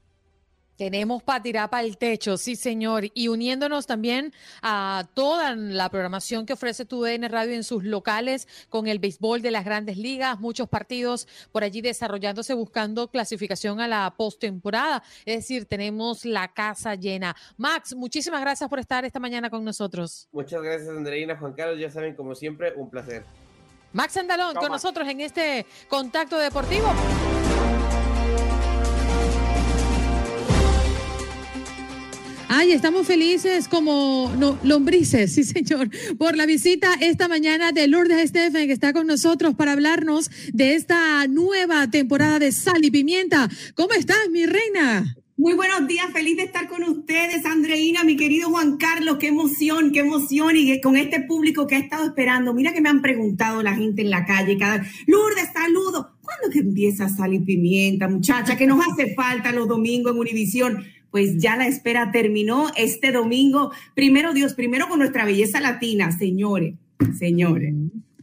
Tenemos 0.81 1.21
para 1.21 1.43
tirar 1.43 1.69
para 1.69 1.83
el 1.83 1.95
techo, 1.95 2.37
sí 2.37 2.55
señor, 2.55 3.03
y 3.13 3.27
uniéndonos 3.27 3.85
también 3.85 4.33
a 4.63 5.05
toda 5.13 5.55
la 5.55 5.89
programación 5.89 6.47
que 6.47 6.53
ofrece 6.53 6.85
tu 6.85 7.03
DN 7.03 7.27
Radio 7.27 7.53
en 7.53 7.63
sus 7.63 7.83
locales 7.83 8.47
con 8.67 8.87
el 8.87 8.97
béisbol 8.97 9.43
de 9.43 9.51
las 9.51 9.63
grandes 9.63 9.97
ligas, 9.97 10.39
muchos 10.39 10.67
partidos 10.67 11.27
por 11.51 11.63
allí 11.63 11.81
desarrollándose 11.81 12.55
buscando 12.55 13.09
clasificación 13.09 13.79
a 13.79 13.87
la 13.87 14.11
postemporada, 14.17 15.03
es 15.23 15.35
decir, 15.35 15.65
tenemos 15.65 16.25
la 16.25 16.47
casa 16.51 16.95
llena. 16.95 17.35
Max, 17.57 17.93
muchísimas 17.93 18.41
gracias 18.41 18.67
por 18.67 18.79
estar 18.79 19.05
esta 19.05 19.19
mañana 19.19 19.51
con 19.51 19.63
nosotros. 19.63 20.29
Muchas 20.31 20.63
gracias 20.63 20.89
Andreina, 20.89 21.37
Juan 21.37 21.53
Carlos, 21.53 21.79
ya 21.79 21.91
saben, 21.91 22.15
como 22.15 22.33
siempre, 22.33 22.73
un 22.75 22.89
placer. 22.89 23.23
Max 23.93 24.17
Andalón 24.17 24.55
con 24.55 24.71
nosotros 24.71 25.07
en 25.07 25.21
este 25.21 25.67
contacto 25.87 26.39
deportivo. 26.39 26.87
Ay, 32.61 32.73
estamos 32.73 33.07
felices 33.07 33.67
como 33.67 34.31
no, 34.37 34.55
lombrices, 34.63 35.33
sí 35.33 35.43
señor, 35.43 35.89
por 36.19 36.37
la 36.37 36.45
visita 36.45 36.93
esta 37.01 37.27
mañana 37.27 37.71
de 37.71 37.87
Lourdes 37.87 38.19
Estefan, 38.19 38.67
que 38.67 38.71
está 38.71 38.93
con 38.93 39.07
nosotros 39.07 39.55
para 39.55 39.71
hablarnos 39.71 40.29
de 40.53 40.75
esta 40.75 41.25
nueva 41.25 41.89
temporada 41.89 42.37
de 42.37 42.51
Sal 42.51 42.85
y 42.85 42.91
Pimienta. 42.91 43.49
¿Cómo 43.73 43.93
estás, 43.93 44.29
mi 44.29 44.45
reina? 44.45 45.17
Muy 45.37 45.53
buenos 45.55 45.87
días, 45.87 46.05
feliz 46.13 46.37
de 46.37 46.43
estar 46.43 46.69
con 46.69 46.83
ustedes, 46.83 47.43
Andreina, 47.47 48.03
mi 48.03 48.15
querido 48.15 48.49
Juan 48.49 48.77
Carlos, 48.77 49.17
qué 49.19 49.29
emoción, 49.29 49.91
qué 49.91 50.01
emoción 50.01 50.55
y 50.55 50.79
con 50.81 50.97
este 50.97 51.19
público 51.21 51.65
que 51.65 51.77
ha 51.77 51.79
estado 51.79 52.05
esperando. 52.05 52.53
Mira 52.53 52.73
que 52.73 52.81
me 52.81 52.89
han 52.89 53.01
preguntado 53.01 53.63
la 53.63 53.73
gente 53.73 54.03
en 54.03 54.11
la 54.11 54.23
calle, 54.23 54.59
cada 54.59 54.85
Lourdes, 55.07 55.49
saludo. 55.51 56.15
¿Cuándo 56.21 56.53
que 56.53 56.59
empieza 56.59 57.09
Sal 57.09 57.33
y 57.33 57.39
Pimienta, 57.39 58.07
muchacha? 58.07 58.55
Que 58.55 58.67
nos 58.67 58.85
hace 58.85 59.15
falta 59.15 59.51
los 59.51 59.67
domingos 59.67 60.13
en 60.13 60.19
Univisión. 60.19 60.85
Pues 61.11 61.37
ya 61.37 61.57
la 61.57 61.67
espera 61.67 62.11
terminó 62.11 62.71
este 62.77 63.11
domingo. 63.11 63.71
Primero 63.93 64.33
Dios, 64.33 64.53
primero 64.53 64.87
con 64.87 64.99
nuestra 64.99 65.25
belleza 65.25 65.59
latina, 65.59 66.11
señores, 66.17 66.75
señores. 67.19 67.73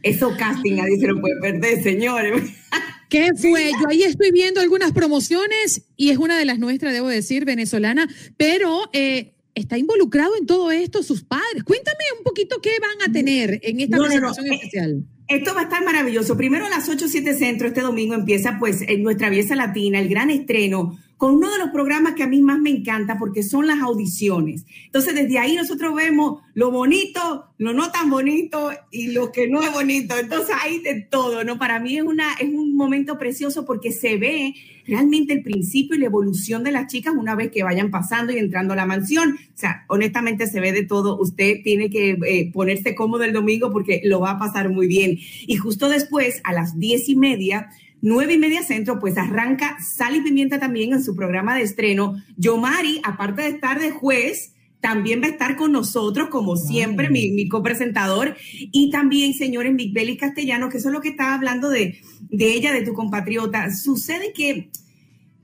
Eso 0.01 0.35
casting 0.37 0.75
nadie 0.75 0.97
se 0.97 1.07
lo 1.07 1.21
puede 1.21 1.39
perder, 1.39 1.83
señores. 1.83 2.43
¿Qué 3.09 3.31
fue? 3.35 3.71
Yo 3.71 3.89
ahí 3.89 4.03
estoy 4.03 4.31
viendo 4.31 4.61
algunas 4.61 4.91
promociones 4.91 5.83
y 5.97 6.11
es 6.11 6.17
una 6.17 6.37
de 6.37 6.45
las 6.45 6.59
nuestras, 6.59 6.93
debo 6.93 7.07
decir, 7.07 7.43
venezolana, 7.43 8.07
pero 8.37 8.83
eh, 8.93 9.33
está 9.55 9.77
involucrado 9.77 10.35
en 10.37 10.45
todo 10.45 10.71
esto 10.71 11.01
sus 11.01 11.23
padres. 11.23 11.63
Cuéntame 11.63 12.03
un 12.17 12.23
poquito 12.23 12.61
qué 12.61 12.71
van 12.79 13.09
a 13.09 13.11
tener 13.11 13.59
en 13.63 13.79
esta 13.79 13.97
No, 13.97 14.03
no, 14.03 14.09
no. 14.09 14.13
presentación 14.13 14.45
Eh, 14.45 14.55
especial. 14.55 15.03
Esto 15.27 15.53
va 15.53 15.61
a 15.61 15.63
estar 15.65 15.83
maravilloso. 15.83 16.37
Primero 16.37 16.65
a 16.65 16.69
las 16.69 16.87
8, 16.87 17.07
7 17.07 17.35
centro, 17.35 17.67
este 17.67 17.81
domingo 17.81 18.15
empieza 18.15 18.57
pues 18.59 18.81
en 18.81 19.03
nuestra 19.03 19.29
belleza 19.29 19.55
latina, 19.55 19.99
el 19.99 20.09
gran 20.09 20.29
estreno, 20.29 20.97
con 21.19 21.35
uno 21.35 21.51
de 21.51 21.57
los 21.57 21.71
programas 21.71 22.13
que 22.13 22.23
a 22.23 22.27
mí 22.27 22.41
más 22.41 22.59
me 22.59 22.69
encanta 22.69 23.19
porque 23.19 23.43
son 23.43 23.67
las 23.67 23.81
audiciones. 23.81 24.65
Entonces 24.85 25.13
desde 25.13 25.37
ahí 25.37 25.53
nosotros 25.53 25.93
vemos 25.93 26.41
lo 26.53 26.71
bonito, 26.71 27.49
lo 27.57 27.73
no 27.73 27.91
tan 27.91 28.09
bonito 28.09 28.71
y 28.89 29.07
lo 29.07 29.29
que 29.29 29.49
no 29.49 29.61
es 29.61 29.69
bonito. 29.73 30.17
Entonces 30.17 30.55
hay 30.63 30.79
de 30.79 31.01
todo, 31.01 31.43
¿no? 31.43 31.59
Para 31.59 31.81
mí 31.81 31.97
es, 31.97 32.03
una, 32.03 32.35
es 32.39 32.47
un 32.47 32.73
momento 32.73 33.17
precioso 33.17 33.65
porque 33.65 33.91
se 33.91 34.15
ve 34.15 34.55
realmente 34.87 35.33
el 35.33 35.43
principio 35.43 35.97
y 35.97 35.99
la 35.99 36.05
evolución 36.05 36.63
de 36.63 36.71
las 36.71 36.87
chicas 36.87 37.13
una 37.13 37.35
vez 37.35 37.51
que 37.51 37.63
vayan 37.63 37.91
pasando 37.91 38.31
y 38.31 38.37
entrando 38.37 38.71
a 38.71 38.77
la 38.77 38.85
mansión. 38.85 39.37
O 39.53 39.57
sea, 39.57 39.83
honestamente 39.89 40.47
se 40.47 40.61
ve 40.61 40.71
de 40.71 40.85
todo. 40.85 41.19
Usted 41.19 41.57
tiene 41.65 41.89
que 41.89 42.11
eh, 42.11 42.49
ponerse 42.53 42.95
cómodo 42.95 43.25
el 43.25 43.33
domingo 43.33 43.73
porque 43.73 43.99
lo 44.05 44.21
va 44.21 44.31
a 44.31 44.39
pasar 44.39 44.69
muy 44.69 44.87
bien. 44.87 45.19
Y 45.47 45.57
justo 45.57 45.89
después, 45.89 46.39
a 46.45 46.53
las 46.53 46.79
diez 46.79 47.09
y 47.09 47.17
media, 47.17 47.71
nueve 48.01 48.33
y 48.33 48.37
media 48.37 48.63
centro, 48.63 48.99
pues 48.99 49.17
arranca 49.17 49.77
Sal 49.81 50.15
y 50.15 50.21
Pimienta 50.21 50.59
también 50.59 50.93
en 50.93 51.03
su 51.03 51.15
programa 51.15 51.55
de 51.55 51.63
estreno. 51.63 52.15
Yomari, 52.37 53.01
aparte 53.03 53.41
de 53.41 53.49
estar 53.49 53.79
de 53.79 53.91
juez, 53.91 54.53
también 54.81 55.21
va 55.21 55.25
a 55.25 55.31
estar 55.31 55.57
con 55.57 55.73
nosotros, 55.73 56.29
como 56.29 56.55
siempre, 56.55 57.09
mi, 57.09 57.31
mi 57.31 57.49
copresentador. 57.49 58.37
Y 58.53 58.89
también, 58.91 59.33
señores, 59.33 59.73
Miguel 59.73 60.09
y 60.09 60.17
Castellano, 60.17 60.69
que 60.69 60.77
eso 60.77 60.87
es 60.87 60.93
lo 60.93 61.01
que 61.01 61.09
estaba 61.09 61.33
hablando 61.33 61.69
de, 61.69 61.99
de 62.29 62.53
ella, 62.53 62.71
de 62.71 62.83
tu 62.83 62.93
compatriota. 62.93 63.75
Sucede 63.75 64.31
que 64.33 64.71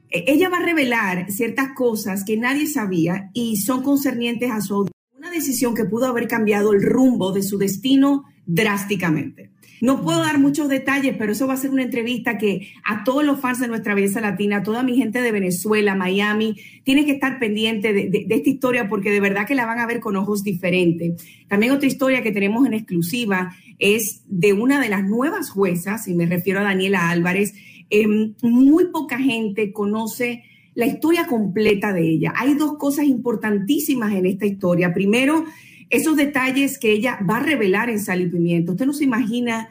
eh, 0.10 0.24
ella 0.28 0.49
va 0.49 0.58
a 0.58 0.66
revelar 0.66 1.30
ciertas 1.30 1.70
cosas 1.76 2.24
que 2.24 2.38
nadie 2.38 2.68
sabía 2.68 3.30
y 3.34 3.58
son 3.58 3.84
concernientes 3.84 4.51
a 4.51 4.62
su 4.62 4.74
audiencia. 4.76 4.95
Una 5.18 5.32
decisión 5.32 5.76
que 5.76 5.86
pudo 5.86 6.06
haber 6.06 6.28
cambiado 6.28 6.72
el 6.72 6.84
rumbo 6.84 7.34
de 7.34 7.43
su 7.43 7.58
destino 7.58 8.24
drásticamente. 8.45 9.51
No 9.82 10.02
puedo 10.02 10.20
dar 10.20 10.40
muchos 10.40 10.70
detalles, 10.70 11.16
pero 11.18 11.32
eso 11.34 11.48
va 11.48 11.54
a 11.54 11.58
ser 11.58 11.72
una 11.72 11.84
entrevista 11.84 12.38
que 12.38 12.70
a 12.86 13.04
todos 13.04 13.24
los 13.26 13.40
fans 13.40 13.60
de 13.60 13.68
nuestra 13.68 13.94
belleza 13.94 14.22
latina, 14.22 14.58
a 14.58 14.64
toda 14.64 14.84
mi 14.84 14.96
gente 14.96 15.22
de 15.22 15.32
Venezuela, 15.32 15.96
Miami, 15.96 16.56
tiene 16.84 17.06
que 17.06 17.12
estar 17.12 17.40
pendiente 17.40 17.94
de, 17.94 18.10
de- 18.10 18.26
de 18.28 18.36
esta 18.36 18.50
historia 18.50 18.88
porque 18.88 19.12
de 19.12 19.20
verdad 19.20 19.46
que 19.48 19.56
la 19.56 19.66
van 19.66 19.80
a 19.80 19.86
ver 19.86 20.00
con 20.00 20.16
ojos 20.16 20.44
diferentes. 20.44 21.24
También 21.48 21.72
otra 21.74 21.88
historia 21.88 22.22
que 22.24 22.32
tenemos 22.32 22.66
en 22.66 22.74
exclusiva 22.74 23.56
es 23.80 24.24
de 24.28 24.54
una 24.54 24.80
de 24.82 24.90
las 24.90 25.04
nuevas 25.04 25.50
juezas, 25.50 26.08
y 26.08 26.14
me 26.16 26.26
refiero 26.26 26.62
a 26.62 26.64
Daniela 26.64 27.10
Álvarez. 27.10 27.54
Em, 27.90 28.34
muy 28.42 28.86
poca 28.92 29.18
gente 29.20 29.72
conoce 29.74 30.44
la 30.74 30.88
historia 30.88 31.28
completa 31.28 31.94
de 31.94 32.10
ella. 32.10 32.34
Hay 32.36 32.54
dos 32.56 32.78
cosas 32.78 33.06
importantísimas 33.06 34.14
en 34.14 34.26
esta 34.26 34.46
historia. 34.46 34.94
Primero, 34.94 35.46
esos 35.90 36.16
detalles 36.16 36.78
que 36.80 36.92
ella 36.92 37.20
va 37.30 37.38
a 37.38 37.44
revelar 37.44 37.90
en 37.90 38.00
Sal 38.00 38.22
y 38.22 38.28
Pimienta. 38.28 38.72
Usted 38.72 38.86
no 38.86 38.94
se 38.94 39.04
imagina 39.04 39.70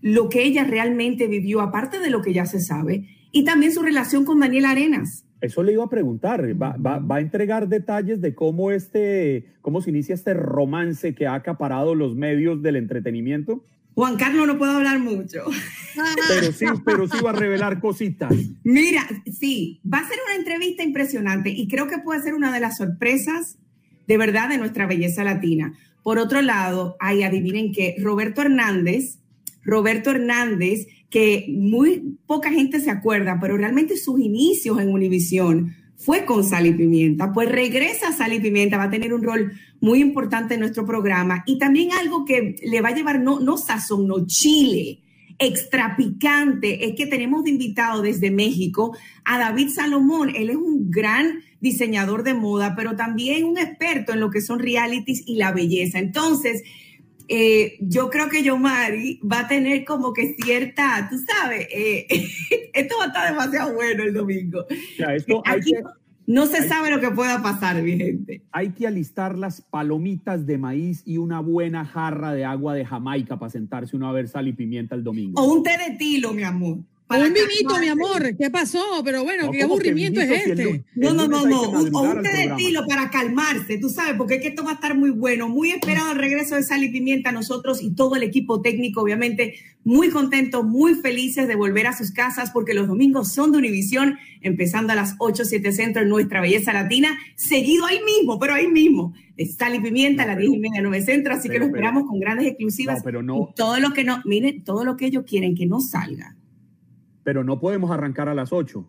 lo 0.00 0.28
que 0.28 0.44
ella 0.44 0.64
realmente 0.64 1.26
vivió, 1.26 1.60
aparte 1.60 1.98
de 1.98 2.10
lo 2.10 2.22
que 2.22 2.32
ya 2.32 2.46
se 2.46 2.60
sabe, 2.60 3.08
y 3.32 3.44
también 3.44 3.72
su 3.72 3.82
relación 3.82 4.24
con 4.24 4.40
Daniel 4.40 4.64
Arenas. 4.64 5.24
Eso 5.40 5.62
le 5.62 5.72
iba 5.72 5.84
a 5.84 5.90
preguntar. 5.90 6.42
¿Va, 6.60 6.76
va, 6.76 6.98
va 6.98 7.16
a 7.16 7.20
entregar 7.20 7.68
detalles 7.68 8.20
de 8.20 8.34
cómo, 8.34 8.70
este, 8.70 9.46
cómo 9.60 9.82
se 9.82 9.90
inicia 9.90 10.14
este 10.14 10.32
romance 10.32 11.14
que 11.14 11.26
ha 11.26 11.34
acaparado 11.34 11.94
los 11.94 12.16
medios 12.16 12.62
del 12.62 12.76
entretenimiento? 12.76 13.62
Juan 13.96 14.16
Carlos 14.16 14.46
no 14.46 14.58
puedo 14.58 14.72
hablar 14.72 14.98
mucho. 14.98 15.44
Pero 16.28 16.52
sí, 16.52 16.66
pero 16.84 17.08
sí 17.08 17.16
va 17.24 17.30
a 17.30 17.32
revelar 17.32 17.80
cositas. 17.80 18.30
Mira, 18.62 19.06
sí, 19.32 19.80
va 19.90 19.98
a 20.00 20.06
ser 20.06 20.18
una 20.26 20.36
entrevista 20.36 20.82
impresionante 20.82 21.48
y 21.48 21.66
creo 21.66 21.88
que 21.88 21.98
puede 21.98 22.20
ser 22.20 22.34
una 22.34 22.52
de 22.52 22.60
las 22.60 22.76
sorpresas 22.76 23.58
de 24.06 24.18
verdad 24.18 24.48
de 24.48 24.58
nuestra 24.58 24.86
belleza 24.86 25.24
latina. 25.24 25.74
Por 26.02 26.18
otro 26.18 26.40
lado, 26.42 26.96
hay, 27.00 27.22
adivinen 27.22 27.72
que 27.72 27.96
Roberto 27.98 28.42
Hernández, 28.42 29.18
Roberto 29.64 30.10
Hernández, 30.10 30.86
que 31.10 31.46
muy 31.48 32.18
poca 32.26 32.50
gente 32.50 32.80
se 32.80 32.90
acuerda, 32.90 33.38
pero 33.40 33.56
realmente 33.56 33.96
sus 33.96 34.20
inicios 34.20 34.80
en 34.80 34.92
Univisión 34.92 35.74
fue 35.96 36.24
con 36.24 36.44
Sal 36.44 36.66
y 36.66 36.72
Pimienta, 36.72 37.32
pues 37.32 37.48
regresa 37.50 38.12
Sal 38.12 38.34
y 38.34 38.40
Pimienta, 38.40 38.76
va 38.76 38.84
a 38.84 38.90
tener 38.90 39.14
un 39.14 39.22
rol 39.22 39.52
muy 39.80 40.00
importante 40.00 40.54
en 40.54 40.60
nuestro 40.60 40.84
programa 40.86 41.42
y 41.46 41.58
también 41.58 41.90
algo 41.92 42.24
que 42.24 42.56
le 42.62 42.80
va 42.80 42.90
a 42.90 42.94
llevar 42.94 43.20
no, 43.20 43.40
no 43.40 43.56
sazón, 43.56 44.06
no 44.06 44.26
chile, 44.26 45.00
extra 45.38 45.96
picante, 45.96 46.86
es 46.86 46.94
que 46.94 47.06
tenemos 47.06 47.44
de 47.44 47.50
invitado 47.50 48.02
desde 48.02 48.30
México 48.30 48.96
a 49.24 49.38
David 49.38 49.68
Salomón. 49.70 50.30
Él 50.34 50.50
es 50.50 50.56
un 50.56 50.90
gran 50.90 51.40
diseñador 51.66 52.22
de 52.22 52.34
moda, 52.34 52.74
pero 52.76 52.96
también 52.96 53.44
un 53.44 53.58
experto 53.58 54.12
en 54.12 54.20
lo 54.20 54.30
que 54.30 54.40
son 54.40 54.58
realities 54.58 55.22
y 55.26 55.36
la 55.36 55.52
belleza. 55.52 55.98
Entonces, 55.98 56.62
eh, 57.28 57.76
yo 57.80 58.08
creo 58.08 58.28
que 58.28 58.42
Yomari 58.42 59.20
va 59.20 59.40
a 59.40 59.48
tener 59.48 59.84
como 59.84 60.12
que 60.12 60.34
cierta, 60.34 61.08
tú 61.10 61.16
sabes, 61.18 61.66
eh, 61.72 62.06
esto 62.72 62.94
va 62.98 63.04
a 63.04 63.06
estar 63.08 63.30
demasiado 63.30 63.74
bueno 63.74 64.04
el 64.04 64.14
domingo. 64.14 64.64
Esto 64.68 65.42
Aquí 65.44 65.72
que, 65.72 65.82
no 66.26 66.46
se 66.46 66.68
sabe 66.68 66.90
lo 66.90 67.00
que 67.00 67.10
pueda 67.10 67.42
pasar, 67.42 67.82
mi 67.82 67.96
gente. 67.96 68.42
hay 68.52 68.70
que 68.70 68.86
alistar 68.86 69.36
las 69.38 69.60
palomitas 69.60 70.46
de 70.46 70.58
maíz 70.58 71.02
y 71.04 71.18
una 71.18 71.40
buena 71.40 71.84
jarra 71.84 72.32
de 72.32 72.44
agua 72.44 72.74
de 72.74 72.84
Jamaica 72.84 73.38
para 73.38 73.50
sentarse 73.50 73.96
uno 73.96 74.08
a 74.08 74.12
ver 74.12 74.28
sal 74.28 74.48
y 74.48 74.52
pimienta 74.52 74.94
el 74.94 75.02
domingo. 75.02 75.40
O 75.40 75.52
un 75.52 75.62
té 75.62 75.70
de 75.78 75.96
tilo, 75.96 76.32
mi 76.32 76.42
amor. 76.42 76.78
Un 77.08 77.32
vinito, 77.32 77.78
mi 77.80 77.86
amor. 77.86 78.36
¿Qué 78.36 78.50
pasó? 78.50 78.82
Pero 79.04 79.22
bueno, 79.22 79.46
No, 79.46 79.52
¿qué 79.52 79.60
¿cómo 79.60 79.78
que 79.78 79.90
aburrimiento 79.90 80.20
es 80.20 80.28
vinito 80.28 80.44
si 80.44 80.50
el 80.50 80.58
este? 80.60 80.84
No, 80.96 81.10
el 81.10 81.16
no, 81.16 81.28
no, 81.28 81.46
no. 81.46 81.60
que 81.70 81.76
Un, 81.88 81.94
o 81.94 82.00
un 82.02 82.22
té 82.22 82.28
de 82.30 82.44
estilo 82.46 82.84
para 82.88 83.10
calmarse, 83.10 83.78
tú 83.78 83.88
sabes, 83.90 84.14
porque 84.18 84.34
es 84.36 84.42
que 84.42 84.48
esto 84.48 84.64
va 84.64 84.72
a 84.72 84.74
estar 84.74 84.96
muy 84.98 85.10
bueno. 85.10 85.48
Muy 85.48 85.70
esperado 85.70 86.10
el 86.12 86.18
regreso 86.18 86.56
de 86.56 86.64
Sal 86.64 86.82
y 86.82 86.88
Pimienta. 86.90 87.30
Nosotros 87.30 87.80
y 87.80 87.94
todo 87.94 88.16
el 88.16 88.24
equipo 88.24 88.60
técnico, 88.60 89.02
obviamente, 89.02 89.54
muy 89.84 90.08
contentos, 90.10 90.64
muy 90.64 90.94
felices 90.94 91.46
de 91.46 91.54
volver 91.54 91.86
a 91.86 91.96
sus 91.96 92.10
casas, 92.10 92.50
porque 92.50 92.74
los 92.74 92.88
domingos 92.88 93.32
son 93.32 93.52
de 93.52 93.58
Univisión, 93.58 94.18
empezando 94.40 94.92
a 94.92 94.96
las 94.96 95.14
8, 95.18 95.44
7 95.44 95.70
centro 95.70 96.02
en 96.02 96.08
nuestra 96.08 96.40
belleza 96.40 96.72
latina, 96.72 97.16
seguido 97.36 97.86
ahí 97.86 98.00
mismo, 98.04 98.40
pero 98.40 98.54
ahí 98.54 98.66
mismo, 98.66 99.14
de 99.36 99.46
Sal 99.46 99.76
y 99.76 99.80
Pimienta 99.80 100.24
a 100.24 100.26
las 100.26 100.38
10 100.38 100.50
y 100.54 100.58
media, 100.58 100.82
9 100.82 101.02
centro. 101.02 101.34
Así 101.34 101.48
que 101.48 101.52
Pero, 101.54 101.66
lo 101.66 101.72
pero- 101.72 101.84
esperamos 101.86 102.10
con 102.10 102.18
grandes 102.18 102.48
exclusivas. 102.48 102.98
No, 102.98 103.04
pero 103.04 103.22
no, 103.22 103.48
Y 103.52 103.54
todo 103.54 103.78
lo 103.78 103.92
que 103.92 104.02
no, 104.02 104.20
miren, 104.24 104.64
todo 104.64 104.84
lo 104.84 104.96
que 104.96 105.06
ellos 105.06 105.22
quieren 105.24 105.54
que 105.54 105.66
no 105.66 105.78
salga. 105.78 106.34
Pero 107.26 107.42
no 107.42 107.58
podemos 107.58 107.90
arrancar 107.90 108.28
a 108.28 108.34
las 108.34 108.52
8. 108.52 108.88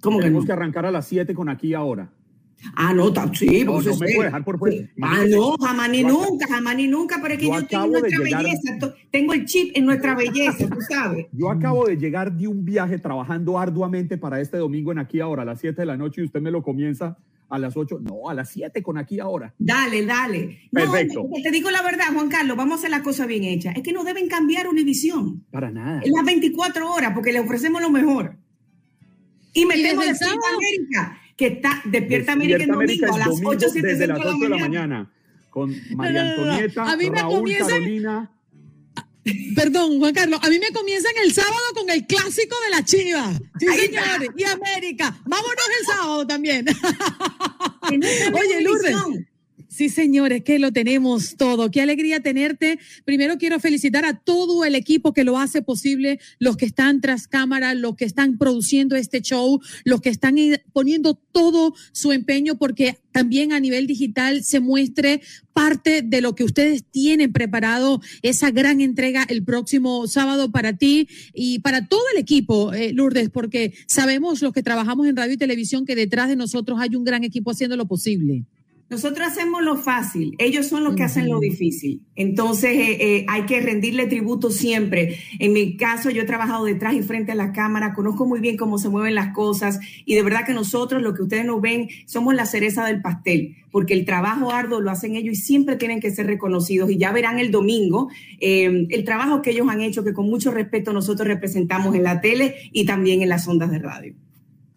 ¿Cómo 0.00 0.18
que 0.18 0.24
Tenemos 0.24 0.42
no? 0.42 0.46
que 0.48 0.52
arrancar 0.52 0.84
a 0.84 0.90
las 0.90 1.06
7 1.06 1.32
con 1.32 1.48
aquí 1.48 1.74
ahora. 1.74 2.10
Ah, 2.74 2.92
no, 2.92 3.12
sí, 3.34 3.62
No, 3.64 3.80
no 3.80 3.90
me 3.96 4.14
puede 4.14 4.24
dejar 4.24 4.44
por 4.44 4.58
fuera. 4.58 4.76
Sí. 4.78 4.88
Ah, 5.00 5.20
no, 5.30 5.56
jamás 5.64 5.88
ni 5.88 6.02
nunca, 6.02 6.48
jamás 6.48 6.74
ni 6.74 6.88
nunca, 6.88 7.20
pero 7.22 7.34
es 7.34 7.38
que 7.38 7.46
yo 7.46 7.60
yo, 7.60 7.66
tengo 7.68 7.86
nuestra 7.86 8.18
llegar- 8.18 8.42
belleza, 8.42 8.94
tengo 9.12 9.32
el 9.32 9.44
chip 9.44 9.76
en 9.76 9.86
nuestra 9.86 10.16
belleza, 10.16 10.68
tú 10.68 10.80
sabes. 10.88 11.26
Yo 11.32 11.50
acabo 11.50 11.86
de 11.86 11.96
llegar 11.96 12.32
de 12.32 12.48
un 12.48 12.64
viaje 12.64 12.98
trabajando 12.98 13.56
arduamente 13.60 14.18
para 14.18 14.40
este 14.40 14.56
domingo 14.56 14.90
en 14.90 14.98
aquí 14.98 15.20
ahora 15.20 15.42
a 15.42 15.44
las 15.44 15.60
7 15.60 15.80
de 15.82 15.86
la 15.86 15.96
noche 15.96 16.20
y 16.20 16.24
usted 16.24 16.40
me 16.40 16.50
lo 16.50 16.64
comienza 16.64 17.16
a 17.50 17.58
las 17.58 17.76
8. 17.76 18.00
No, 18.00 18.28
a 18.28 18.34
las 18.34 18.50
7 18.50 18.82
con 18.82 18.98
aquí 18.98 19.20
ahora. 19.20 19.54
Dale, 19.58 20.04
dale. 20.04 20.68
No, 20.70 20.80
Perfecto. 20.82 21.28
te 21.42 21.50
digo 21.50 21.70
la 21.70 21.82
verdad, 21.82 22.06
Juan 22.12 22.28
Carlos, 22.28 22.56
vamos 22.56 22.74
a 22.74 22.78
hacer 22.78 22.90
la 22.90 23.02
cosa 23.02 23.26
bien 23.26 23.44
hecha. 23.44 23.72
Es 23.72 23.82
que 23.82 23.92
no 23.92 24.04
deben 24.04 24.28
cambiar 24.28 24.68
Univisión 24.68 25.44
Para 25.50 25.70
nada. 25.70 26.00
en 26.04 26.12
las 26.12 26.24
24 26.24 26.92
horas 26.92 27.12
porque 27.14 27.32
le 27.32 27.40
ofrecemos 27.40 27.80
lo 27.80 27.90
mejor. 27.90 28.36
Y 29.54 29.64
metemos 29.66 30.04
el 30.04 30.10
Despierta? 30.12 30.36
América, 30.54 31.20
que 31.36 31.46
está 31.46 31.82
Despierta 31.84 32.32
América 32.32 32.64
en 32.64 32.70
Despierta 32.70 32.74
domingo 32.74 33.06
América 33.06 33.06
a 33.06 33.12
el 33.14 33.18
las 33.18 33.28
domingo 33.28 33.50
8, 33.50 33.66
7 33.72 33.88
desde 33.88 34.06
las 34.06 34.18
de 34.18 34.24
8 34.26 34.38
de 34.38 34.48
la 34.48 34.58
mañana. 34.58 35.12
Con 35.50 35.74
María 35.96 36.24
no, 36.24 36.30
no, 36.30 36.36
no. 36.36 36.50
Antonieta, 36.52 36.92
A 36.92 36.96
mí 36.96 37.10
me 37.10 37.20
Raúl, 37.20 37.52
Carolina. 37.58 38.30
Perdón, 39.54 39.98
Juan 39.98 40.14
Carlos, 40.14 40.40
a 40.42 40.48
mí 40.48 40.58
me 40.58 40.70
comienzan 40.70 41.12
el 41.22 41.32
sábado 41.32 41.54
con 41.74 41.90
el 41.90 42.06
clásico 42.06 42.56
de 42.64 42.70
la 42.70 42.84
Chiva. 42.84 43.32
Sí, 43.58 43.66
señores. 43.66 44.30
Y 44.36 44.44
América. 44.44 45.16
Vámonos 45.24 45.64
el 45.80 45.86
sábado 45.86 46.26
también. 46.26 46.66
Oye, 47.82 48.60
Lourdes. 48.62 48.96
Sí, 49.66 49.88
señores, 49.88 50.44
que 50.44 50.58
lo 50.58 50.72
tenemos 50.72 51.36
todo. 51.36 51.70
Qué 51.70 51.80
alegría 51.80 52.20
tenerte. 52.20 52.78
Primero 53.04 53.38
quiero 53.38 53.58
felicitar 53.58 54.04
a 54.04 54.14
todo 54.18 54.64
el 54.64 54.74
equipo 54.74 55.12
que 55.12 55.24
lo 55.24 55.38
hace 55.38 55.62
posible, 55.62 56.20
los 56.38 56.56
que 56.56 56.64
están 56.64 57.00
tras 57.00 57.26
cámara, 57.26 57.74
los 57.74 57.96
que 57.96 58.04
están 58.04 58.38
produciendo 58.38 58.94
este 58.94 59.20
show, 59.20 59.60
los 59.84 60.00
que 60.00 60.10
están 60.10 60.38
eh, 60.38 60.62
poniendo 60.72 61.14
todo 61.14 61.74
su 61.92 62.12
empeño 62.12 62.56
porque 62.56 62.98
también 63.10 63.52
a 63.52 63.60
nivel 63.60 63.86
digital 63.86 64.44
se 64.44 64.60
muestre 64.60 65.22
parte 65.52 66.02
de 66.02 66.20
lo 66.20 66.36
que 66.36 66.44
ustedes 66.44 66.84
tienen 66.84 67.32
preparado, 67.32 68.00
esa 68.22 68.52
gran 68.52 68.80
entrega 68.80 69.24
el 69.28 69.42
próximo 69.42 70.06
sábado 70.06 70.52
para 70.52 70.76
ti 70.76 71.08
y 71.34 71.58
para 71.58 71.88
todo 71.88 72.02
el 72.14 72.20
equipo, 72.20 72.72
eh, 72.72 72.92
Lourdes, 72.92 73.28
porque 73.28 73.74
sabemos 73.88 74.40
los 74.40 74.52
que 74.52 74.62
trabajamos 74.62 75.08
en 75.08 75.16
radio 75.16 75.32
y 75.34 75.36
televisión 75.36 75.84
que 75.84 75.96
detrás 75.96 76.28
de 76.28 76.36
nosotros 76.36 76.78
hay 76.80 76.94
un 76.94 77.04
gran 77.04 77.24
equipo 77.24 77.50
haciendo 77.50 77.76
lo 77.76 77.88
posible. 77.88 78.44
Nosotros 78.90 79.28
hacemos 79.28 79.62
lo 79.62 79.76
fácil, 79.76 80.34
ellos 80.38 80.66
son 80.66 80.82
los 80.82 80.94
que 80.94 81.02
hacen 81.02 81.28
lo 81.28 81.40
difícil. 81.40 82.00
Entonces 82.14 82.70
eh, 82.70 82.96
eh, 83.00 83.26
hay 83.28 83.42
que 83.42 83.60
rendirle 83.60 84.06
tributo 84.06 84.50
siempre. 84.50 85.18
En 85.38 85.52
mi 85.52 85.76
caso, 85.76 86.08
yo 86.08 86.22
he 86.22 86.24
trabajado 86.24 86.64
detrás 86.64 86.94
y 86.94 87.02
frente 87.02 87.32
a 87.32 87.34
la 87.34 87.52
cámara, 87.52 87.92
conozco 87.92 88.24
muy 88.24 88.40
bien 88.40 88.56
cómo 88.56 88.78
se 88.78 88.88
mueven 88.88 89.14
las 89.14 89.34
cosas 89.34 89.78
y 90.06 90.14
de 90.14 90.22
verdad 90.22 90.46
que 90.46 90.54
nosotros, 90.54 91.02
lo 91.02 91.12
que 91.12 91.22
ustedes 91.22 91.44
nos 91.44 91.60
ven, 91.60 91.88
somos 92.06 92.34
la 92.34 92.46
cereza 92.46 92.86
del 92.86 93.02
pastel, 93.02 93.56
porque 93.70 93.92
el 93.92 94.06
trabajo 94.06 94.52
arduo 94.52 94.80
lo 94.80 94.90
hacen 94.90 95.16
ellos 95.16 95.38
y 95.38 95.42
siempre 95.42 95.76
tienen 95.76 96.00
que 96.00 96.10
ser 96.10 96.26
reconocidos. 96.26 96.90
Y 96.90 96.96
ya 96.96 97.12
verán 97.12 97.38
el 97.38 97.50
domingo 97.50 98.08
eh, 98.40 98.86
el 98.88 99.04
trabajo 99.04 99.42
que 99.42 99.50
ellos 99.50 99.68
han 99.68 99.82
hecho, 99.82 100.02
que 100.02 100.14
con 100.14 100.30
mucho 100.30 100.50
respeto 100.50 100.94
nosotros 100.94 101.28
representamos 101.28 101.94
en 101.94 102.04
la 102.04 102.22
tele 102.22 102.54
y 102.72 102.86
también 102.86 103.20
en 103.20 103.28
las 103.28 103.46
ondas 103.46 103.70
de 103.70 103.80
radio. 103.80 104.14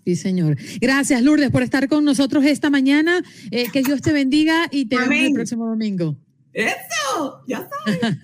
Sí, 0.05 0.15
señor. 0.15 0.57
Gracias, 0.79 1.21
Lourdes, 1.21 1.51
por 1.51 1.63
estar 1.63 1.87
con 1.87 2.03
nosotros 2.03 2.45
esta 2.45 2.69
mañana. 2.69 3.23
Eh, 3.51 3.67
que 3.71 3.83
Dios 3.83 4.01
te 4.01 4.11
bendiga 4.11 4.67
y 4.71 4.85
te 4.85 4.97
vemos 4.97 5.15
el 5.15 5.33
próximo 5.33 5.67
domingo. 5.67 6.17
Eso, 6.53 7.43
ya 7.47 7.69
sabes. 7.85 8.17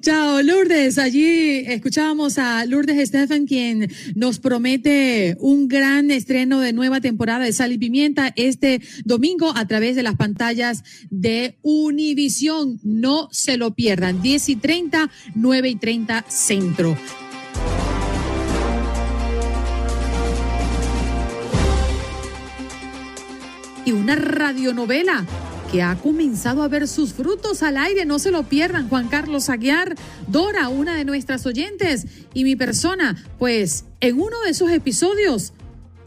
Chao, 0.00 0.42
Lourdes. 0.42 0.98
Allí 0.98 1.64
escuchábamos 1.66 2.38
a 2.38 2.66
Lourdes 2.66 2.98
Estefan, 2.98 3.46
quien 3.46 3.90
nos 4.14 4.38
promete 4.38 5.36
un 5.40 5.66
gran 5.66 6.10
estreno 6.10 6.60
de 6.60 6.72
nueva 6.72 7.00
temporada 7.00 7.44
de 7.44 7.52
Sal 7.52 7.72
y 7.72 7.78
Pimienta 7.78 8.32
este 8.36 8.82
domingo 9.04 9.52
a 9.56 9.66
través 9.66 9.96
de 9.96 10.02
las 10.02 10.16
pantallas 10.16 10.84
de 11.10 11.58
Univisión. 11.62 12.78
No 12.82 13.28
se 13.32 13.56
lo 13.56 13.74
pierdan. 13.74 14.20
10 14.20 14.48
y 14.50 14.56
30, 14.56 15.10
9 15.34 15.68
y 15.68 15.76
30 15.76 16.24
centro. 16.28 16.96
Y 23.86 23.92
una 23.92 24.16
radionovela 24.16 25.24
que 25.72 25.80
ha 25.80 25.94
comenzado 25.94 26.62
a 26.62 26.68
ver 26.68 26.88
sus 26.88 27.14
frutos 27.14 27.62
al 27.62 27.78
aire. 27.78 28.04
No 28.04 28.18
se 28.18 28.30
lo 28.30 28.42
pierdan, 28.42 28.88
Juan 28.88 29.08
Carlos 29.08 29.48
Aguiar, 29.48 29.94
Dora, 30.26 30.68
una 30.68 30.96
de 30.96 31.04
nuestras 31.04 31.46
oyentes, 31.46 32.26
y 32.34 32.44
mi 32.44 32.56
persona, 32.56 33.16
pues 33.38 33.86
en 34.00 34.16
uno 34.16 34.42
de 34.44 34.50
esos 34.50 34.70
episodios 34.70 35.54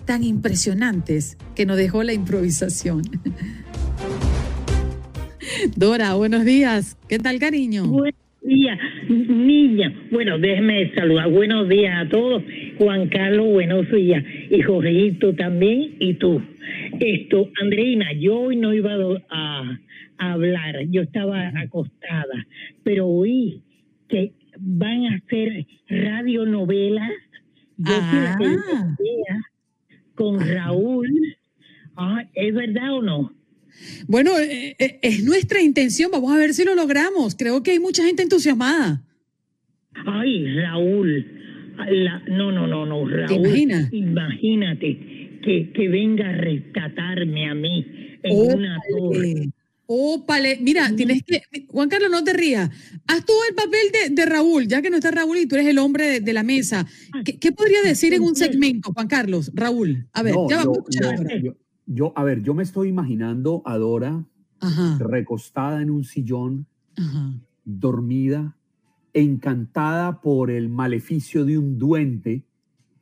tan 0.05 0.23
impresionantes 0.23 1.37
que 1.55 1.65
nos 1.65 1.77
dejó 1.77 2.03
la 2.03 2.13
improvisación. 2.13 3.01
Dora, 5.75 6.13
buenos 6.13 6.45
días. 6.45 6.97
¿Qué 7.07 7.17
tal, 7.17 7.39
cariño? 7.39 7.87
Buenos 7.87 8.19
días, 8.41 8.77
niña. 9.07 9.93
Bueno, 10.11 10.37
déjeme 10.37 10.93
saludar. 10.95 11.31
Buenos 11.31 11.67
días 11.69 12.05
a 12.05 12.09
todos. 12.09 12.43
Juan 12.79 13.09
Carlos, 13.09 13.49
buenos 13.51 13.91
días. 13.91 14.23
Y 14.49 14.61
Jorgito 14.61 15.35
también, 15.35 15.95
y 15.99 16.13
tú. 16.13 16.41
Esto, 16.99 17.49
Andreina, 17.61 18.13
yo 18.13 18.39
hoy 18.39 18.55
no 18.55 18.73
iba 18.73 18.93
a, 19.29 19.79
a 20.17 20.31
hablar, 20.31 20.85
yo 20.89 21.01
estaba 21.01 21.49
acostada, 21.59 22.47
pero 22.83 23.05
oí 23.05 23.61
que 24.07 24.31
van 24.57 25.07
a 25.07 25.15
hacer 25.17 25.65
radionovelas. 25.89 27.11
Yo 27.77 27.93
Ah. 27.93 28.37
con 30.15 30.39
Raúl. 30.39 31.09
Ah, 31.95 32.23
¿Es 32.33 32.53
verdad 32.53 32.93
o 32.93 33.01
no? 33.01 33.33
Bueno, 34.07 34.37
eh, 34.39 34.75
eh, 34.79 34.99
es 35.01 35.23
nuestra 35.23 35.61
intención. 35.61 36.11
Vamos 36.11 36.31
a 36.33 36.37
ver 36.37 36.53
si 36.53 36.63
lo 36.65 36.75
logramos. 36.75 37.35
Creo 37.35 37.61
que 37.61 37.71
hay 37.71 37.79
mucha 37.79 38.03
gente 38.05 38.23
entusiasmada. 38.23 39.01
Ay, 40.05 40.55
Raúl. 40.55 41.38
La- 41.87 42.19
no, 42.27 42.51
no, 42.51 42.67
no, 42.67 42.85
no, 42.85 43.07
Raúl. 43.07 43.47
Imagínate 43.91 45.39
que, 45.43 45.71
que 45.73 45.87
venga 45.89 46.29
a 46.29 46.33
rescatarme 46.33 47.49
a 47.49 47.53
mí 47.55 47.85
en 48.23 48.31
Ópale. 48.37 48.55
una 48.55 48.79
torre. 48.97 49.49
Ópale. 49.91 50.59
Mira, 50.61 50.91
tienes 50.95 51.23
que. 51.23 51.41
Juan 51.67 51.89
Carlos, 51.89 52.11
no 52.11 52.23
te 52.23 52.33
rías. 52.33 52.69
Haz 53.07 53.25
tú 53.25 53.33
el 53.49 53.55
papel 53.55 53.79
de, 53.91 54.13
de 54.13 54.25
Raúl, 54.29 54.67
ya 54.67 54.81
que 54.83 54.89
no 54.91 54.97
está 54.97 55.09
Raúl 55.09 55.37
y 55.37 55.47
tú 55.47 55.55
eres 55.55 55.67
el 55.67 55.79
hombre 55.79 56.05
de, 56.07 56.19
de 56.19 56.33
la 56.33 56.43
mesa. 56.43 56.85
¿Qué, 57.25 57.39
qué 57.39 57.51
podría 57.51 57.81
decir 57.81 58.13
en 58.13 58.21
un 58.21 58.35
segmento, 58.35 58.91
Juan 58.93 59.07
Carlos? 59.07 59.51
Raúl, 59.55 60.07
a 60.13 60.21
ver, 60.21 60.35
No, 60.35 60.47
ya 60.49 60.57
vamos 60.57 60.67
a 60.69 60.73
yo- 60.73 60.79
escuchar 60.81 61.03
yo- 61.03 61.09
ahora. 61.17 61.41
yo- 61.41 61.55
yo, 61.91 62.13
a 62.15 62.23
ver, 62.23 62.43
yo 62.43 62.53
me 62.53 62.61
estoy 62.61 62.89
imaginando 62.89 63.63
a 63.65 63.77
Dora 63.79 64.23
Ajá, 64.59 64.99
recostada 64.99 65.81
en 65.81 65.89
un 65.89 66.03
sillón, 66.03 66.67
ajá. 66.95 67.33
dormida, 67.65 68.55
encantada 69.19 70.21
por 70.21 70.51
el 70.51 70.69
maleficio 70.69 71.45
de 71.45 71.57
un 71.57 71.77
duende, 71.77 72.43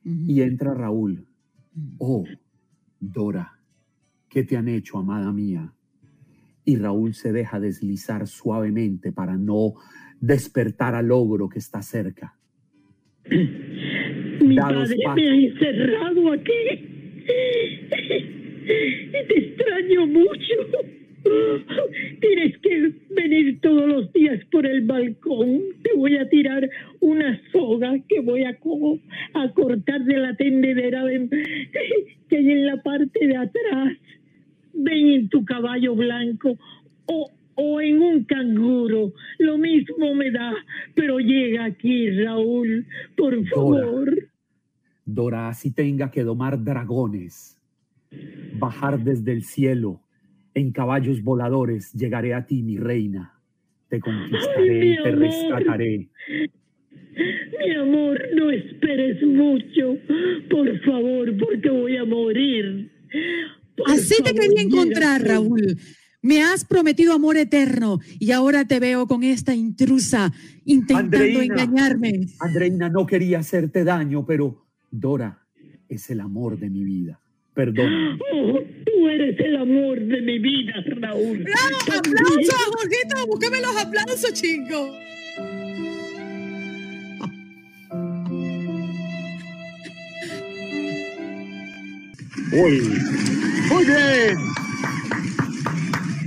y 0.04 0.42
entra 0.42 0.74
Raúl. 0.74 1.28
Oh, 1.98 2.24
Dora, 3.00 3.60
¿qué 4.30 4.44
te 4.44 4.56
han 4.56 4.68
hecho, 4.68 4.98
amada 4.98 5.32
mía? 5.34 5.74
Y 6.64 6.78
Raúl 6.78 7.14
se 7.14 7.32
deja 7.32 7.60
deslizar 7.60 8.26
suavemente 8.28 9.12
para 9.12 9.38
no 9.38 9.74
despertar 10.20 10.96
al 10.96 11.12
ogro 11.12 11.50
que 11.50 11.60
está 11.60 11.82
cerca. 11.82 12.38
Mi 13.30 14.56
padre 14.56 14.96
me 15.16 15.30
ha 15.30 15.36
encerrado 15.36 16.32
aquí. 16.32 16.54
Te 18.68 19.38
extraño 19.38 20.08
mucho. 20.08 20.97
Tienes 22.22 22.58
que 22.60 22.94
venir 23.10 23.60
todos 23.62 23.88
los 23.88 24.14
días 24.14 24.44
por 24.52 24.66
el 24.66 24.82
balcón. 24.86 25.62
Te 25.84 25.94
voy 25.96 26.18
a 26.18 26.28
tirar 26.30 26.70
una 27.00 27.40
soga 27.52 27.96
que 28.08 28.20
voy 28.22 28.44
a, 28.44 28.56
co- 28.58 29.00
a 29.34 29.52
cortar 29.54 30.04
de 30.06 30.18
la 30.18 30.36
tendedera 30.36 31.04
de- 31.06 31.28
que 32.30 32.38
hay 32.38 32.50
en 32.52 32.66
la 32.66 32.82
parte 32.82 33.26
de 33.28 33.36
atrás. 33.36 33.94
Ven 34.74 35.08
en 35.10 35.30
tu 35.30 35.44
caballo 35.44 35.96
blanco 35.96 36.58
o, 37.08 37.32
o 37.56 37.82
en 37.82 38.00
un 38.02 38.24
canguro. 38.24 39.14
Lo 39.40 39.58
mismo 39.58 40.14
me 40.14 40.32
da. 40.32 40.54
Pero 40.94 41.20
llega 41.20 41.66
aquí, 41.66 42.12
Raúl, 42.12 42.86
por 43.16 43.44
favor. 43.48 44.16
Dora, 45.06 45.50
así 45.50 45.74
tenga 45.74 46.12
que 46.12 46.24
domar 46.24 46.62
dragones, 46.64 47.58
bajar 48.60 49.00
desde 49.00 49.32
el 49.32 49.44
cielo 49.44 50.02
en 50.58 50.72
caballos 50.72 51.22
voladores, 51.22 51.94
llegaré 51.94 52.34
a 52.34 52.46
ti, 52.46 52.64
mi 52.64 52.78
reina. 52.78 53.34
Te 53.90 54.00
conquistaré 54.00 54.86
y 54.88 54.96
te 55.04 55.10
amor. 55.10 55.20
rescataré. 55.20 56.10
Mi 57.60 57.76
amor, 57.76 58.20
no 58.36 58.50
esperes 58.52 59.22
mucho. 59.24 59.98
Por 60.50 60.80
favor, 60.82 61.38
porque 61.38 61.70
voy 61.70 61.98
a 61.98 62.06
morir. 62.06 62.92
Por 63.76 63.92
Así 63.92 64.16
te 64.24 64.34
quería 64.34 64.64
encontrar, 64.64 65.22
Raúl. 65.24 65.78
Me 66.24 66.42
has 66.42 66.66
prometido 66.66 67.14
amor 67.14 67.38
eterno 67.38 68.00
y 68.20 68.32
ahora 68.32 68.66
te 68.66 68.80
veo 68.80 69.06
con 69.08 69.24
esta 69.24 69.54
intrusa 69.54 70.34
intentando 70.66 71.18
Andreina. 71.18 71.62
engañarme. 71.62 72.28
Andreina, 72.40 72.90
no 72.90 73.06
quería 73.06 73.40
hacerte 73.40 73.84
daño, 73.84 74.26
pero 74.26 74.66
Dora 74.90 75.46
es 75.88 76.10
el 76.10 76.20
amor 76.20 76.58
de 76.58 76.70
mi 76.72 76.84
vida. 76.84 77.20
Perdóname. 77.54 78.18
Oh, 78.34 78.60
eres 79.38 79.48
el 79.48 79.56
amor 79.56 80.00
de 80.00 80.22
mi 80.22 80.40
vida, 80.40 80.74
Raúl. 80.86 81.40
¡Bravo! 81.40 81.78
También. 81.86 82.16
¡Aplausos, 82.18 82.66
Jorgito! 82.76 83.28
¡Búscame 83.28 83.62
los 83.62 83.78
aplausos, 83.78 84.34
chicos! 84.34 84.90
Uy. 92.52 92.82
Muy 93.70 93.86
bien. 93.86 94.38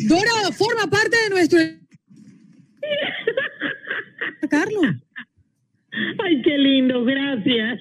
Dora 0.06 0.52
forma 0.52 0.86
parte 0.88 1.16
de 1.16 1.30
nuestro. 1.30 1.58
Carlos. 4.50 4.86
Ay, 6.24 6.42
qué 6.42 6.58
lindo, 6.58 7.04
gracias. 7.04 7.80